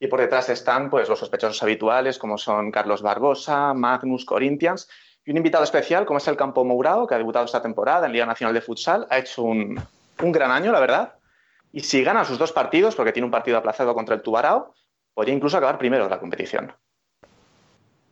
Y 0.00 0.08
por 0.08 0.18
detrás 0.18 0.48
están 0.48 0.90
pues, 0.90 1.08
los 1.08 1.20
sospechosos 1.20 1.62
habituales, 1.62 2.18
como 2.18 2.36
son 2.36 2.72
Carlos 2.72 3.00
Barbosa, 3.00 3.72
Magnus, 3.72 4.24
Corinthians, 4.24 4.88
y 5.24 5.30
un 5.30 5.36
invitado 5.36 5.62
especial, 5.62 6.04
como 6.04 6.18
es 6.18 6.26
el 6.26 6.36
Campo 6.36 6.64
Mourao, 6.64 7.06
que 7.06 7.14
ha 7.14 7.18
debutado 7.18 7.44
esta 7.44 7.62
temporada 7.62 8.06
en 8.06 8.12
Liga 8.12 8.26
Nacional 8.26 8.52
de 8.52 8.60
Futsal. 8.60 9.06
Ha 9.08 9.18
hecho 9.18 9.44
un, 9.44 9.80
un 10.20 10.32
gran 10.32 10.50
año, 10.50 10.72
la 10.72 10.80
verdad. 10.80 11.14
Y 11.70 11.80
si 11.80 12.02
gana 12.02 12.24
sus 12.24 12.38
dos 12.38 12.50
partidos, 12.50 12.96
porque 12.96 13.12
tiene 13.12 13.26
un 13.26 13.30
partido 13.30 13.56
aplazado 13.56 13.94
contra 13.94 14.16
el 14.16 14.22
Tubarao, 14.22 14.74
podría 15.14 15.34
incluso 15.34 15.56
acabar 15.56 15.78
primero 15.78 16.04
de 16.04 16.10
la 16.10 16.20
competición. 16.20 16.72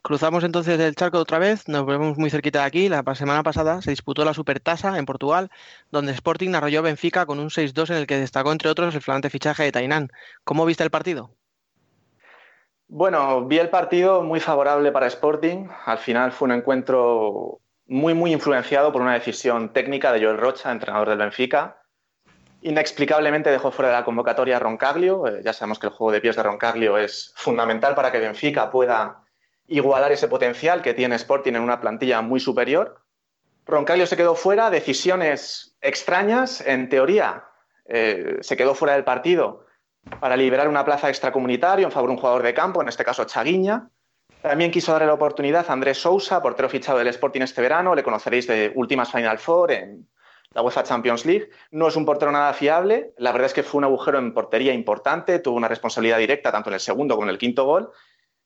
Cruzamos 0.02 0.44
entonces 0.44 0.80
el 0.80 0.94
charco 0.94 1.18
otra 1.18 1.38
vez, 1.38 1.68
nos 1.68 1.84
vemos 1.84 2.16
muy 2.16 2.30
cerquita 2.30 2.60
de 2.60 2.64
aquí. 2.64 2.88
La 2.88 3.02
semana 3.14 3.42
pasada 3.42 3.82
se 3.82 3.90
disputó 3.90 4.24
la 4.24 4.32
Supertasa 4.32 4.96
en 4.98 5.04
Portugal, 5.04 5.50
donde 5.90 6.12
Sporting 6.12 6.54
arrolló 6.54 6.82
Benfica 6.82 7.26
con 7.26 7.38
un 7.38 7.50
6-2 7.50 7.90
en 7.90 7.96
el 7.96 8.06
que 8.06 8.16
destacó, 8.16 8.50
entre 8.50 8.70
otros, 8.70 8.94
el 8.94 9.02
flamante 9.02 9.28
fichaje 9.28 9.64
de 9.64 9.72
Tainán. 9.72 10.08
¿Cómo 10.42 10.64
viste 10.64 10.84
el 10.84 10.90
partido? 10.90 11.34
Bueno, 12.88 13.46
vi 13.46 13.58
el 13.58 13.68
partido 13.68 14.22
muy 14.22 14.40
favorable 14.40 14.90
para 14.90 15.06
Sporting. 15.06 15.68
Al 15.84 15.98
final 15.98 16.32
fue 16.32 16.46
un 16.46 16.52
encuentro 16.52 17.60
muy, 17.86 18.14
muy 18.14 18.32
influenciado 18.32 18.92
por 18.92 19.02
una 19.02 19.14
decisión 19.14 19.72
técnica 19.72 20.12
de 20.12 20.24
Joel 20.24 20.38
Rocha, 20.38 20.72
entrenador 20.72 21.10
del 21.10 21.18
Benfica. 21.18 21.79
Inexplicablemente 22.62 23.50
dejó 23.50 23.70
fuera 23.70 23.90
de 23.90 23.96
la 23.96 24.04
convocatoria 24.04 24.56
a 24.56 24.60
Roncaglio. 24.60 25.26
Eh, 25.26 25.40
ya 25.42 25.52
sabemos 25.52 25.78
que 25.78 25.86
el 25.86 25.92
juego 25.92 26.12
de 26.12 26.20
pies 26.20 26.36
de 26.36 26.42
Roncaglio 26.42 26.98
es 26.98 27.32
fundamental 27.36 27.94
para 27.94 28.12
que 28.12 28.18
Benfica 28.18 28.70
pueda 28.70 29.24
igualar 29.66 30.12
ese 30.12 30.28
potencial 30.28 30.82
que 30.82 30.94
tiene 30.94 31.16
Sporting 31.16 31.54
en 31.54 31.62
una 31.62 31.80
plantilla 31.80 32.20
muy 32.20 32.40
superior. 32.40 33.02
Roncaglio 33.66 34.06
se 34.06 34.16
quedó 34.16 34.34
fuera, 34.34 34.68
decisiones 34.68 35.76
extrañas, 35.80 36.60
en 36.60 36.88
teoría 36.88 37.44
eh, 37.86 38.38
se 38.40 38.56
quedó 38.56 38.74
fuera 38.74 38.94
del 38.94 39.04
partido 39.04 39.66
para 40.18 40.36
liberar 40.36 40.68
una 40.68 40.84
plaza 40.84 41.08
extracomunitaria 41.08 41.84
en 41.84 41.92
favor 41.92 42.10
de 42.10 42.14
un 42.14 42.20
jugador 42.20 42.42
de 42.42 42.54
campo, 42.54 42.82
en 42.82 42.88
este 42.88 43.04
caso 43.04 43.24
Chaguiña. 43.24 43.88
También 44.42 44.70
quiso 44.70 44.92
darle 44.92 45.06
la 45.06 45.14
oportunidad 45.14 45.66
a 45.68 45.72
Andrés 45.72 45.98
Sousa, 45.98 46.40
portero 46.40 46.68
fichado 46.68 46.98
del 46.98 47.08
Sporting 47.08 47.42
este 47.42 47.60
verano, 47.60 47.94
le 47.94 48.02
conoceréis 48.02 48.46
de 48.46 48.72
últimas 48.74 49.12
Final 49.12 49.38
Four 49.38 49.72
en 49.72 50.08
la 50.52 50.62
UEFA 50.62 50.82
Champions 50.82 51.24
League. 51.24 51.50
No 51.70 51.88
es 51.88 51.96
un 51.96 52.04
portero 52.04 52.32
nada 52.32 52.52
fiable, 52.52 53.14
la 53.18 53.32
verdad 53.32 53.46
es 53.46 53.54
que 53.54 53.62
fue 53.62 53.78
un 53.78 53.84
agujero 53.84 54.18
en 54.18 54.34
portería 54.34 54.72
importante, 54.72 55.38
tuvo 55.38 55.56
una 55.56 55.68
responsabilidad 55.68 56.18
directa 56.18 56.52
tanto 56.52 56.70
en 56.70 56.74
el 56.74 56.80
segundo 56.80 57.14
como 57.14 57.26
en 57.26 57.30
el 57.30 57.38
quinto 57.38 57.64
gol 57.64 57.90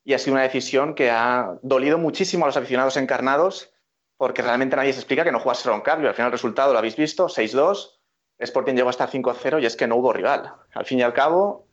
y 0.05 0.13
ha 0.13 0.19
sido 0.19 0.35
una 0.35 0.43
decisión 0.43 0.95
que 0.95 1.11
ha 1.11 1.59
dolido 1.63 1.97
muchísimo 1.99 2.45
a 2.45 2.49
los 2.49 2.57
aficionados 2.57 2.97
encarnados 2.97 3.73
porque 4.17 4.43
realmente 4.43 4.77
nadie 4.77 4.93
se 4.93 5.01
explica 5.01 5.25
que 5.25 5.33
no 5.33 5.41
jugase 5.41 5.71
cambio. 5.83 6.09
Al 6.09 6.15
final 6.15 6.29
el 6.29 6.33
resultado 6.33 6.73
lo 6.73 6.79
habéis 6.79 6.97
visto, 6.97 7.27
6-2, 7.27 7.99
Sporting 8.39 8.75
llegó 8.75 8.91
hasta 8.91 9.09
5-0 9.09 9.63
y 9.63 9.67
es 9.67 9.77
que 9.77 9.87
no 9.87 9.97
hubo 9.97 10.13
rival. 10.13 10.53
Al 10.75 10.85
fin 10.85 10.99
y 10.99 11.03
al 11.03 11.15
cabo, 11.15 11.67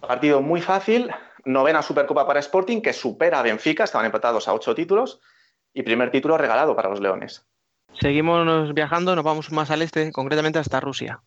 partido 0.00 0.40
muy 0.40 0.60
fácil, 0.60 1.10
novena 1.44 1.82
Supercopa 1.82 2.26
para 2.26 2.40
Sporting 2.40 2.80
que 2.80 2.92
supera 2.92 3.40
a 3.40 3.42
Benfica, 3.42 3.84
estaban 3.84 4.06
empatados 4.06 4.48
a 4.48 4.54
ocho 4.54 4.74
títulos 4.74 5.20
y 5.72 5.82
primer 5.82 6.10
título 6.10 6.38
regalado 6.38 6.74
para 6.74 6.88
los 6.88 7.00
Leones. 7.00 7.46
Seguimos 8.00 8.74
viajando, 8.74 9.14
nos 9.14 9.24
vamos 9.24 9.52
más 9.52 9.70
al 9.70 9.82
este, 9.82 10.12
concretamente 10.12 10.58
hasta 10.58 10.80
Rusia. 10.80 11.20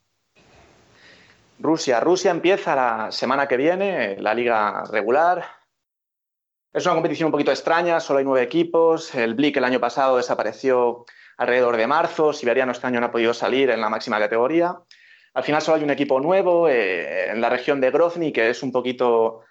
Rusia. 1.59 1.99
Rusia 1.99 2.31
empieza 2.31 2.75
la 2.75 3.11
semana 3.11 3.47
que 3.47 3.57
viene, 3.57 4.17
la 4.19 4.33
liga 4.33 4.83
regular, 4.91 5.43
es 6.77 6.85
una 6.85 6.93
competición 6.93 7.27
un 7.27 7.31
poquito 7.31 7.49
extraña, 7.49 7.99
solo 7.99 8.19
hay 8.19 8.25
nueve 8.25 8.43
equipos. 8.43 9.15
El 9.15 9.33
Blick 9.33 9.57
el 9.57 9.63
año 9.63 9.79
pasado 9.79 10.17
desapareció 10.17 11.05
alrededor 11.37 11.75
de 11.75 11.87
marzo. 11.87 12.33
Siberiano 12.33 12.71
este 12.71 12.85
año 12.85 12.99
no 12.99 13.07
ha 13.07 13.11
podido 13.11 13.33
salir 13.33 13.71
en 13.71 13.81
la 13.81 13.89
máxima 13.89 14.19
categoría. 14.19 14.77
Al 15.33 15.43
final 15.43 15.61
solo 15.63 15.77
hay 15.77 15.83
un 15.83 15.89
equipo 15.89 16.19
nuevo 16.19 16.69
eh, 16.69 17.31
en 17.31 17.41
la 17.41 17.49
región 17.49 17.81
de 17.81 17.89
Grozny, 17.89 18.31
que 18.31 18.51
es 18.51 18.61
un 18.61 18.71
poquito 18.71 19.41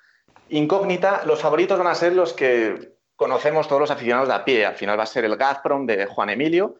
incógnita. 0.51 1.23
Los 1.25 1.41
favoritos 1.41 1.77
van 1.77 1.89
a 1.89 1.97
ser 1.97 2.13
los 2.13 2.33
que 2.33 2.97
conocemos 3.17 3.67
todos 3.67 3.81
los 3.81 3.91
aficionados 3.91 4.29
de 4.29 4.35
a 4.35 4.45
pie. 4.45 4.65
Al 4.65 4.77
final 4.77 4.97
va 4.97 5.03
a 5.03 5.07
ser 5.07 5.25
el 5.25 5.37
Gazprom 5.37 5.85
de 5.85 6.07
Juan 6.07 6.31
Emilio, 6.31 6.77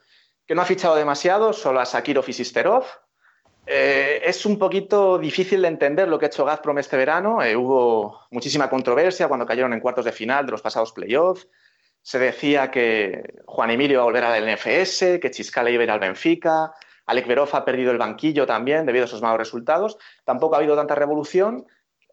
que 0.47 0.55
no 0.55 0.63
ha 0.63 0.67
fichado 0.67 0.95
demasiado, 0.95 1.53
solo 1.53 1.81
a 1.81 1.87
Sakirov 1.87 2.25
y 2.29 2.33
Sisterov. 2.33 2.85
Eh, 3.67 4.23
es 4.25 4.47
un 4.47 4.59
poquito 4.59 5.19
difícil 5.19 5.63
de 5.63 5.69
entender 5.69 6.07
lo 6.07 6.19
que 6.19 6.27
ha 6.27 6.29
hecho 6.29 6.45
Gazprom 6.45 6.79
este 6.79 6.97
verano. 6.97 7.43
Eh, 7.43 7.57
hubo 7.57 8.21
muchísima 8.31 8.71
controversia 8.71 9.27
cuando 9.27 9.45
cayeron 9.45 9.73
en 9.73 9.81
cuartos 9.81 10.05
de 10.05 10.13
final 10.13 10.47
de 10.47 10.53
los 10.53 10.63
pasados 10.63 10.93
playoffs. 10.93 11.49
Se 12.01 12.21
decía 12.21 12.71
que 12.71 13.43
Juan 13.47 13.71
Emilio 13.71 13.95
iba 13.95 14.03
a 14.03 14.07
volver 14.07 14.25
al 14.25 14.55
NFS, 14.55 15.19
que 15.21 15.31
Chiscala 15.33 15.71
iba 15.71 15.81
a 15.81 15.85
ir 15.85 15.91
al 15.91 15.99
Benfica, 15.99 16.73
Alec 17.07 17.27
Verov 17.27 17.49
ha 17.53 17.65
perdido 17.65 17.93
el 17.93 17.99
banquillo 17.99 18.47
también 18.47 18.85
debido 18.85 19.05
a 19.05 19.07
esos 19.07 19.23
malos 19.23 19.39
resultados. 19.39 19.97
Tampoco 20.25 20.55
ha 20.55 20.59
habido 20.59 20.77
tanta 20.77 20.95
revolución. 20.95 21.67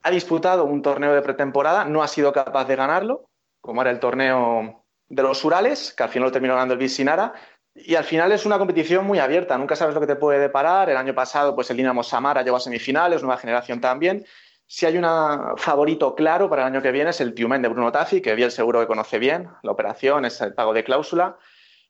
Ha 0.03 0.11
disputado 0.11 0.65
un 0.65 0.81
torneo 0.81 1.13
de 1.13 1.21
pretemporada, 1.21 1.85
no 1.85 2.03
ha 2.03 2.07
sido 2.07 2.31
capaz 2.31 2.65
de 2.65 2.75
ganarlo, 2.75 3.29
como 3.61 3.81
era 3.81 3.91
el 3.91 3.99
torneo 3.99 4.85
de 5.07 5.23
los 5.23 5.43
Urales, 5.43 5.93
que 5.95 6.03
al 6.03 6.09
final 6.09 6.27
lo 6.27 6.31
terminó 6.31 6.53
ganando 6.53 6.73
el 6.73 6.79
Visinara, 6.79 7.33
y 7.75 7.95
al 7.95 8.03
final 8.03 8.31
es 8.31 8.45
una 8.45 8.59
competición 8.59 9.05
muy 9.05 9.19
abierta, 9.19 9.57
nunca 9.57 9.75
sabes 9.75 9.95
lo 9.95 10.01
que 10.01 10.07
te 10.07 10.15
puede 10.15 10.39
deparar. 10.39 10.89
El 10.89 10.97
año 10.97 11.15
pasado, 11.15 11.55
pues 11.55 11.71
el 11.71 11.77
Dinamo 11.77 12.03
Samara 12.03 12.43
llegó 12.43 12.57
a 12.57 12.59
semifinales, 12.59 13.23
nueva 13.23 13.37
generación 13.37 13.81
también. 13.81 14.25
Si 14.67 14.85
hay 14.85 14.97
un 14.97 15.05
favorito 15.57 16.15
claro 16.15 16.49
para 16.49 16.63
el 16.63 16.67
año 16.67 16.81
que 16.81 16.91
viene 16.91 17.09
es 17.09 17.19
el 17.21 17.33
Tiumen 17.33 17.61
de 17.61 17.67
Bruno 17.69 17.91
Taffi, 17.91 18.21
que 18.21 18.35
bien 18.35 18.51
seguro 18.51 18.79
que 18.79 18.87
conoce 18.87 19.19
bien 19.19 19.49
la 19.63 19.71
operación, 19.71 20.25
es 20.25 20.39
el 20.41 20.53
pago 20.53 20.73
de 20.73 20.83
cláusula. 20.83 21.37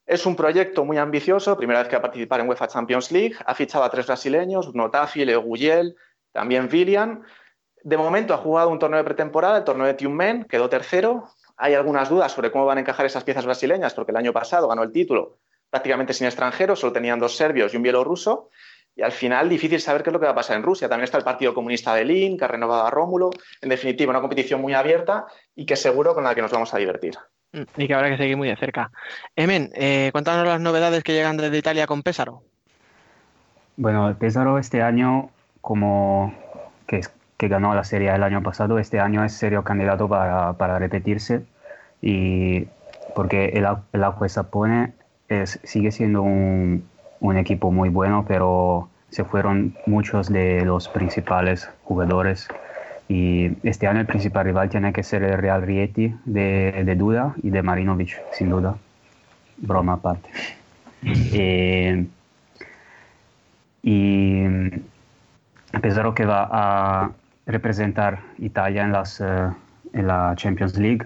Es 0.06 0.26
un 0.26 0.36
proyecto 0.36 0.84
muy 0.84 0.98
ambicioso, 0.98 1.56
primera 1.58 1.80
vez 1.80 1.88
que 1.88 1.96
va 1.96 2.00
a 2.00 2.04
participar 2.04 2.40
en 2.40 2.50
UEFA 2.50 2.68
Champions 2.68 3.12
League. 3.12 3.36
Ha 3.46 3.54
fichado 3.54 3.84
a 3.84 3.90
tres 3.90 4.08
brasileños, 4.08 4.70
Bruno 4.70 4.90
Taffi, 4.90 5.26
Leo 5.26 5.42
Guyel, 5.42 5.96
también 6.32 6.70
William. 6.72 7.24
De 7.84 7.98
momento 7.98 8.34
ha 8.34 8.38
jugado 8.38 8.70
un 8.70 8.80
torneo 8.80 8.98
de 8.98 9.04
pretemporada, 9.04 9.58
el 9.58 9.64
torneo 9.64 9.86
de 9.86 9.94
Tiumen, 9.94 10.46
quedó 10.46 10.70
tercero. 10.70 11.30
Hay 11.58 11.74
algunas 11.74 12.10
dudas 12.10 12.32
sobre 12.32 12.52
cómo 12.52 12.66
van 12.66 12.80
a 12.80 12.82
encajar 12.82 13.06
esas 13.06 13.24
piezas 13.24 13.46
brasileñas, 13.46 13.94
porque 13.94 14.12
el 14.12 14.18
año 14.18 14.34
pasado 14.34 14.68
ganó 14.68 14.84
el 14.84 14.92
título 14.92 15.40
prácticamente 15.74 16.14
sin 16.14 16.28
extranjeros, 16.28 16.80
solo 16.80 16.94
tenían 16.94 17.18
dos 17.18 17.36
serbios 17.36 17.74
y 17.74 17.78
un 17.78 17.82
bielorruso. 17.82 18.52
Y 18.96 19.02
al 19.02 19.12
final, 19.12 19.50
difícil 19.50 19.82
saber 19.82 20.04
qué 20.04 20.12
es 20.12 20.14
lo 20.14 20.20
que 20.20 20.28
va 20.28 20.34
a 20.34 20.36
pasar 20.36 20.56
en 20.56 20.62
Rusia. 20.62 20.88
También 20.88 21.06
está 21.06 21.18
el 21.18 21.24
Partido 21.24 21.56
Comunista 21.56 21.96
de 21.96 22.06
Lin, 22.06 22.38
que 22.38 22.46
ha 22.46 22.48
renovado 22.48 22.86
a 22.86 22.92
Rómulo. 22.92 23.32
En 23.60 23.70
definitiva, 23.70 24.12
una 24.12 24.22
competición 24.22 24.62
muy 24.62 24.76
abierta 24.76 25.26
y 25.56 25.66
que 25.66 25.76
seguro 25.76 26.14
con 26.14 26.26
la 26.26 26.36
que 26.36 26.44
nos 26.44 26.52
vamos 26.52 26.72
a 26.76 26.78
divertir. 26.78 27.16
Mm, 27.54 27.64
y 27.76 27.88
que 27.88 27.94
habrá 27.96 28.12
que 28.12 28.18
seguir 28.18 28.38
muy 28.38 28.50
de 28.50 28.56
cerca. 28.56 28.92
Emen, 29.36 29.72
eh, 29.74 30.12
cuéntanos 30.12 30.46
las 30.46 30.62
novedades 30.62 31.04
que 31.04 31.14
llegan 31.14 31.38
desde 31.38 31.58
Italia 31.58 31.88
con 31.88 32.04
Pésaro. 32.04 32.44
Bueno, 33.76 34.16
Pésaro 34.20 34.60
este 34.60 34.84
año, 34.84 35.32
como 35.60 36.36
que, 36.86 37.02
que 37.38 37.48
ganó 37.48 37.74
la 37.74 37.84
serie 37.84 38.14
el 38.14 38.22
año 38.22 38.44
pasado, 38.44 38.78
este 38.78 39.00
año 39.00 39.26
es 39.26 39.34
serio 39.34 39.64
candidato 39.64 40.08
para, 40.08 40.54
para 40.54 40.78
repetirse. 40.78 41.42
Y 42.00 42.68
porque 43.16 43.46
el, 43.56 43.66
el 43.92 44.04
Agua 44.04 44.28
Sapone 45.28 45.46
sigue 45.64 45.92
siendo 45.92 46.22
un, 46.22 46.84
equipo 47.38 47.72
muy 47.72 47.90
bueno, 47.90 48.26
pero 48.28 48.90
se 49.10 49.24
fueron 49.24 49.76
muchos 49.86 50.30
de 50.30 50.66
los 50.66 50.88
principales 50.88 51.70
jugadores. 51.84 52.48
Y 53.08 53.52
este 53.64 53.88
año 53.88 54.02
el 54.02 54.06
principal 54.06 54.46
rival 54.46 54.70
tiene 54.70 54.94
que 54.94 55.04
ser 55.04 55.24
el 55.24 55.38
Real 55.38 55.62
Rieti 55.62 56.14
de, 56.26 56.96
Duda 56.98 57.34
y 57.42 57.50
de 57.50 57.62
Marinovic, 57.62 58.22
sin 58.34 58.50
duda. 58.50 58.78
Broma 59.58 59.94
aparte. 59.94 60.30
Eh, 61.06 62.06
y 63.82 64.46
a 65.74 65.80
pesar 65.82 66.06
de 66.06 66.14
que 66.14 66.26
va 66.26 66.48
a 66.50 67.12
representar 67.46 68.20
Italia 68.38 68.84
en, 68.84 68.94
las, 68.94 69.20
eh, 69.20 69.50
en 69.92 70.08
la 70.08 70.34
Champions 70.38 70.78
League, 70.78 71.06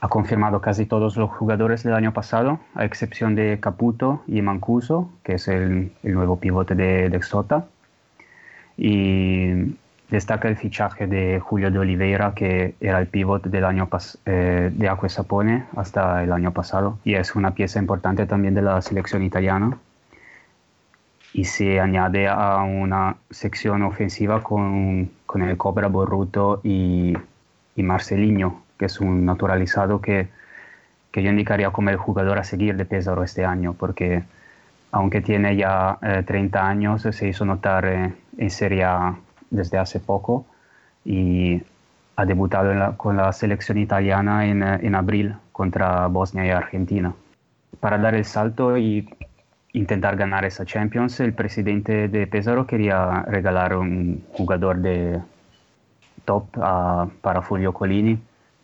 ha 0.00 0.08
confirmado 0.08 0.60
casi 0.60 0.86
todos 0.86 1.16
los 1.16 1.30
jugadores 1.30 1.82
del 1.82 1.94
año 1.94 2.12
pasado, 2.12 2.60
a 2.74 2.84
excepción 2.84 3.34
de 3.34 3.58
Caputo 3.60 4.22
y 4.26 4.42
Mancuso, 4.42 5.10
que 5.24 5.34
es 5.34 5.48
el, 5.48 5.92
nuevo 6.02 6.38
pivote 6.38 6.74
de, 6.74 7.10
de 7.10 7.22
Xota. 7.22 7.66
Y 8.76 9.74
destaca 10.08 10.48
el 10.48 10.56
fichaje 10.56 11.06
de 11.06 11.40
Julio 11.40 11.70
de 11.70 11.80
Oliveira, 11.80 12.32
que 12.34 12.74
era 12.80 13.00
el 13.00 13.08
pivote 13.08 13.48
del 13.48 13.64
año 13.64 13.88
eh, 14.24 14.70
de 14.72 14.88
Acque 14.88 15.08
Sapone 15.08 15.64
hasta 15.76 16.22
el 16.22 16.32
año 16.32 16.52
pasado, 16.52 16.98
y 17.04 17.14
es 17.14 17.34
una 17.34 17.54
pieza 17.54 17.80
importante 17.80 18.26
también 18.26 18.54
de 18.54 18.62
la 18.62 18.80
selección 18.82 19.22
italiana. 19.22 19.78
Y 21.34 21.44
se 21.44 21.78
añade 21.78 22.26
a 22.26 22.62
una 22.62 23.16
sección 23.30 23.82
ofensiva 23.82 24.42
con, 24.42 25.10
con 25.26 25.42
el 25.42 25.56
Cobra 25.58 25.88
Borruto 25.88 26.60
y, 26.64 27.14
y 27.76 27.82
Marcelinho, 27.82 28.62
que 28.78 28.86
es 28.86 29.00
un 29.00 29.26
naturalizado 29.26 30.00
que, 30.00 30.28
que 31.10 31.22
yo 31.22 31.30
indicaría 31.30 31.70
como 31.70 31.90
el 31.90 31.96
jugador 31.96 32.38
a 32.38 32.44
seguir 32.44 32.76
de 32.76 32.84
Pesaro 32.84 33.22
este 33.24 33.44
año, 33.44 33.74
porque 33.74 34.22
aunque 34.90 35.20
tiene 35.20 35.56
ya 35.56 35.98
30 36.00 36.58
eh, 36.58 36.62
años, 36.62 37.02
se 37.02 37.28
hizo 37.28 37.44
notar 37.44 37.86
eh, 37.86 38.12
en 38.38 38.50
Serie 38.50 38.84
A 38.84 39.16
desde 39.50 39.78
hace 39.78 40.00
poco 40.00 40.46
y 41.04 41.62
ha 42.16 42.24
debutado 42.24 42.96
con 42.96 43.16
la 43.16 43.32
selección 43.32 43.78
italiana 43.78 44.46
en, 44.46 44.62
eh, 44.62 44.78
en, 44.82 44.94
abril 44.94 45.34
contra 45.52 46.06
Bosnia 46.06 46.46
y 46.46 46.50
Argentina. 46.50 47.14
Para 47.80 47.98
dar 47.98 48.14
el 48.14 48.24
salto 48.24 48.76
y 48.78 49.08
intentar 49.72 50.16
ganar 50.16 50.44
esa 50.44 50.64
Champions, 50.64 51.20
el 51.20 51.34
presidente 51.34 52.08
de 52.08 52.26
Pesaro 52.26 52.66
quería 52.66 53.22
regalar 53.22 53.76
un 53.76 54.24
jugador 54.32 54.78
de 54.78 55.20
top 56.24 56.48
para 57.20 57.42
Fulvio 57.42 57.72
Colini 57.72 58.18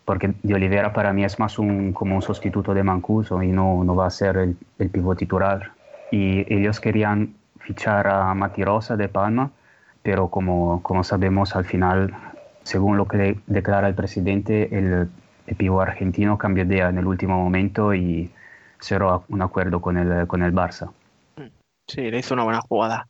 porque 0.05 0.35
de 0.43 0.55
Oliveira 0.55 0.93
para 0.93 1.13
mí 1.13 1.25
es 1.25 1.39
más 1.39 1.59
un, 1.59 1.93
como 1.93 2.17
un 2.17 2.23
sustituto 2.23 2.75
de 2.75 2.83
Mancuso 2.83 3.43
y 3.43 3.49
no, 3.49 3.85
no 3.85 3.97
va 3.97 4.07
a 4.07 4.11
ser 4.11 4.37
el, 4.37 4.57
el 4.79 4.91
pivot 4.91 5.19
titular. 5.19 5.73
Y 6.11 6.53
ellos 6.53 6.81
querían 6.81 7.35
fichar 7.59 8.07
a 8.07 8.35
Matirosa 8.35 8.97
de 8.97 9.09
Palma, 9.09 9.51
pero 10.03 10.29
como, 10.29 10.83
como 10.83 11.03
sabemos 11.03 11.57
al 11.57 11.65
final, 11.65 12.15
según 12.63 12.97
lo 12.99 13.09
que 13.09 13.39
declara 13.47 13.89
el 13.89 13.95
presidente, 13.95 14.77
el, 14.77 15.09
el 15.47 15.57
pivot 15.57 15.83
argentino 15.83 16.37
cambió 16.37 16.65
de 16.67 16.75
idea 16.77 16.89
en 16.91 16.99
el 16.99 17.07
último 17.07 17.43
momento 17.43 17.95
y 17.95 18.31
cerró 18.81 19.25
un 19.29 19.41
acuerdo 19.41 19.81
con 19.81 19.97
el, 19.97 20.27
con 20.27 20.43
el 20.43 20.53
Barça. 20.53 20.91
Sí, 21.87 22.11
le 22.11 22.19
hizo 22.19 22.33
una 22.33 22.45
buena 22.45 22.61
jugada. 22.63 23.09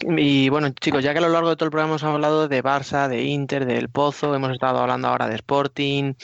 Y 0.00 0.48
bueno, 0.48 0.70
chicos, 0.70 1.04
ya 1.04 1.12
que 1.12 1.18
a 1.18 1.22
lo 1.22 1.28
largo 1.28 1.50
de 1.50 1.56
todo 1.56 1.66
el 1.66 1.70
programa 1.70 1.92
hemos 1.92 2.04
hablado 2.04 2.48
de 2.48 2.62
Barça, 2.62 3.08
de 3.08 3.22
Inter, 3.22 3.66
del 3.66 3.88
Pozo, 3.88 4.34
hemos 4.34 4.50
estado 4.50 4.78
hablando 4.78 5.08
ahora 5.08 5.28
de 5.28 5.36
Sporting, 5.36 6.14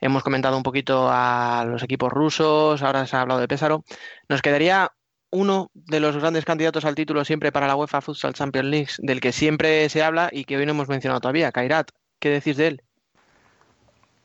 hemos 0.00 0.22
comentado 0.22 0.56
un 0.56 0.62
poquito 0.62 1.08
a 1.10 1.66
los 1.68 1.82
equipos 1.82 2.10
rusos, 2.10 2.82
ahora 2.82 3.06
se 3.06 3.16
ha 3.16 3.20
hablado 3.20 3.40
de 3.40 3.48
Pésaro. 3.48 3.84
Nos 4.28 4.40
quedaría 4.40 4.90
uno 5.30 5.70
de 5.74 6.00
los 6.00 6.16
grandes 6.16 6.44
candidatos 6.46 6.84
al 6.86 6.94
título 6.94 7.24
siempre 7.24 7.52
para 7.52 7.66
la 7.66 7.76
UEFA 7.76 8.00
Futsal 8.00 8.32
Champions 8.32 8.68
League, 8.68 8.90
del 8.98 9.20
que 9.20 9.32
siempre 9.32 9.88
se 9.90 10.02
habla 10.02 10.30
y 10.32 10.44
que 10.44 10.56
hoy 10.56 10.64
no 10.64 10.72
hemos 10.72 10.88
mencionado 10.88 11.20
todavía, 11.20 11.52
Kairat. 11.52 11.90
¿Qué 12.18 12.30
decís 12.30 12.56
de 12.56 12.66
él? 12.68 12.82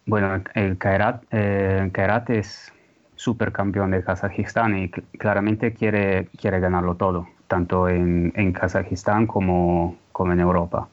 Bueno, 0.05 0.43
el 0.53 0.77
Kairat, 0.77 1.23
eh, 1.31 1.89
Kairat 1.91 2.29
es 2.29 2.71
supercampeón 3.25 3.89
de 3.89 4.03
Kazajistán 4.03 4.77
y 4.77 4.89
claramente 4.89 5.73
quiere, 5.73 6.27
quiere 6.39 6.59
ganarlo 6.59 6.93
todo, 6.93 7.27
tanto 7.47 7.89
en, 7.89 8.31
en 8.35 8.53
Kazajistán 8.53 9.25
como, 9.25 9.97
como, 10.11 10.31
en 10.33 10.39
Europa. 10.39 10.87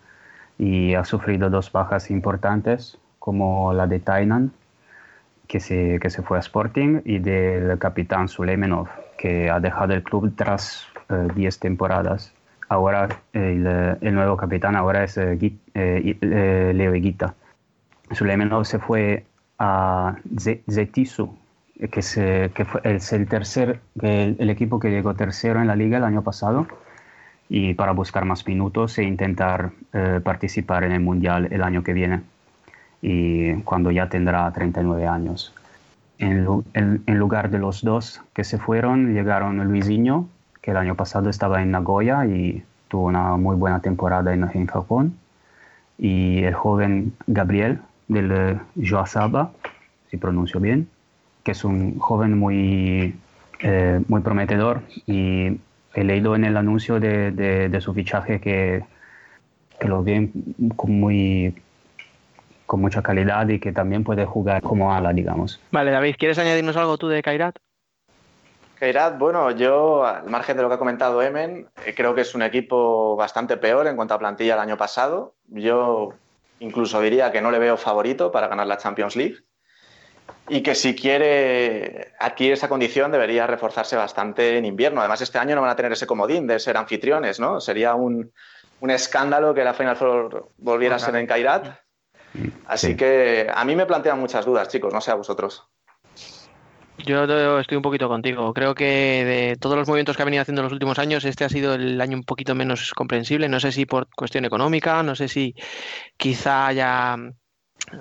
Y 0.57 0.95
ha 0.95 1.05
sufrido 1.05 1.51
dos 1.51 1.71
bajas 1.71 2.11
importantes, 2.11 2.99
como 3.19 3.75
la 3.75 3.87
de 3.87 4.01
Tainan, 4.01 4.51
que 5.47 5.61
se, 5.61 5.99
que 6.01 6.09
se 6.09 6.23
fue 6.23 6.39
a 6.39 6.41
Sporting, 6.41 7.03
y 7.05 7.19
del 7.19 7.79
capitán 7.79 8.29
Suleimenov, 8.29 8.89
que 9.19 9.51
ha 9.51 9.61
dejado 9.61 9.93
el 9.93 10.03
club 10.03 10.33
tras 10.35 10.87
10 11.35 11.55
eh, 11.55 11.59
temporadas. 11.61 12.33
Ahora 12.71 13.09
el, 13.35 13.67
el, 14.01 14.15
nuevo 14.15 14.39
capitán 14.39 14.75
ahora 14.75 15.05
es 15.05 15.19
eh, 15.19 15.37
eh, 15.75 16.73
Leo 16.75 16.93
Guita. 16.93 17.35
Suleimenov 18.13 18.65
se 18.65 18.79
fue 18.79 19.27
a 19.59 20.17
Zetisu, 20.71 21.42
que, 21.91 22.01
es, 22.01 23.13
el, 23.13 23.27
tercer, 23.27 23.81
el, 24.01 24.51
equipo 24.51 24.79
que 24.79 24.91
llegó 24.91 25.15
tercero 25.15 25.61
en 25.61 25.67
la 25.67 25.77
liga 25.77 25.99
el 25.99 26.05
año 26.05 26.23
pasado 26.23 26.67
y 27.49 27.75
para 27.75 27.93
buscar 27.93 28.25
más 28.25 28.47
minutos 28.47 28.99
e 28.99 29.03
intentar 29.03 29.73
eh, 29.93 30.21
participar 30.23 30.85
en 30.85 30.93
el 30.93 31.01
Mundial 31.01 31.49
el 31.51 31.63
año 31.63 31.83
que 31.83 31.93
viene 31.93 32.23
y 33.01 33.55
cuando 33.63 33.91
ya 33.91 34.09
tendrá 34.09 34.51
39 34.53 35.07
años. 35.07 35.53
En, 36.19 36.47
en, 36.75 37.19
lugar 37.19 37.51
de 37.51 37.59
los 37.59 37.83
dos 37.83 38.23
que 38.33 38.45
se 38.45 38.59
fueron, 38.59 39.13
llegaron 39.13 39.59
Luisinho, 39.65 40.29
que 40.61 40.71
el 40.71 40.77
año 40.77 40.95
pasado 40.95 41.29
estaba 41.29 41.63
en 41.63 41.73
Nagoya 41.73 42.25
y 42.27 42.63
tuvo 42.87 43.07
una 43.07 43.37
muy 43.37 43.57
buena 43.57 43.81
temporada 43.81 44.33
en, 44.33 44.49
en 44.55 44.67
Japón, 44.69 45.17
y 45.99 46.45
el 46.45 46.55
joven 46.55 47.13
Gabriel 47.27 47.81
del 48.07 48.31
eh, 48.31 48.61
Joasaba, 48.89 49.51
si 50.11 50.17
pronuncio 50.17 50.61
bien, 50.61 50.89
que 51.43 51.53
es 51.53 51.65
un 51.65 51.99
joven 51.99 52.39
muy, 52.39 53.15
eh, 53.61 54.01
muy 54.09 54.21
prometedor 54.21 54.83
y 55.07 55.59
he 55.95 56.05
leído 56.05 56.35
en 56.35 56.45
el 56.45 56.57
anuncio 56.57 57.01
de, 57.01 57.31
de, 57.33 57.81
su 57.81 57.93
fichaje 57.93 58.41
que, 58.41 58.85
que 59.79 59.89
lo 59.89 60.03
ven 60.03 60.33
con 60.77 60.99
muy, 60.99 61.55
con 62.67 62.81
mucha 62.81 63.03
calidad 63.03 63.49
y 63.49 63.59
que 63.59 63.73
también 63.73 64.05
puede 64.05 64.25
jugar 64.25 64.63
como 64.63 64.95
ala, 64.95 65.13
digamos. 65.13 65.61
Vale, 65.71 65.91
David, 65.91 66.17
¿quieres 66.19 66.39
añadirnos 66.39 66.77
algo 66.77 66.97
tú 66.97 67.09
de 67.09 67.23
Kairat? 67.23 67.57
Kairat, 68.79 69.19
bueno, 69.19 69.51
yo, 69.53 70.05
al 70.05 70.29
margen 70.29 70.57
de 70.57 70.63
lo 70.63 70.69
que 70.69 70.75
ha 70.75 70.79
comentado 70.79 71.23
Emen, 71.23 71.69
eh, 71.87 71.95
creo 71.95 72.15
que 72.15 72.23
es 72.23 72.35
un 72.35 72.43
equipo 72.43 73.15
bastante 73.15 73.57
peor 73.57 73.87
en 73.87 73.95
cuanto 73.95 74.15
a 74.15 74.19
plantilla 74.19 74.55
el 74.55 74.61
año 74.61 74.77
pasado. 74.77 75.35
Yo 75.49 76.15
incluso 76.59 77.01
diría 77.01 77.31
que 77.31 77.41
no 77.41 77.51
le 77.51 77.59
veo 77.59 77.77
favorito 77.77 78.33
para 78.33 78.49
ganar 78.49 78.67
la 78.67 78.79
Champions 78.79 79.15
League 79.15 79.37
y 80.49 80.63
que 80.63 80.75
si 80.75 80.95
quiere 80.95 82.13
adquirir 82.19 82.55
esa 82.55 82.69
condición 82.69 83.13
debería 83.13 83.47
reforzarse 83.47 83.97
bastante 83.97 84.59
en 84.59 84.65
invierno. 84.65 85.01
Además, 85.01 85.21
este 85.21 85.39
año 85.39 85.55
no 85.55 85.63
van 85.63 85.71
a 85.71 85.77
tener 85.77 85.93
ese 85.93 86.07
comodín 86.07 86.47
de 86.47 86.59
ser 86.59 86.77
anfitriones, 86.77 87.41
¿no? 87.41 87.61
Sería 87.61 87.95
un, 87.95 88.33
un 88.81 88.91
escándalo 88.91 89.55
que 89.55 89.65
la 89.65 89.75
Final 89.75 89.97
Four 89.97 90.51
volviera 90.59 90.97
a 90.97 90.99
ser 90.99 91.17
en 91.17 91.27
Kairat. 91.27 91.69
Así 92.67 92.97
que 92.97 93.47
a 93.53 93.65
mí 93.65 93.77
me 93.77 93.87
plantean 93.87 94.19
muchas 94.19 94.45
dudas, 94.45 94.69
chicos, 94.69 94.93
no 94.93 95.01
sé 95.01 95.11
a 95.11 95.15
vosotros. 95.15 95.69
Yo 97.05 97.25
estoy 97.59 97.77
un 97.77 97.83
poquito 97.83 98.09
contigo. 98.09 98.53
Creo 98.55 98.75
que 98.75 98.85
de 99.25 99.57
todos 99.57 99.77
los 99.77 99.89
movimientos 99.89 100.17
que 100.17 100.23
ha 100.23 100.25
venido 100.25 100.43
haciendo 100.43 100.61
en 100.61 100.65
los 100.65 100.73
últimos 100.73 100.99
años, 100.99 101.25
este 101.25 101.45
ha 101.45 101.49
sido 101.49 101.75
el 101.75 102.01
año 102.01 102.17
un 102.17 102.25
poquito 102.25 102.55
menos 102.55 102.93
comprensible. 102.93 103.49
No 103.49 103.61
sé 103.61 103.73
si 103.73 103.87
por 103.87 104.09
cuestión 104.15 104.45
económica, 104.45 105.03
no 105.03 105.15
sé 105.17 105.29
si 105.29 105.55
quizá 106.17 106.69
haya, 106.69 107.17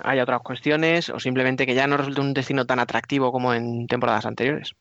haya 0.02 0.22
otras 0.22 0.42
cuestiones 0.42 1.08
o 1.10 1.18
simplemente 1.18 1.66
que 1.66 1.74
ya 1.74 1.86
no 1.86 1.96
resulta 1.96 2.20
un 2.20 2.34
destino 2.34 2.64
tan 2.66 2.78
atractivo 2.78 3.32
como 3.32 3.54
en 3.54 3.86
temporadas 3.86 4.26
anteriores. 4.26 4.74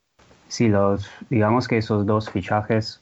Sí, 0.47 0.67
los, 0.67 1.09
digamos 1.29 1.67
que 1.67 1.77
esos 1.77 2.05
dos 2.05 2.29
fichajes 2.29 2.99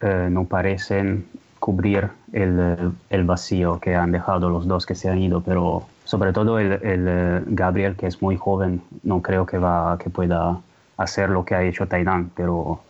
eh, 0.00 0.28
no 0.30 0.44
parecen 0.44 1.26
cubrir 1.58 2.10
el, 2.32 2.92
el, 3.10 3.24
vacío 3.24 3.78
que 3.80 3.94
han 3.94 4.10
dejado 4.10 4.48
los 4.50 4.66
dos 4.66 4.84
que 4.84 4.94
se 4.94 5.08
han 5.08 5.18
ido, 5.18 5.40
pero 5.42 5.86
sobre 6.04 6.32
todo 6.32 6.58
el, 6.58 6.72
el, 6.72 7.06
eh, 7.08 7.42
Gabriel, 7.46 7.94
que 7.96 8.06
es 8.06 8.20
muy 8.20 8.36
joven, 8.36 8.82
no 9.04 9.22
creo 9.22 9.46
que, 9.46 9.58
va, 9.58 9.96
que 9.98 10.10
pueda 10.10 10.60
hacer 10.96 11.30
lo 11.30 11.44
que 11.44 11.54
ha 11.54 11.62
hecho 11.62 11.86
Tainan, 11.86 12.30
pero 12.34 12.80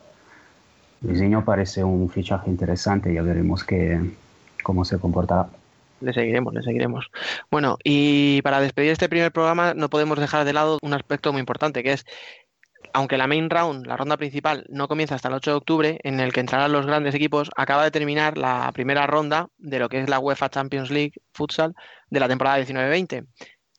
Luisinho 1.01 1.43
parece 1.43 1.83
un 1.83 2.09
fichaje 2.09 2.49
interesante, 2.49 3.13
ya 3.13 3.21
veremos 3.21 3.63
que, 3.63 3.99
cómo 4.63 4.85
se 4.85 4.97
comportará. 4.97 5.47
Le 6.03 6.13
seguiremos, 6.13 6.53
le 6.53 6.61
seguiremos. 6.61 7.09
Bueno, 7.49 7.77
y 7.83 8.41
para 8.41 8.59
despedir 8.59 8.91
este 8.91 9.09
primer 9.09 9.31
programa 9.31 9.73
no 9.73 9.89
podemos 9.89 10.19
dejar 10.19 10.45
de 10.45 10.53
lado 10.53 10.77
un 10.81 10.93
aspecto 10.93 11.31
muy 11.31 11.39
importante, 11.39 11.81
que 11.81 11.93
es 11.93 12.05
aunque 12.93 13.17
la 13.17 13.27
main 13.27 13.49
round, 13.49 13.87
la 13.87 13.97
ronda 13.97 14.17
principal, 14.17 14.65
no 14.69 14.87
comienza 14.87 15.15
hasta 15.15 15.27
el 15.27 15.35
8 15.35 15.51
de 15.51 15.57
octubre, 15.57 15.99
en 16.03 16.19
el 16.19 16.31
que 16.31 16.41
entrarán 16.41 16.71
los 16.71 16.85
grandes 16.85 17.15
equipos, 17.15 17.49
acaba 17.55 17.83
de 17.83 17.91
terminar 17.91 18.37
la 18.37 18.71
primera 18.73 19.07
ronda 19.07 19.47
de 19.57 19.79
lo 19.79 19.89
que 19.89 19.99
es 19.99 20.09
la 20.09 20.19
UEFA 20.19 20.49
Champions 20.49 20.91
League 20.91 21.13
Futsal 21.33 21.73
de 22.09 22.19
la 22.19 22.27
temporada 22.27 22.59
19-20. 22.59 23.25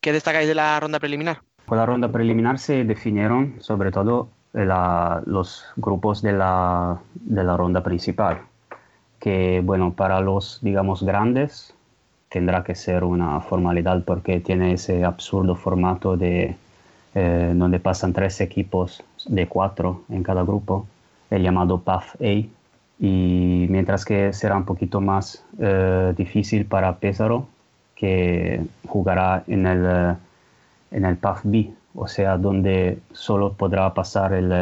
¿Qué 0.01 0.13
destacáis 0.13 0.49
de 0.49 0.55
la 0.55 0.81
ronda 0.81 0.99
preliminar? 0.99 1.43
Con 1.67 1.79
la 1.79 1.87
ronda 1.87 2.11
preliminar 2.11 2.59
se 2.59 2.85
definieron 2.85 3.57
sobre 3.61 3.91
todo 3.91 4.31
los 4.53 5.65
grupos 5.77 6.23
de 6.23 6.33
la, 6.33 7.01
de 7.15 7.45
la 7.45 7.57
ronda 7.57 7.83
principal, 7.83 8.43
que 9.19 9.61
bueno, 9.65 9.95
para 9.95 10.21
los, 10.21 10.61
digamos, 10.63 11.03
grandes 11.03 11.74
tendrá 12.29 12.65
que 12.65 12.75
ser 12.75 13.05
una 13.05 13.41
formalidad 13.41 14.03
porque 14.05 14.41
tiene 14.41 14.73
ese 14.73 15.05
absurdo 15.05 15.55
formato 15.55 16.17
de 16.17 16.57
eh, 17.15 17.53
donde 17.55 17.79
pasan 17.79 18.13
tres 18.13 18.41
equipos 18.41 19.01
de 19.27 19.47
cuatro 19.47 20.03
en 20.09 20.25
cada 20.25 20.43
grupo, 20.43 20.87
el 21.31 21.43
llamado 21.43 21.81
PAF 21.81 22.17
A. 22.21 22.43
Y 22.99 23.67
mientras 23.69 24.05
que 24.05 24.33
será 24.33 24.57
un 24.57 24.65
poquito 24.65 25.01
más 25.01 25.45
eh, 25.61 26.13
difícil 26.17 26.65
para 26.67 26.97
Pesaro, 26.97 27.47
que 27.95 28.65
jugará 28.89 29.45
en 29.47 29.67
el, 29.67 29.85
eh, 29.87 30.15
en 30.91 31.05
el 31.05 31.17
PAF 31.17 31.43
B, 31.45 31.71
o 31.95 32.09
sea, 32.09 32.37
donde 32.37 32.99
solo 33.13 33.53
podrá 33.53 33.95
pasar 33.95 34.33
el, 34.33 34.53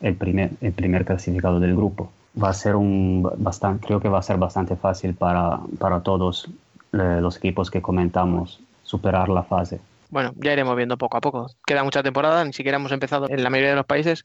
el, 0.00 0.14
primer, 0.16 0.50
el 0.60 0.72
primer 0.72 1.04
clasificado 1.04 1.60
del 1.60 1.76
grupo. 1.76 2.10
Va 2.42 2.48
a 2.48 2.54
ser 2.54 2.74
un 2.74 3.30
bastante, 3.38 3.86
creo 3.86 4.00
que 4.00 4.08
va 4.08 4.18
a 4.18 4.22
ser 4.22 4.36
bastante 4.36 4.74
fácil 4.74 5.14
para, 5.14 5.60
para 5.78 6.00
todos 6.00 6.50
los 6.94 7.36
equipos 7.36 7.70
que 7.70 7.82
comentamos 7.82 8.60
superar 8.82 9.28
la 9.28 9.42
fase. 9.42 9.80
Bueno, 10.10 10.32
ya 10.36 10.52
iremos 10.52 10.76
viendo 10.76 10.96
poco 10.96 11.16
a 11.16 11.20
poco. 11.20 11.46
Queda 11.66 11.82
mucha 11.82 12.02
temporada, 12.02 12.44
ni 12.44 12.52
siquiera 12.52 12.76
hemos 12.76 12.92
empezado 12.92 13.28
en 13.28 13.42
la 13.42 13.50
mayoría 13.50 13.70
de 13.70 13.76
los 13.76 13.86
países. 13.86 14.24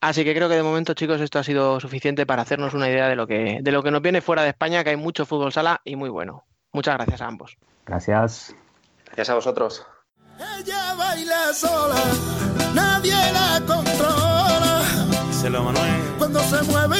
Así 0.00 0.24
que 0.24 0.34
creo 0.34 0.48
que 0.48 0.54
de 0.54 0.62
momento, 0.62 0.94
chicos, 0.94 1.20
esto 1.20 1.38
ha 1.38 1.44
sido 1.44 1.80
suficiente 1.80 2.24
para 2.24 2.42
hacernos 2.42 2.72
una 2.72 2.88
idea 2.88 3.08
de 3.08 3.16
lo 3.16 3.26
que, 3.26 3.58
de 3.60 3.72
lo 3.72 3.82
que 3.82 3.90
nos 3.90 4.00
viene 4.00 4.22
fuera 4.22 4.42
de 4.42 4.50
España, 4.50 4.82
que 4.84 4.90
hay 4.90 4.96
mucho 4.96 5.26
fútbol 5.26 5.52
sala 5.52 5.80
y 5.84 5.96
muy 5.96 6.08
bueno. 6.08 6.44
Muchas 6.72 6.96
gracias 6.96 7.20
a 7.20 7.26
ambos. 7.26 7.58
Gracias. 7.84 8.54
Gracias 9.06 9.30
a 9.30 9.34
vosotros. 9.34 9.86
Ella 10.58 10.94
baila 10.94 11.52
sola, 11.52 11.96
nadie 12.74 13.12
la 13.32 13.60
controla. 13.66 14.28
Manuel. 15.50 16.14
Cuando 16.18 16.40
se 16.40 16.62
mueve 16.64 16.96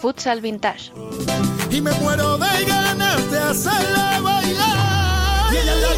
Futsal 0.00 0.40
Vintage. 0.40 0.92
Y 1.70 1.80
me 1.82 1.92
muero 1.92 2.38
de 2.38 2.64
ganas 2.64 3.30
de 3.30 3.38
hacerla 3.38 4.20
bailar. 4.22 5.52
Y 5.52 5.56
ella 5.58 5.74
la 5.74 5.88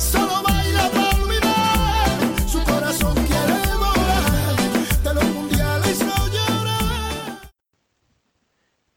solo 0.00 0.42
baila 0.42 0.90
para 0.90 1.22
olvidar. 1.22 2.48
Su 2.48 2.64
corazón 2.64 3.14
quiere 3.14 3.76
volar. 3.76 4.56
De 5.04 5.14
los 5.14 5.24
mundiales 5.24 6.00
no 6.00 6.28
llora. 6.32 7.40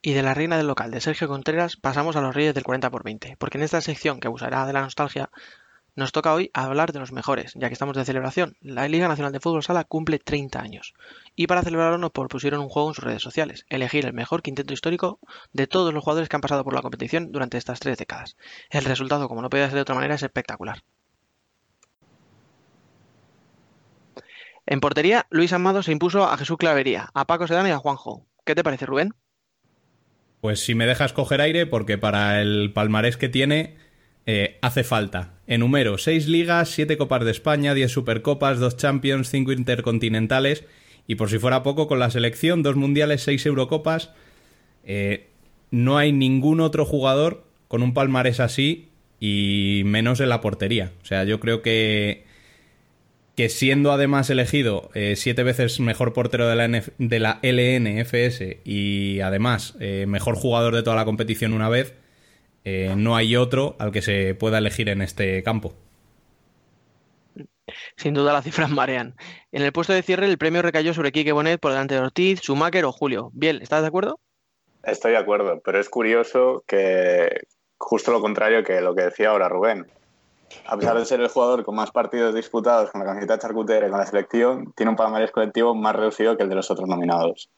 Y 0.02 0.14
de 0.14 0.24
la 0.24 0.34
reina 0.34 0.58
del 0.58 0.66
local 0.66 0.90
de 0.90 1.00
Sergio 1.00 1.28
Contreras 1.28 1.78
pasamos 1.78 2.16
a 2.16 2.22
los 2.22 2.34
reyes 2.34 2.56
del 2.56 2.64
40 2.64 2.90
por 2.90 3.04
20, 3.04 3.38
porque 3.38 3.60
en 3.60 3.64
esta 3.64 3.82
sección 3.82 4.20
que 4.20 4.28
abusará 4.28 4.66
de 4.66 4.74
la 4.74 4.82
nostalgia 4.82 5.30
nos 5.98 6.12
toca 6.12 6.34
hoy 6.34 6.52
hablar 6.54 6.94
de 6.94 7.00
los 7.00 7.12
mejores, 7.12 7.54
ya 7.56 7.68
que 7.68 7.74
estamos 7.74 7.98
de 7.98 8.06
celebración. 8.06 8.56
La 8.62 8.88
Liga 8.88 9.08
Nacional 9.08 9.34
de 9.34 9.40
Fútbol 9.40 9.64
Sala 9.64 9.84
cumple 9.84 10.20
30 10.20 10.62
años. 10.62 10.94
Y 11.36 11.48
para 11.48 11.64
celebrarlo 11.64 11.98
nos 11.98 12.12
propusieron 12.12 12.62
un 12.62 12.70
juego 12.70 12.90
en 12.90 12.94
sus 12.94 13.04
redes 13.04 13.24
sociales, 13.24 13.66
elegir 13.68 14.06
el 14.06 14.14
mejor 14.14 14.44
quinteto 14.44 14.74
histórico 14.74 15.20
de 15.54 15.66
todos 15.66 15.92
los 15.92 16.04
jugadores 16.04 16.30
que 16.30 16.36
han 16.36 16.42
pasado 16.42 16.64
por 16.64 16.76
la 16.76 16.84
competición 16.84 17.32
durante 17.32 17.58
estas 17.58 17.80
tres 17.80 17.98
décadas. 17.98 18.38
El 18.70 18.86
resultado, 18.86 19.28
como 19.28 19.42
no 19.42 19.50
podía 19.50 19.66
ser 19.66 19.74
de 19.74 19.82
otra 19.82 19.96
manera, 19.96 20.14
es 20.14 20.22
espectacular. 20.22 20.84
En 24.68 24.80
portería, 24.80 25.26
Luis 25.32 25.52
Amado 25.52 25.82
se 25.82 25.94
impuso 25.94 26.26
a 26.26 26.38
Jesús 26.38 26.58
Clavería, 26.58 27.10
a 27.16 27.26
Paco 27.26 27.48
Sedán 27.48 27.68
y 27.68 27.72
a 27.72 27.78
Juanjo. 27.80 28.28
¿Qué 28.46 28.54
te 28.54 28.64
parece, 28.64 28.86
Rubén? 28.86 29.16
Pues 30.42 30.60
si 30.60 30.76
me 30.76 30.86
dejas 30.86 31.12
coger 31.12 31.42
aire, 31.42 31.66
porque 31.66 31.98
para 31.98 32.40
el 32.40 32.72
palmarés 32.72 33.18
que 33.18 33.30
tiene, 33.30 33.87
eh, 34.30 34.58
hace 34.62 34.84
falta. 34.84 35.36
Enumero 35.48 35.98
6 35.98 36.28
ligas, 36.28 36.70
7 36.72 36.98
Copas 36.98 37.24
de 37.24 37.32
España, 37.32 37.74
10 37.74 37.90
Supercopas, 37.90 38.60
2 38.60 38.76
Champions, 38.76 39.30
5 39.30 39.54
Intercontinentales 39.54 40.66
y 41.08 41.16
por 41.16 41.30
si 41.30 41.40
fuera 41.40 41.64
poco 41.64 41.88
con 41.88 42.00
la 42.00 42.12
selección, 42.12 42.62
2 42.62 42.76
Mundiales, 42.76 43.24
6 43.24 43.46
Eurocopas. 43.46 44.10
Eh, 44.84 45.28
no 45.72 45.98
hay 45.98 46.12
ningún 46.12 46.60
otro 46.60 46.84
jugador 46.84 47.46
con 47.70 47.82
un 47.82 47.94
palmarés 47.94 48.42
así 48.42 48.90
y 49.18 49.84
menos 49.86 50.20
en 50.20 50.28
la 50.28 50.42
portería. 50.42 50.92
O 51.02 51.06
sea, 51.06 51.24
yo 51.24 51.40
creo 51.40 51.62
que, 51.62 52.26
que 53.36 53.48
siendo 53.48 53.94
además 53.94 54.30
elegido 54.30 54.90
eh, 54.94 55.16
siete 55.16 55.44
veces 55.44 55.80
mejor 55.80 56.12
portero 56.12 56.50
de 56.50 56.56
la, 56.58 56.68
de 56.98 57.20
la 57.20 57.40
LNFS 57.42 58.58
y 58.66 59.22
además 59.22 59.76
mejor 59.80 60.36
jugador 60.36 60.76
de 60.76 60.84
toda 60.84 60.98
la 60.98 61.06
competición 61.06 61.54
una 61.54 61.70
vez, 61.70 61.94
eh, 62.70 62.96
no 62.98 63.16
hay 63.16 63.38
otro 63.38 63.78
al 63.80 63.94
que 63.94 64.02
se 64.02 64.36
pueda 64.36 64.58
elegir 64.58 64.90
en 64.90 65.02
este 65.02 65.42
campo. 65.42 65.74
Sin 67.96 68.14
duda 68.14 68.34
las 68.34 68.44
cifras 68.44 68.70
marean. 68.70 69.16
En 69.54 69.62
el 69.62 69.72
puesto 69.72 69.94
de 69.94 70.02
cierre 70.02 70.26
el 70.26 70.38
premio 70.38 70.62
recayó 70.62 70.94
sobre 70.94 71.14
Quique 71.14 71.32
Bonet 71.32 71.62
por 71.62 71.72
delante 71.72 71.96
de 71.96 72.02
Ortiz, 72.02 72.42
Schumacher 72.42 72.84
o 72.84 72.92
Julio. 72.92 73.30
Bien, 73.32 73.62
¿estás 73.62 73.84
de 73.84 73.88
acuerdo? 73.88 74.20
Estoy 74.84 75.14
de 75.14 75.18
acuerdo, 75.18 75.62
pero 75.64 75.80
es 75.80 75.88
curioso 75.88 76.66
que 76.68 77.48
justo 77.78 78.12
lo 78.12 78.20
contrario 78.20 78.66
que 78.66 78.82
lo 78.82 78.94
que 78.94 79.04
decía 79.04 79.30
ahora 79.30 79.48
Rubén. 79.48 79.88
A 80.66 80.76
pesar 80.76 80.98
de 80.98 81.06
ser 81.06 81.22
el 81.22 81.30
jugador 81.30 81.64
con 81.64 81.74
más 81.74 81.92
partidos 81.92 82.36
disputados 82.36 82.92
con 82.92 83.00
la 83.00 83.08
camiseta 83.08 83.40
charcutera 83.40 83.88
y 83.88 83.90
con 83.90 84.00
la 84.00 84.06
selección, 84.06 84.74
tiene 84.76 84.90
un 84.90 84.98
palmarés 84.98 85.32
colectivo 85.32 85.74
más 85.74 85.96
reducido 85.96 86.36
que 86.36 86.44
el 86.44 86.50
de 86.50 86.56
los 86.56 86.70
otros 86.70 86.90
nominados. 86.90 87.50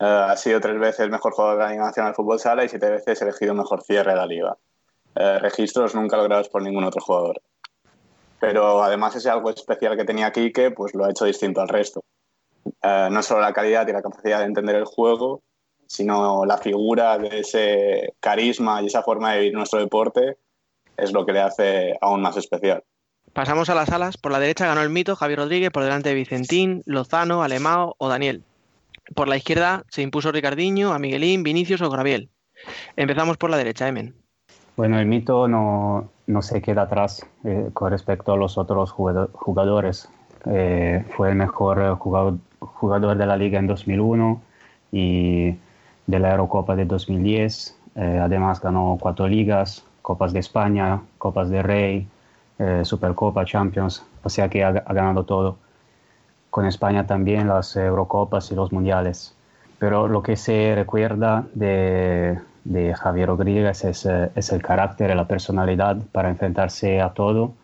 Eh, 0.00 0.04
ha 0.04 0.36
sido 0.36 0.60
tres 0.60 0.78
veces 0.78 1.08
mejor 1.08 1.32
jugador 1.32 1.58
de 1.58 1.64
la 1.64 1.70
Liga 1.70 1.84
Nacional 1.84 2.12
de 2.12 2.16
Fútbol 2.16 2.40
Sala 2.40 2.64
y 2.64 2.68
siete 2.68 2.90
veces 2.90 3.22
elegido 3.22 3.54
mejor 3.54 3.82
cierre 3.82 4.10
de 4.12 4.16
la 4.16 4.26
liga. 4.26 4.56
Eh, 5.14 5.38
registros 5.38 5.94
nunca 5.94 6.16
logrados 6.16 6.48
por 6.48 6.62
ningún 6.62 6.84
otro 6.84 7.00
jugador. 7.00 7.40
Pero 8.40 8.82
además 8.82 9.14
ese 9.14 9.30
algo 9.30 9.50
especial 9.50 9.96
que 9.96 10.04
tenía 10.04 10.32
Quique, 10.32 10.72
pues 10.72 10.94
lo 10.94 11.04
ha 11.04 11.10
hecho 11.10 11.24
distinto 11.24 11.60
al 11.60 11.68
resto. 11.68 12.02
Eh, 12.82 13.08
no 13.10 13.22
solo 13.22 13.40
la 13.40 13.52
calidad 13.52 13.86
y 13.86 13.92
la 13.92 14.02
capacidad 14.02 14.40
de 14.40 14.46
entender 14.46 14.74
el 14.76 14.84
juego, 14.84 15.42
sino 15.86 16.44
la 16.44 16.58
figura 16.58 17.16
de 17.18 17.40
ese 17.40 18.14
carisma 18.20 18.82
y 18.82 18.86
esa 18.86 19.02
forma 19.02 19.32
de 19.32 19.40
vivir 19.40 19.54
nuestro 19.54 19.78
deporte 19.78 20.38
es 20.96 21.12
lo 21.12 21.24
que 21.24 21.32
le 21.32 21.40
hace 21.40 21.96
aún 22.00 22.20
más 22.20 22.36
especial. 22.36 22.82
Pasamos 23.32 23.68
a 23.68 23.74
las 23.74 23.90
alas. 23.90 24.16
Por 24.16 24.32
la 24.32 24.40
derecha 24.40 24.66
ganó 24.66 24.82
el 24.82 24.90
mito 24.90 25.16
Javier 25.16 25.40
Rodríguez, 25.40 25.70
por 25.70 25.82
delante 25.82 26.08
de 26.08 26.14
Vicentín, 26.14 26.82
Lozano, 26.86 27.42
Alemao 27.42 27.94
o 27.98 28.08
Daniel. 28.08 28.44
Por 29.14 29.28
la 29.28 29.36
izquierda 29.36 29.84
se 29.90 30.02
impuso 30.02 30.32
Ricardiño, 30.32 30.92
a 30.92 30.98
Miguelín, 30.98 31.42
Vinicius 31.42 31.82
o 31.82 31.90
Gabriel. 31.90 32.30
Empezamos 32.96 33.36
por 33.36 33.50
la 33.50 33.56
derecha, 33.58 33.88
Emen. 33.88 34.14
Bueno, 34.76 34.98
el 34.98 35.06
mito 35.06 35.46
no, 35.46 36.10
no 36.26 36.42
se 36.42 36.60
queda 36.62 36.82
atrás 36.82 37.26
eh, 37.44 37.70
con 37.72 37.90
respecto 37.90 38.32
a 38.32 38.36
los 38.36 38.58
otros 38.58 38.90
jugado- 38.90 39.30
jugadores. 39.32 40.08
Eh, 40.46 41.04
fue 41.16 41.30
el 41.30 41.36
mejor 41.36 41.80
eh, 41.80 41.90
jugador, 41.94 43.16
de 43.16 43.26
la 43.26 43.36
liga 43.36 43.58
en 43.58 43.66
2001 43.66 44.42
y 44.90 45.50
de 46.06 46.18
la 46.18 46.32
Eurocopa 46.32 46.74
de 46.74 46.86
2010. 46.86 47.78
Eh, 47.96 48.18
además 48.20 48.60
ganó 48.60 48.98
cuatro 49.00 49.28
ligas, 49.28 49.84
Copas 50.02 50.32
de 50.32 50.40
España, 50.40 51.00
Copas 51.18 51.48
de 51.50 51.62
Rey, 51.62 52.08
Supercopa, 52.82 53.44
Champions. 53.44 54.04
O 54.22 54.28
sea 54.28 54.48
que 54.48 54.62
ha 54.62 54.70
ganado 54.70 55.24
todo. 55.24 55.56
Con 56.54 56.66
España 56.66 57.04
también 57.04 57.48
las 57.48 57.74
Eurocopas 57.74 58.52
y 58.52 58.54
los 58.54 58.70
Mundiales. 58.70 59.34
Pero 59.80 60.06
lo 60.06 60.22
que 60.22 60.36
se 60.36 60.72
recuerda 60.76 61.44
de, 61.52 62.38
de 62.62 62.94
Javier 62.94 63.26
Rodríguez 63.26 63.84
es, 63.84 64.06
eh, 64.06 64.30
es 64.36 64.52
el 64.52 64.62
carácter 64.62 65.16
la 65.16 65.26
personalidad 65.26 65.96
para 66.12 66.30
enfrentarse 66.30 67.00
a 67.00 67.08
todo 67.08 67.54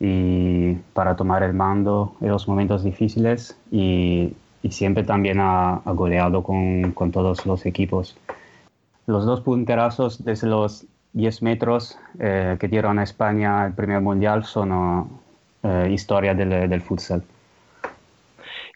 y 0.00 0.76
para 0.94 1.14
tomar 1.14 1.42
el 1.42 1.52
mando 1.52 2.14
en 2.22 2.30
los 2.30 2.48
momentos 2.48 2.82
difíciles 2.82 3.54
y, 3.70 4.32
y 4.62 4.70
siempre 4.70 5.04
también 5.04 5.38
ha, 5.38 5.82
ha 5.84 5.92
goleado 5.92 6.42
con, 6.42 6.92
con 6.92 7.10
todos 7.10 7.44
los 7.44 7.66
equipos. 7.66 8.16
Los 9.04 9.26
dos 9.26 9.42
punterazos 9.42 10.24
desde 10.24 10.46
los 10.46 10.86
10 11.12 11.42
metros 11.42 11.98
eh, 12.18 12.56
que 12.58 12.66
dieron 12.66 12.98
a 12.98 13.02
España 13.02 13.66
el 13.66 13.74
primer 13.74 14.00
mundial 14.00 14.46
son 14.46 15.20
eh, 15.62 15.90
historia 15.92 16.32
del, 16.32 16.70
del 16.70 16.80
futsal. 16.80 17.22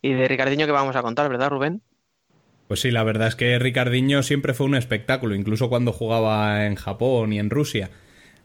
Y 0.02 0.12
de 0.12 0.28
Ricardiño 0.28 0.66
que 0.66 0.72
vamos 0.72 0.96
a 0.96 1.02
contar, 1.02 1.28
¿verdad, 1.28 1.50
Rubén? 1.50 1.82
Pues 2.68 2.80
sí, 2.80 2.90
la 2.90 3.04
verdad 3.04 3.28
es 3.28 3.36
que 3.36 3.58
Ricardiño 3.58 4.22
siempre 4.22 4.54
fue 4.54 4.66
un 4.66 4.74
espectáculo, 4.74 5.34
incluso 5.34 5.68
cuando 5.68 5.92
jugaba 5.92 6.66
en 6.66 6.74
Japón 6.74 7.32
y 7.32 7.38
en 7.38 7.50
Rusia. 7.50 7.90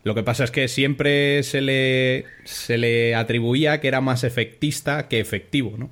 Lo 0.03 0.15
que 0.15 0.23
pasa 0.23 0.43
es 0.43 0.51
que 0.51 0.67
siempre 0.67 1.43
se 1.43 1.61
le, 1.61 2.25
se 2.43 2.77
le 2.77 3.15
atribuía 3.15 3.79
que 3.79 3.87
era 3.87 4.01
más 4.01 4.23
efectista 4.23 5.07
que 5.07 5.19
efectivo, 5.19 5.75
¿no? 5.77 5.89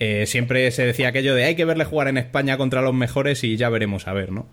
Eh, 0.00 0.26
siempre 0.26 0.70
se 0.70 0.86
decía 0.86 1.08
aquello 1.08 1.34
de 1.34 1.44
hay 1.44 1.56
que 1.56 1.64
verle 1.64 1.84
jugar 1.84 2.06
en 2.08 2.18
España 2.18 2.56
contra 2.56 2.82
los 2.82 2.94
mejores 2.94 3.42
y 3.42 3.56
ya 3.56 3.68
veremos 3.68 4.06
a 4.06 4.12
ver, 4.12 4.30
¿no? 4.30 4.48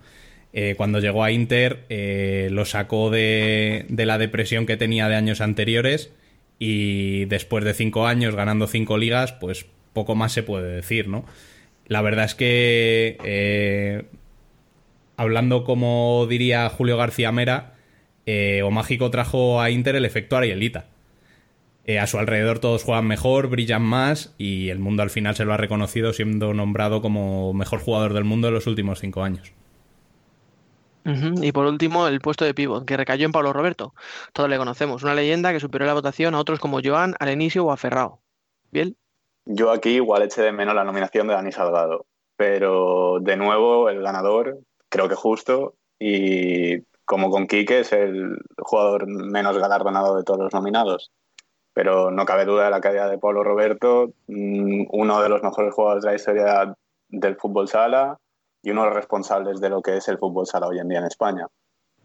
Eh, 0.52 0.74
cuando 0.76 0.98
llegó 1.00 1.22
a 1.22 1.30
Inter 1.30 1.84
eh, 1.88 2.48
lo 2.50 2.64
sacó 2.64 3.10
de, 3.10 3.86
de 3.88 4.06
la 4.06 4.18
depresión 4.18 4.66
que 4.66 4.76
tenía 4.76 5.08
de 5.08 5.14
años 5.14 5.40
anteriores 5.40 6.12
y 6.58 7.26
después 7.26 7.64
de 7.64 7.74
cinco 7.74 8.06
años 8.06 8.34
ganando 8.34 8.66
cinco 8.66 8.98
ligas, 8.98 9.32
pues 9.32 9.66
poco 9.96 10.14
más 10.14 10.30
se 10.32 10.42
puede 10.42 10.76
decir, 10.76 11.08
¿no? 11.08 11.24
La 11.86 12.02
verdad 12.02 12.26
es 12.26 12.34
que, 12.34 13.16
eh, 13.24 14.04
hablando 15.16 15.64
como 15.64 16.26
diría 16.28 16.68
Julio 16.68 16.98
García 16.98 17.32
Mera, 17.32 17.74
eh, 18.26 18.62
Omágico 18.62 19.10
trajo 19.10 19.60
a 19.60 19.70
Inter 19.70 19.96
el 19.96 20.04
efecto 20.04 20.36
Arielita. 20.36 20.84
Eh, 21.86 21.98
a 21.98 22.06
su 22.06 22.18
alrededor 22.18 22.58
todos 22.58 22.82
juegan 22.82 23.06
mejor, 23.06 23.48
brillan 23.48 23.82
más 23.82 24.34
y 24.36 24.68
el 24.68 24.80
mundo 24.80 25.02
al 25.02 25.10
final 25.10 25.34
se 25.36 25.44
lo 25.44 25.54
ha 25.54 25.56
reconocido 25.56 26.12
siendo 26.12 26.52
nombrado 26.52 27.00
como 27.00 27.54
mejor 27.54 27.78
jugador 27.78 28.12
del 28.12 28.24
mundo 28.24 28.48
en 28.48 28.54
los 28.54 28.66
últimos 28.66 28.98
cinco 28.98 29.22
años. 29.22 29.52
Y 31.40 31.52
por 31.52 31.66
último, 31.66 32.08
el 32.08 32.20
puesto 32.20 32.44
de 32.44 32.52
pívot, 32.52 32.84
que 32.84 32.96
recayó 32.96 33.26
en 33.26 33.32
Pablo 33.32 33.52
Roberto. 33.52 33.94
Todos 34.32 34.50
le 34.50 34.58
conocemos, 34.58 35.04
una 35.04 35.14
leyenda 35.14 35.52
que 35.52 35.60
superó 35.60 35.86
la 35.86 35.94
votación 35.94 36.34
a 36.34 36.40
otros 36.40 36.58
como 36.58 36.80
Joan, 36.82 37.14
Arenisio 37.20 37.64
o 37.64 37.70
a 37.70 37.76
Ferrao. 37.76 38.20
¿Bien? 38.72 38.96
Yo 39.46 39.70
aquí 39.70 39.90
igual 39.90 40.22
eché 40.22 40.42
de 40.42 40.52
menos 40.52 40.74
la 40.74 40.82
nominación 40.82 41.28
de 41.28 41.34
Dani 41.34 41.52
Salgado, 41.52 42.04
pero 42.36 43.18
de 43.20 43.36
nuevo 43.36 43.88
el 43.88 44.02
ganador, 44.02 44.58
creo 44.88 45.08
que 45.08 45.14
justo, 45.14 45.74
y 46.00 46.80
como 47.04 47.30
con 47.30 47.46
Quique 47.46 47.80
es 47.80 47.92
el 47.92 48.38
jugador 48.58 49.06
menos 49.06 49.56
galardonado 49.56 50.16
de 50.16 50.24
todos 50.24 50.40
los 50.40 50.52
nominados. 50.52 51.12
Pero 51.72 52.10
no 52.10 52.24
cabe 52.24 52.44
duda 52.44 52.64
de 52.64 52.70
la 52.70 52.80
calidad 52.80 53.08
de 53.08 53.18
Pablo 53.18 53.44
Roberto, 53.44 54.10
mm, 54.26 54.86
uno 54.90 55.22
de 55.22 55.28
los 55.28 55.42
mejores 55.44 55.72
jugadores 55.72 56.02
de 56.02 56.10
la 56.10 56.16
historia 56.16 56.76
del 57.08 57.36
fútbol 57.36 57.68
sala 57.68 58.18
y 58.62 58.70
uno 58.72 58.82
de 58.82 58.88
los 58.88 58.96
responsables 58.96 59.60
de 59.60 59.68
lo 59.68 59.80
que 59.80 59.96
es 59.96 60.08
el 60.08 60.18
fútbol 60.18 60.46
sala 60.46 60.66
hoy 60.66 60.80
en 60.80 60.88
día 60.88 60.98
en 60.98 61.04
España. 61.04 61.46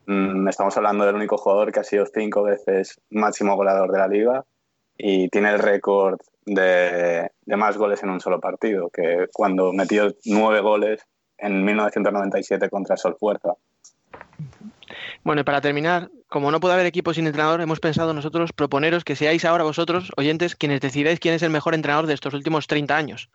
Mm, 0.06 0.48
Estamos 0.48 0.78
hablando 0.78 1.06
del 1.06 1.16
único 1.16 1.38
jugador 1.38 1.72
que 1.72 1.80
ha 1.80 1.84
sido 1.84 2.06
cinco 2.06 2.44
veces 2.44 3.02
máximo 3.10 3.56
goleador 3.56 3.92
de 3.92 3.98
la 3.98 4.08
liga 4.08 4.46
y 4.96 5.28
tiene 5.30 5.50
el 5.50 5.60
récord 5.60 6.20
de, 6.46 7.30
más 7.46 7.78
goles 7.78 8.02
en 8.04 8.10
un 8.10 8.20
solo 8.20 8.40
partido, 8.40 8.90
que 8.90 9.28
cuando 9.32 9.74
metió 9.74 10.14
nueve 10.26 10.62
goles 10.62 11.06
en 11.38 11.64
1997 11.64 12.70
contra 12.70 12.98
Sol 12.98 13.18
Fuerza. 13.20 13.54
Bueno, 15.24 15.42
y 15.42 15.44
para 15.44 15.62
terminar, 15.62 16.10
como 16.28 16.52
no 16.52 16.60
puede 16.60 16.74
haber 16.74 16.86
equipo 16.88 17.14
sin 17.14 17.28
entrenador, 17.28 17.62
hemos 17.62 17.80
pensado 17.80 18.14
nosotros 18.14 18.54
proponeros 18.54 19.04
que 19.04 19.16
seáis 19.16 19.46
ahora 19.46 19.64
vosotros, 19.64 20.12
oyentes, 20.18 20.56
quienes 20.56 20.82
decidáis 20.82 21.20
quién 21.20 21.36
es 21.36 21.44
el 21.44 21.52
mejor 21.52 21.76
entrenador 21.76 22.08
de 22.08 22.16
estos 22.16 22.34
últimos 22.34 22.68
30 22.68 22.96
años. 22.96 23.30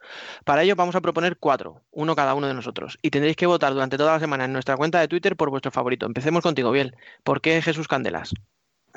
Para 0.44 0.64
ello 0.64 0.74
vamos 0.74 0.96
a 0.96 1.00
proponer 1.00 1.36
cuatro, 1.38 1.82
uno 1.92 2.16
cada 2.16 2.34
uno 2.34 2.48
de 2.48 2.54
nosotros, 2.54 2.98
y 3.02 3.10
tendréis 3.10 3.36
que 3.36 3.46
votar 3.46 3.72
durante 3.72 3.96
toda 3.96 4.14
la 4.14 4.20
semana 4.20 4.46
en 4.46 4.52
nuestra 4.52 4.76
cuenta 4.76 5.00
de 5.00 5.08
Twitter 5.08 5.36
por 5.36 5.50
vuestro 5.50 5.70
favorito. 5.70 6.06
Empecemos 6.06 6.42
contigo, 6.42 6.72
Biel. 6.72 6.96
¿Por 7.22 7.40
qué 7.40 7.62
Jesús 7.62 7.86
Candelas? 7.86 8.34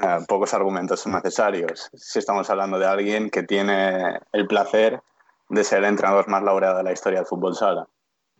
Eh, 0.01 0.19
pocos 0.27 0.53
argumentos 0.53 1.01
son 1.01 1.13
necesarios. 1.13 1.89
Si 1.93 2.19
estamos 2.19 2.49
hablando 2.49 2.79
de 2.79 2.85
alguien 2.85 3.29
que 3.29 3.43
tiene 3.43 4.19
el 4.31 4.47
placer 4.47 5.01
de 5.49 5.63
ser 5.63 5.79
el 5.79 5.85
entrenador 5.85 6.27
más 6.27 6.43
laureado 6.43 6.77
de 6.77 6.83
la 6.83 6.93
historia 6.93 7.19
del 7.19 7.25
fútbol 7.25 7.55
sala. 7.55 7.87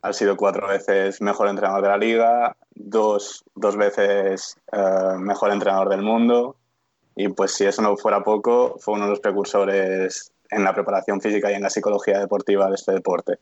Ha 0.02 0.14
sido 0.14 0.38
cuatro 0.38 0.68
veces 0.68 1.22
mejor 1.22 1.50
entrenador 1.50 1.82
de 1.82 1.90
la 1.90 1.98
liga, 1.98 2.56
dos, 2.72 3.44
dos 3.56 3.76
veces 3.76 4.58
eh, 4.72 5.18
mejor 5.18 5.52
entrenador 5.52 5.90
del 5.90 6.02
mundo 6.02 6.56
y 7.16 7.28
pues 7.28 7.54
si 7.54 7.66
eso 7.66 7.82
no 7.82 7.98
fuera 7.98 8.24
poco, 8.24 8.78
fue 8.80 8.94
uno 8.94 9.06
de 9.06 9.10
los 9.10 9.20
precursores 9.20 10.32
en 10.50 10.64
la 10.64 10.74
preparación 10.74 11.20
física 11.20 11.52
y 11.52 11.56
en 11.56 11.64
la 11.64 11.70
psicología 11.70 12.18
deportiva 12.18 12.70
de 12.70 12.76
este 12.76 12.94
deporte. 12.94 13.40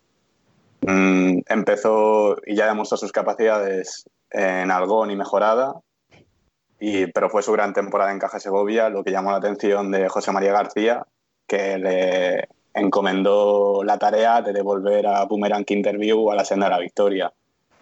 Mm, 0.81 1.41
empezó 1.47 2.37
y 2.45 2.55
ya 2.55 2.65
demostró 2.65 2.97
sus 2.97 3.11
capacidades 3.11 4.09
en 4.31 4.71
Algón 4.71 5.11
y 5.11 5.15
Mejorada, 5.15 5.75
y, 6.79 7.07
pero 7.07 7.29
fue 7.29 7.43
su 7.43 7.51
gran 7.51 7.73
temporada 7.73 8.11
en 8.11 8.19
Caja 8.19 8.39
Segovia 8.39 8.89
lo 8.89 9.03
que 9.03 9.11
llamó 9.11 9.31
la 9.31 9.37
atención 9.37 9.91
de 9.91 10.07
José 10.09 10.31
María 10.31 10.51
García, 10.51 11.05
que 11.47 11.77
le 11.77 12.47
encomendó 12.73 13.83
la 13.83 13.97
tarea 13.97 14.41
de 14.41 14.53
devolver 14.53 15.07
a 15.07 15.25
Boomerang 15.25 15.65
Interview 15.67 16.29
a 16.31 16.35
la 16.35 16.45
senda 16.45 16.67
de 16.67 16.71
la 16.71 16.79
victoria. 16.79 17.33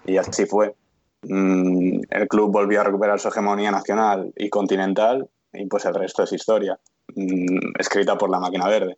Y 0.05 0.17
así 0.17 0.45
fue. 0.45 0.75
Mm, 1.23 2.01
el 2.09 2.27
club 2.27 2.51
volvió 2.51 2.81
a 2.81 2.83
recuperar 2.83 3.19
su 3.19 3.29
hegemonía 3.29 3.71
nacional 3.71 4.31
y 4.35 4.49
continental 4.49 5.27
y 5.51 5.65
pues 5.65 5.85
el 5.85 5.95
resto 5.95 6.23
es 6.23 6.33
historia, 6.33 6.77
mm, 7.15 7.79
escrita 7.79 8.17
por 8.17 8.29
la 8.29 8.39
máquina 8.39 8.67
verde. 8.67 8.95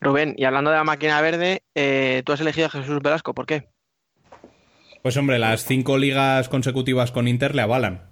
Rubén, 0.00 0.34
y 0.36 0.44
hablando 0.44 0.70
de 0.70 0.76
la 0.76 0.84
máquina 0.84 1.20
verde, 1.20 1.62
eh, 1.74 2.22
tú 2.24 2.32
has 2.32 2.40
elegido 2.40 2.68
a 2.68 2.70
Jesús 2.70 3.00
Velasco, 3.02 3.34
¿por 3.34 3.46
qué? 3.46 3.68
Pues 5.02 5.16
hombre, 5.16 5.38
las 5.38 5.64
cinco 5.64 5.98
ligas 5.98 6.48
consecutivas 6.48 7.10
con 7.10 7.28
Inter 7.28 7.54
le 7.54 7.62
avalan. 7.62 8.08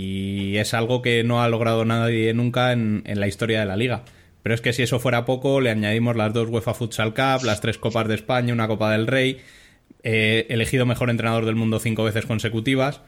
Y 0.00 0.56
es 0.58 0.74
algo 0.74 1.02
que 1.02 1.24
no 1.24 1.42
ha 1.42 1.48
logrado 1.48 1.84
nadie 1.84 2.32
nunca 2.34 2.72
en, 2.72 3.02
la 3.04 3.26
historia 3.26 3.60
de 3.60 3.66
la 3.66 3.76
liga. 3.76 4.04
Pero 4.42 4.54
es 4.54 4.60
que 4.60 4.72
si 4.72 4.82
eso 4.82 5.00
fuera 5.00 5.24
poco, 5.24 5.60
le 5.60 5.70
añadimos 5.70 6.16
las 6.16 6.32
dos 6.32 6.48
UEFA 6.48 6.74
Futsal 6.74 7.14
Cup, 7.14 7.44
las 7.44 7.60
tres 7.60 7.78
Copas 7.78 8.06
de 8.06 8.14
España, 8.14 8.52
una 8.52 8.68
Copa 8.68 8.92
del 8.92 9.06
Rey, 9.06 9.40
elegido 10.02 10.86
mejor 10.86 11.10
entrenador 11.10 11.44
del 11.44 11.56
mundo 11.56 11.80
cinco 11.80 12.04
veces 12.04 12.26
consecutivas. 12.26 13.00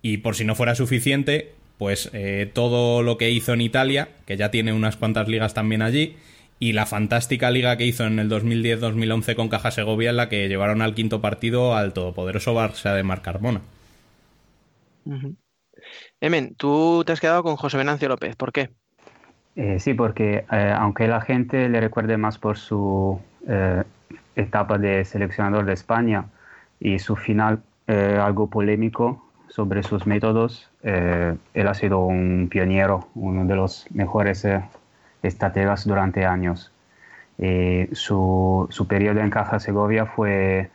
Y 0.00 0.18
por 0.18 0.36
si 0.36 0.44
no 0.44 0.54
fuera 0.54 0.74
suficiente, 0.74 1.52
pues 1.78 2.10
eh, 2.12 2.50
todo 2.52 3.02
lo 3.02 3.16
que 3.16 3.30
hizo 3.30 3.54
en 3.54 3.60
Italia, 3.60 4.08
que 4.26 4.36
ya 4.36 4.50
tiene 4.50 4.72
unas 4.72 4.96
cuantas 4.96 5.28
ligas 5.28 5.54
también 5.54 5.82
allí, 5.82 6.16
y 6.60 6.72
la 6.72 6.86
fantástica 6.86 7.50
liga 7.50 7.76
que 7.76 7.86
hizo 7.86 8.04
en 8.04 8.18
el 8.18 8.28
2010-2011 8.28 9.36
con 9.36 9.48
Caja 9.48 9.70
Segovia, 9.70 10.10
en 10.10 10.16
la 10.16 10.28
que 10.28 10.48
llevaron 10.48 10.82
al 10.82 10.94
quinto 10.94 11.20
partido 11.20 11.76
al 11.76 11.92
todopoderoso 11.92 12.54
Barça 12.54 12.94
de 12.94 13.04
Marc 13.04 13.22
Carmona. 13.22 13.62
Emen, 16.20 16.54
tú 16.54 17.04
te 17.06 17.12
has 17.12 17.20
quedado 17.20 17.42
con 17.42 17.56
José 17.56 17.76
Venancio 17.76 18.08
López, 18.08 18.36
¿por 18.36 18.52
qué? 18.52 18.70
Eh, 19.56 19.80
sí, 19.80 19.94
porque 19.94 20.44
eh, 20.52 20.74
aunque 20.76 21.08
la 21.08 21.20
gente 21.20 21.68
le 21.68 21.80
recuerde 21.80 22.16
más 22.16 22.38
por 22.38 22.58
su 22.58 23.20
eh, 23.48 23.82
etapa 24.36 24.78
de 24.78 25.04
seleccionador 25.04 25.64
de 25.64 25.72
España 25.72 26.26
y 26.80 26.98
su 26.98 27.16
final 27.16 27.62
algo 27.88 28.48
polémico 28.50 29.24
sobre 29.48 29.82
sus 29.82 30.06
métodos, 30.06 30.70
él 30.82 31.68
ha 31.68 31.72
sido 31.72 32.00
un 32.00 32.48
pionero, 32.50 33.08
uno 33.14 33.46
de 33.46 33.56
los 33.56 33.86
mejores 33.90 34.46
estrategas 35.22 35.86
durante 35.86 36.26
años. 36.26 36.70
Su, 37.92 38.66
su 38.68 38.86
periodo 38.86 39.20
en 39.20 39.30
Caja 39.30 39.58
Segovia 39.58 40.04
fue 40.04 40.68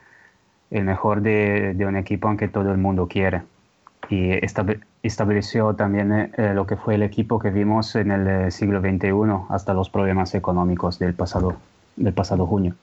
el 0.74 0.86
mejor 0.86 1.22
de, 1.22 1.76
un 1.88 1.96
equipo 1.96 2.36
que 2.36 2.48
todo 2.48 2.72
el 2.72 2.80
mundo 2.80 3.08
quiere 3.08 3.44
y 4.10 4.32
estab- 4.32 4.82
estableció 5.02 5.74
también 5.76 6.12
eh, 6.38 6.54
lo 6.54 6.66
que 6.68 6.78
fue 6.78 6.96
el 6.96 7.04
equipo 7.04 7.40
que 7.40 7.50
vimos 7.50 7.96
en 7.96 8.12
el 8.12 8.28
eh, 8.28 8.52
siglo 8.52 8.82
XXI 8.82 9.10
hasta 9.50 9.74
los 9.74 9.90
problemas 9.90 10.36
económicos 10.36 11.00
del 11.00 11.14
pasado, 11.14 11.56
del 11.96 12.14
pasado 12.14 12.46
junio. 12.46 12.76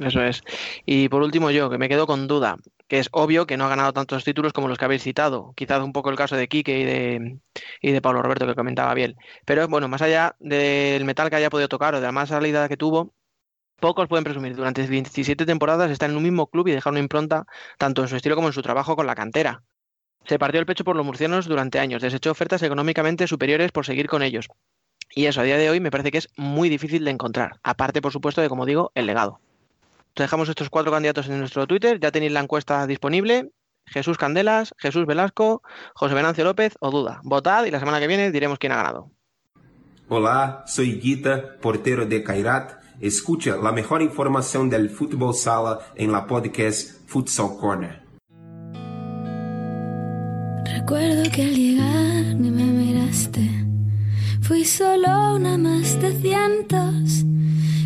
Eso 0.00 0.22
es. 0.22 0.42
Y 0.86 1.08
por 1.08 1.22
último 1.22 1.50
yo, 1.50 1.70
que 1.70 1.78
me 1.78 1.88
quedo 1.88 2.06
con 2.06 2.28
duda, 2.28 2.56
que 2.86 3.00
es 3.00 3.08
obvio 3.10 3.46
que 3.46 3.56
no 3.56 3.64
ha 3.64 3.68
ganado 3.68 3.92
tantos 3.92 4.22
títulos 4.22 4.52
como 4.52 4.68
los 4.68 4.78
que 4.78 4.84
habéis 4.84 5.02
citado. 5.02 5.52
Quizás 5.56 5.82
un 5.82 5.92
poco 5.92 6.10
el 6.10 6.16
caso 6.16 6.36
de 6.36 6.46
Quique 6.46 6.78
y 6.78 6.84
de, 6.84 7.38
y 7.82 7.90
de 7.92 8.00
Pablo 8.00 8.22
Roberto 8.22 8.46
que 8.46 8.54
comentaba 8.54 8.94
bien. 8.94 9.16
Pero 9.44 9.66
bueno, 9.66 9.88
más 9.88 10.02
allá 10.02 10.36
del 10.38 11.04
metal 11.04 11.30
que 11.30 11.36
haya 11.36 11.50
podido 11.50 11.68
tocar 11.68 11.94
o 11.94 12.00
de 12.00 12.06
la 12.06 12.12
más 12.12 12.28
salida 12.28 12.68
que 12.68 12.76
tuvo, 12.76 13.12
pocos 13.80 14.06
pueden 14.08 14.24
presumir. 14.24 14.54
Durante 14.54 14.86
27 14.86 15.46
temporadas 15.46 15.90
está 15.90 16.06
en 16.06 16.16
un 16.16 16.22
mismo 16.22 16.46
club 16.46 16.68
y 16.68 16.72
dejar 16.72 16.92
una 16.92 17.00
impronta 17.00 17.46
tanto 17.76 18.02
en 18.02 18.08
su 18.08 18.16
estilo 18.16 18.36
como 18.36 18.48
en 18.48 18.54
su 18.54 18.62
trabajo 18.62 18.94
con 18.94 19.06
la 19.06 19.14
cantera. 19.16 19.62
Se 20.28 20.38
partió 20.38 20.60
el 20.60 20.66
pecho 20.66 20.84
por 20.84 20.94
los 20.94 21.06
murcianos 21.06 21.46
durante 21.46 21.78
años, 21.78 22.02
desechó 22.02 22.30
ofertas 22.30 22.62
económicamente 22.62 23.26
superiores 23.26 23.72
por 23.72 23.86
seguir 23.86 24.08
con 24.08 24.22
ellos. 24.22 24.48
Y 25.14 25.24
eso 25.24 25.40
a 25.40 25.44
día 25.44 25.56
de 25.56 25.70
hoy 25.70 25.80
me 25.80 25.90
parece 25.90 26.10
que 26.10 26.18
es 26.18 26.28
muy 26.36 26.68
difícil 26.68 27.02
de 27.02 27.10
encontrar, 27.10 27.60
aparte 27.62 28.02
por 28.02 28.12
supuesto 28.12 28.42
de, 28.42 28.50
como 28.50 28.66
digo, 28.66 28.92
el 28.94 29.06
legado. 29.06 29.40
Te 30.12 30.24
dejamos 30.24 30.50
estos 30.50 30.68
cuatro 30.68 30.92
candidatos 30.92 31.28
en 31.28 31.38
nuestro 31.38 31.66
Twitter, 31.66 31.98
ya 31.98 32.10
tenéis 32.10 32.32
la 32.32 32.40
encuesta 32.40 32.86
disponible. 32.86 33.52
Jesús 33.86 34.18
Candelas, 34.18 34.74
Jesús 34.76 35.06
Velasco, 35.06 35.62
José 35.94 36.14
Venancio 36.14 36.44
López 36.44 36.74
o 36.80 36.90
Duda. 36.90 37.20
Votad 37.24 37.64
y 37.64 37.70
la 37.70 37.78
semana 37.78 37.98
que 37.98 38.06
viene 38.06 38.30
diremos 38.30 38.58
quién 38.58 38.72
ha 38.72 38.76
ganado. 38.76 39.10
Hola, 40.10 40.62
soy 40.66 41.00
Guita, 41.00 41.56
portero 41.58 42.04
de 42.04 42.22
Kairat. 42.22 42.72
Escucha 43.00 43.56
la 43.56 43.72
mejor 43.72 44.02
información 44.02 44.68
del 44.68 44.90
fútbol 44.90 45.32
sala 45.34 45.78
en 45.94 46.12
la 46.12 46.26
podcast 46.26 47.08
Futsal 47.08 47.56
Corner. 47.58 48.07
Recuerdo 50.72 51.22
que 51.30 51.42
al 51.42 51.54
llegar 51.54 52.34
ni 52.36 52.50
me 52.50 52.64
miraste. 52.64 53.48
Fui 54.42 54.64
solo 54.64 55.34
una 55.34 55.58
más 55.58 56.00
de 56.00 56.12
cientos. 56.20 57.24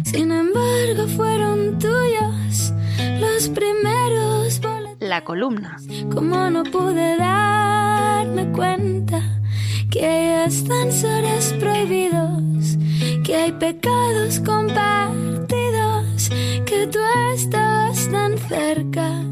Sin 0.05 0.31
embargo, 0.31 1.07
fueron 1.17 1.79
tuyos 1.79 2.73
los 3.21 3.49
primeros 3.49 4.61
La 5.01 5.25
columna. 5.25 5.77
Como 6.15 6.51
no 6.51 6.63
pude 6.65 7.17
darme 7.17 8.53
cuenta 8.53 9.21
que 9.91 10.07
hay 10.07 10.45
ascensores 10.47 11.55
prohibidos, 11.59 12.79
que 13.25 13.35
hay 13.37 13.53
pecados 13.53 14.41
compartidos, 14.41 16.31
que 16.65 16.87
tú 16.87 17.01
estabas 17.35 18.09
tan 18.11 18.39
cerca. 18.39 19.32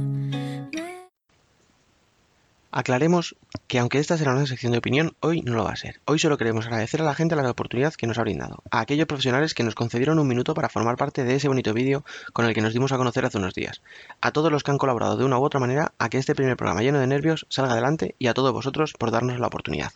Aclaremos 2.73 3.35
que 3.67 3.81
aunque 3.81 3.99
esta 3.99 4.17
será 4.17 4.31
una 4.31 4.47
sección 4.47 4.71
de 4.71 4.79
opinión, 4.79 5.17
hoy 5.19 5.43
no 5.43 5.55
lo 5.55 5.65
va 5.65 5.73
a 5.73 5.77
ser. 5.77 6.01
Hoy 6.05 6.21
solo 6.21 6.39
queremos 6.39 6.67
agradecer 6.67 7.01
a 7.01 7.05
la 7.05 7.17
gente 7.17 7.35
la 7.35 7.51
oportunidad 7.51 7.95
que 7.95 8.07
nos 8.07 8.19
ha 8.19 8.23
brindado, 8.23 8.63
a 8.71 8.79
aquellos 8.79 9.09
profesionales 9.09 9.55
que 9.55 9.65
nos 9.65 9.75
concedieron 9.75 10.21
un 10.21 10.29
minuto 10.29 10.55
para 10.55 10.69
formar 10.69 10.97
parte 10.97 11.25
de 11.25 11.35
ese 11.35 11.49
bonito 11.49 11.75
vídeo 11.75 12.05
con 12.33 12.47
el 12.47 12.55
que 12.55 12.61
nos 12.61 12.73
dimos 12.73 12.93
a 12.93 12.97
conocer 12.97 13.25
hace 13.25 13.39
unos 13.39 13.55
días, 13.55 13.83
a 14.21 14.31
todos 14.31 14.53
los 14.53 14.63
que 14.63 14.71
han 14.71 14.79
colaborado 14.79 15.17
de 15.17 15.25
una 15.25 15.39
u 15.39 15.43
otra 15.43 15.59
manera 15.59 15.95
a 15.99 16.09
que 16.11 16.19
este 16.19 16.37
primer 16.37 16.57
programa 16.57 16.83
lleno 16.83 17.01
de 17.01 17.09
nervios 17.09 17.45
salga 17.49 17.73
adelante 17.73 18.15
y 18.21 18.29
a 18.29 18.35
todos 18.35 18.53
vosotros 18.53 18.93
por 18.97 19.11
darnos 19.11 19.41
la 19.41 19.49
oportunidad. 19.49 19.91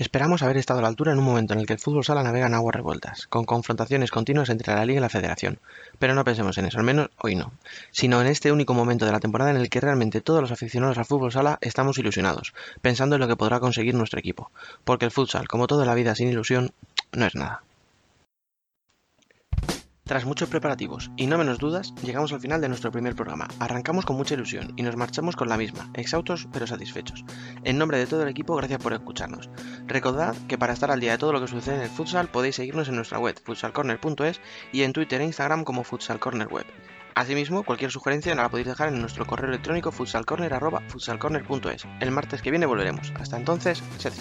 Esperamos 0.00 0.42
haber 0.42 0.56
estado 0.56 0.78
a 0.78 0.82
la 0.82 0.88
altura 0.88 1.12
en 1.12 1.18
un 1.18 1.26
momento 1.26 1.52
en 1.52 1.60
el 1.60 1.66
que 1.66 1.74
el 1.74 1.78
fútbol 1.78 2.02
sala 2.02 2.22
navega 2.22 2.46
en 2.46 2.54
aguas 2.54 2.74
revueltas, 2.74 3.26
con 3.26 3.44
confrontaciones 3.44 4.10
continuas 4.10 4.48
entre 4.48 4.72
la 4.72 4.86
liga 4.86 4.96
y 4.96 5.02
la 5.02 5.10
federación. 5.10 5.58
Pero 5.98 6.14
no 6.14 6.24
pensemos 6.24 6.56
en 6.56 6.64
eso, 6.64 6.78
al 6.78 6.84
menos 6.84 7.10
hoy 7.18 7.34
no, 7.34 7.52
sino 7.90 8.18
en 8.22 8.26
este 8.26 8.50
único 8.50 8.72
momento 8.72 9.04
de 9.04 9.12
la 9.12 9.20
temporada 9.20 9.50
en 9.50 9.58
el 9.58 9.68
que 9.68 9.78
realmente 9.78 10.22
todos 10.22 10.40
los 10.40 10.52
aficionados 10.52 10.96
al 10.96 11.04
fútbol 11.04 11.32
sala 11.32 11.58
estamos 11.60 11.98
ilusionados, 11.98 12.54
pensando 12.80 13.16
en 13.16 13.20
lo 13.20 13.28
que 13.28 13.36
podrá 13.36 13.60
conseguir 13.60 13.94
nuestro 13.94 14.18
equipo, 14.18 14.50
porque 14.84 15.04
el 15.04 15.10
futsal, 15.10 15.48
como 15.48 15.66
toda 15.66 15.84
la 15.84 15.94
vida 15.94 16.14
sin 16.14 16.28
ilusión, 16.28 16.72
no 17.12 17.26
es 17.26 17.34
nada. 17.34 17.62
Tras 20.10 20.24
muchos 20.24 20.48
preparativos 20.48 21.12
y 21.16 21.28
no 21.28 21.38
menos 21.38 21.60
dudas, 21.60 21.94
llegamos 22.02 22.32
al 22.32 22.40
final 22.40 22.60
de 22.60 22.66
nuestro 22.66 22.90
primer 22.90 23.14
programa. 23.14 23.46
Arrancamos 23.60 24.04
con 24.04 24.16
mucha 24.16 24.34
ilusión 24.34 24.72
y 24.74 24.82
nos 24.82 24.96
marchamos 24.96 25.36
con 25.36 25.48
la 25.48 25.56
misma, 25.56 25.88
exhaustos 25.94 26.48
pero 26.52 26.66
satisfechos. 26.66 27.24
En 27.62 27.78
nombre 27.78 27.96
de 27.96 28.08
todo 28.08 28.24
el 28.24 28.28
equipo, 28.28 28.56
gracias 28.56 28.82
por 28.82 28.92
escucharnos. 28.92 29.50
Recordad 29.86 30.34
que 30.48 30.58
para 30.58 30.72
estar 30.72 30.90
al 30.90 30.98
día 30.98 31.12
de 31.12 31.18
todo 31.18 31.32
lo 31.32 31.40
que 31.40 31.46
sucede 31.46 31.76
en 31.76 31.82
el 31.82 31.88
futsal 31.88 32.26
podéis 32.26 32.56
seguirnos 32.56 32.88
en 32.88 32.96
nuestra 32.96 33.20
web 33.20 33.40
futsalcorner.es 33.40 34.40
y 34.72 34.82
en 34.82 34.92
Twitter 34.92 35.20
e 35.20 35.26
Instagram 35.26 35.62
como 35.62 35.84
futsalcornerweb. 35.84 36.66
Asimismo, 37.14 37.62
cualquier 37.62 37.92
sugerencia 37.92 38.34
la 38.34 38.48
podéis 38.48 38.66
dejar 38.66 38.88
en 38.88 39.00
nuestro 39.00 39.28
correo 39.28 39.50
electrónico 39.50 39.92
futsalcorner.futsalcorner.es. 39.92 41.86
El 42.00 42.10
martes 42.10 42.42
que 42.42 42.50
viene 42.50 42.66
volveremos. 42.66 43.12
Hasta 43.14 43.36
entonces, 43.36 43.80
sed. 43.98 44.12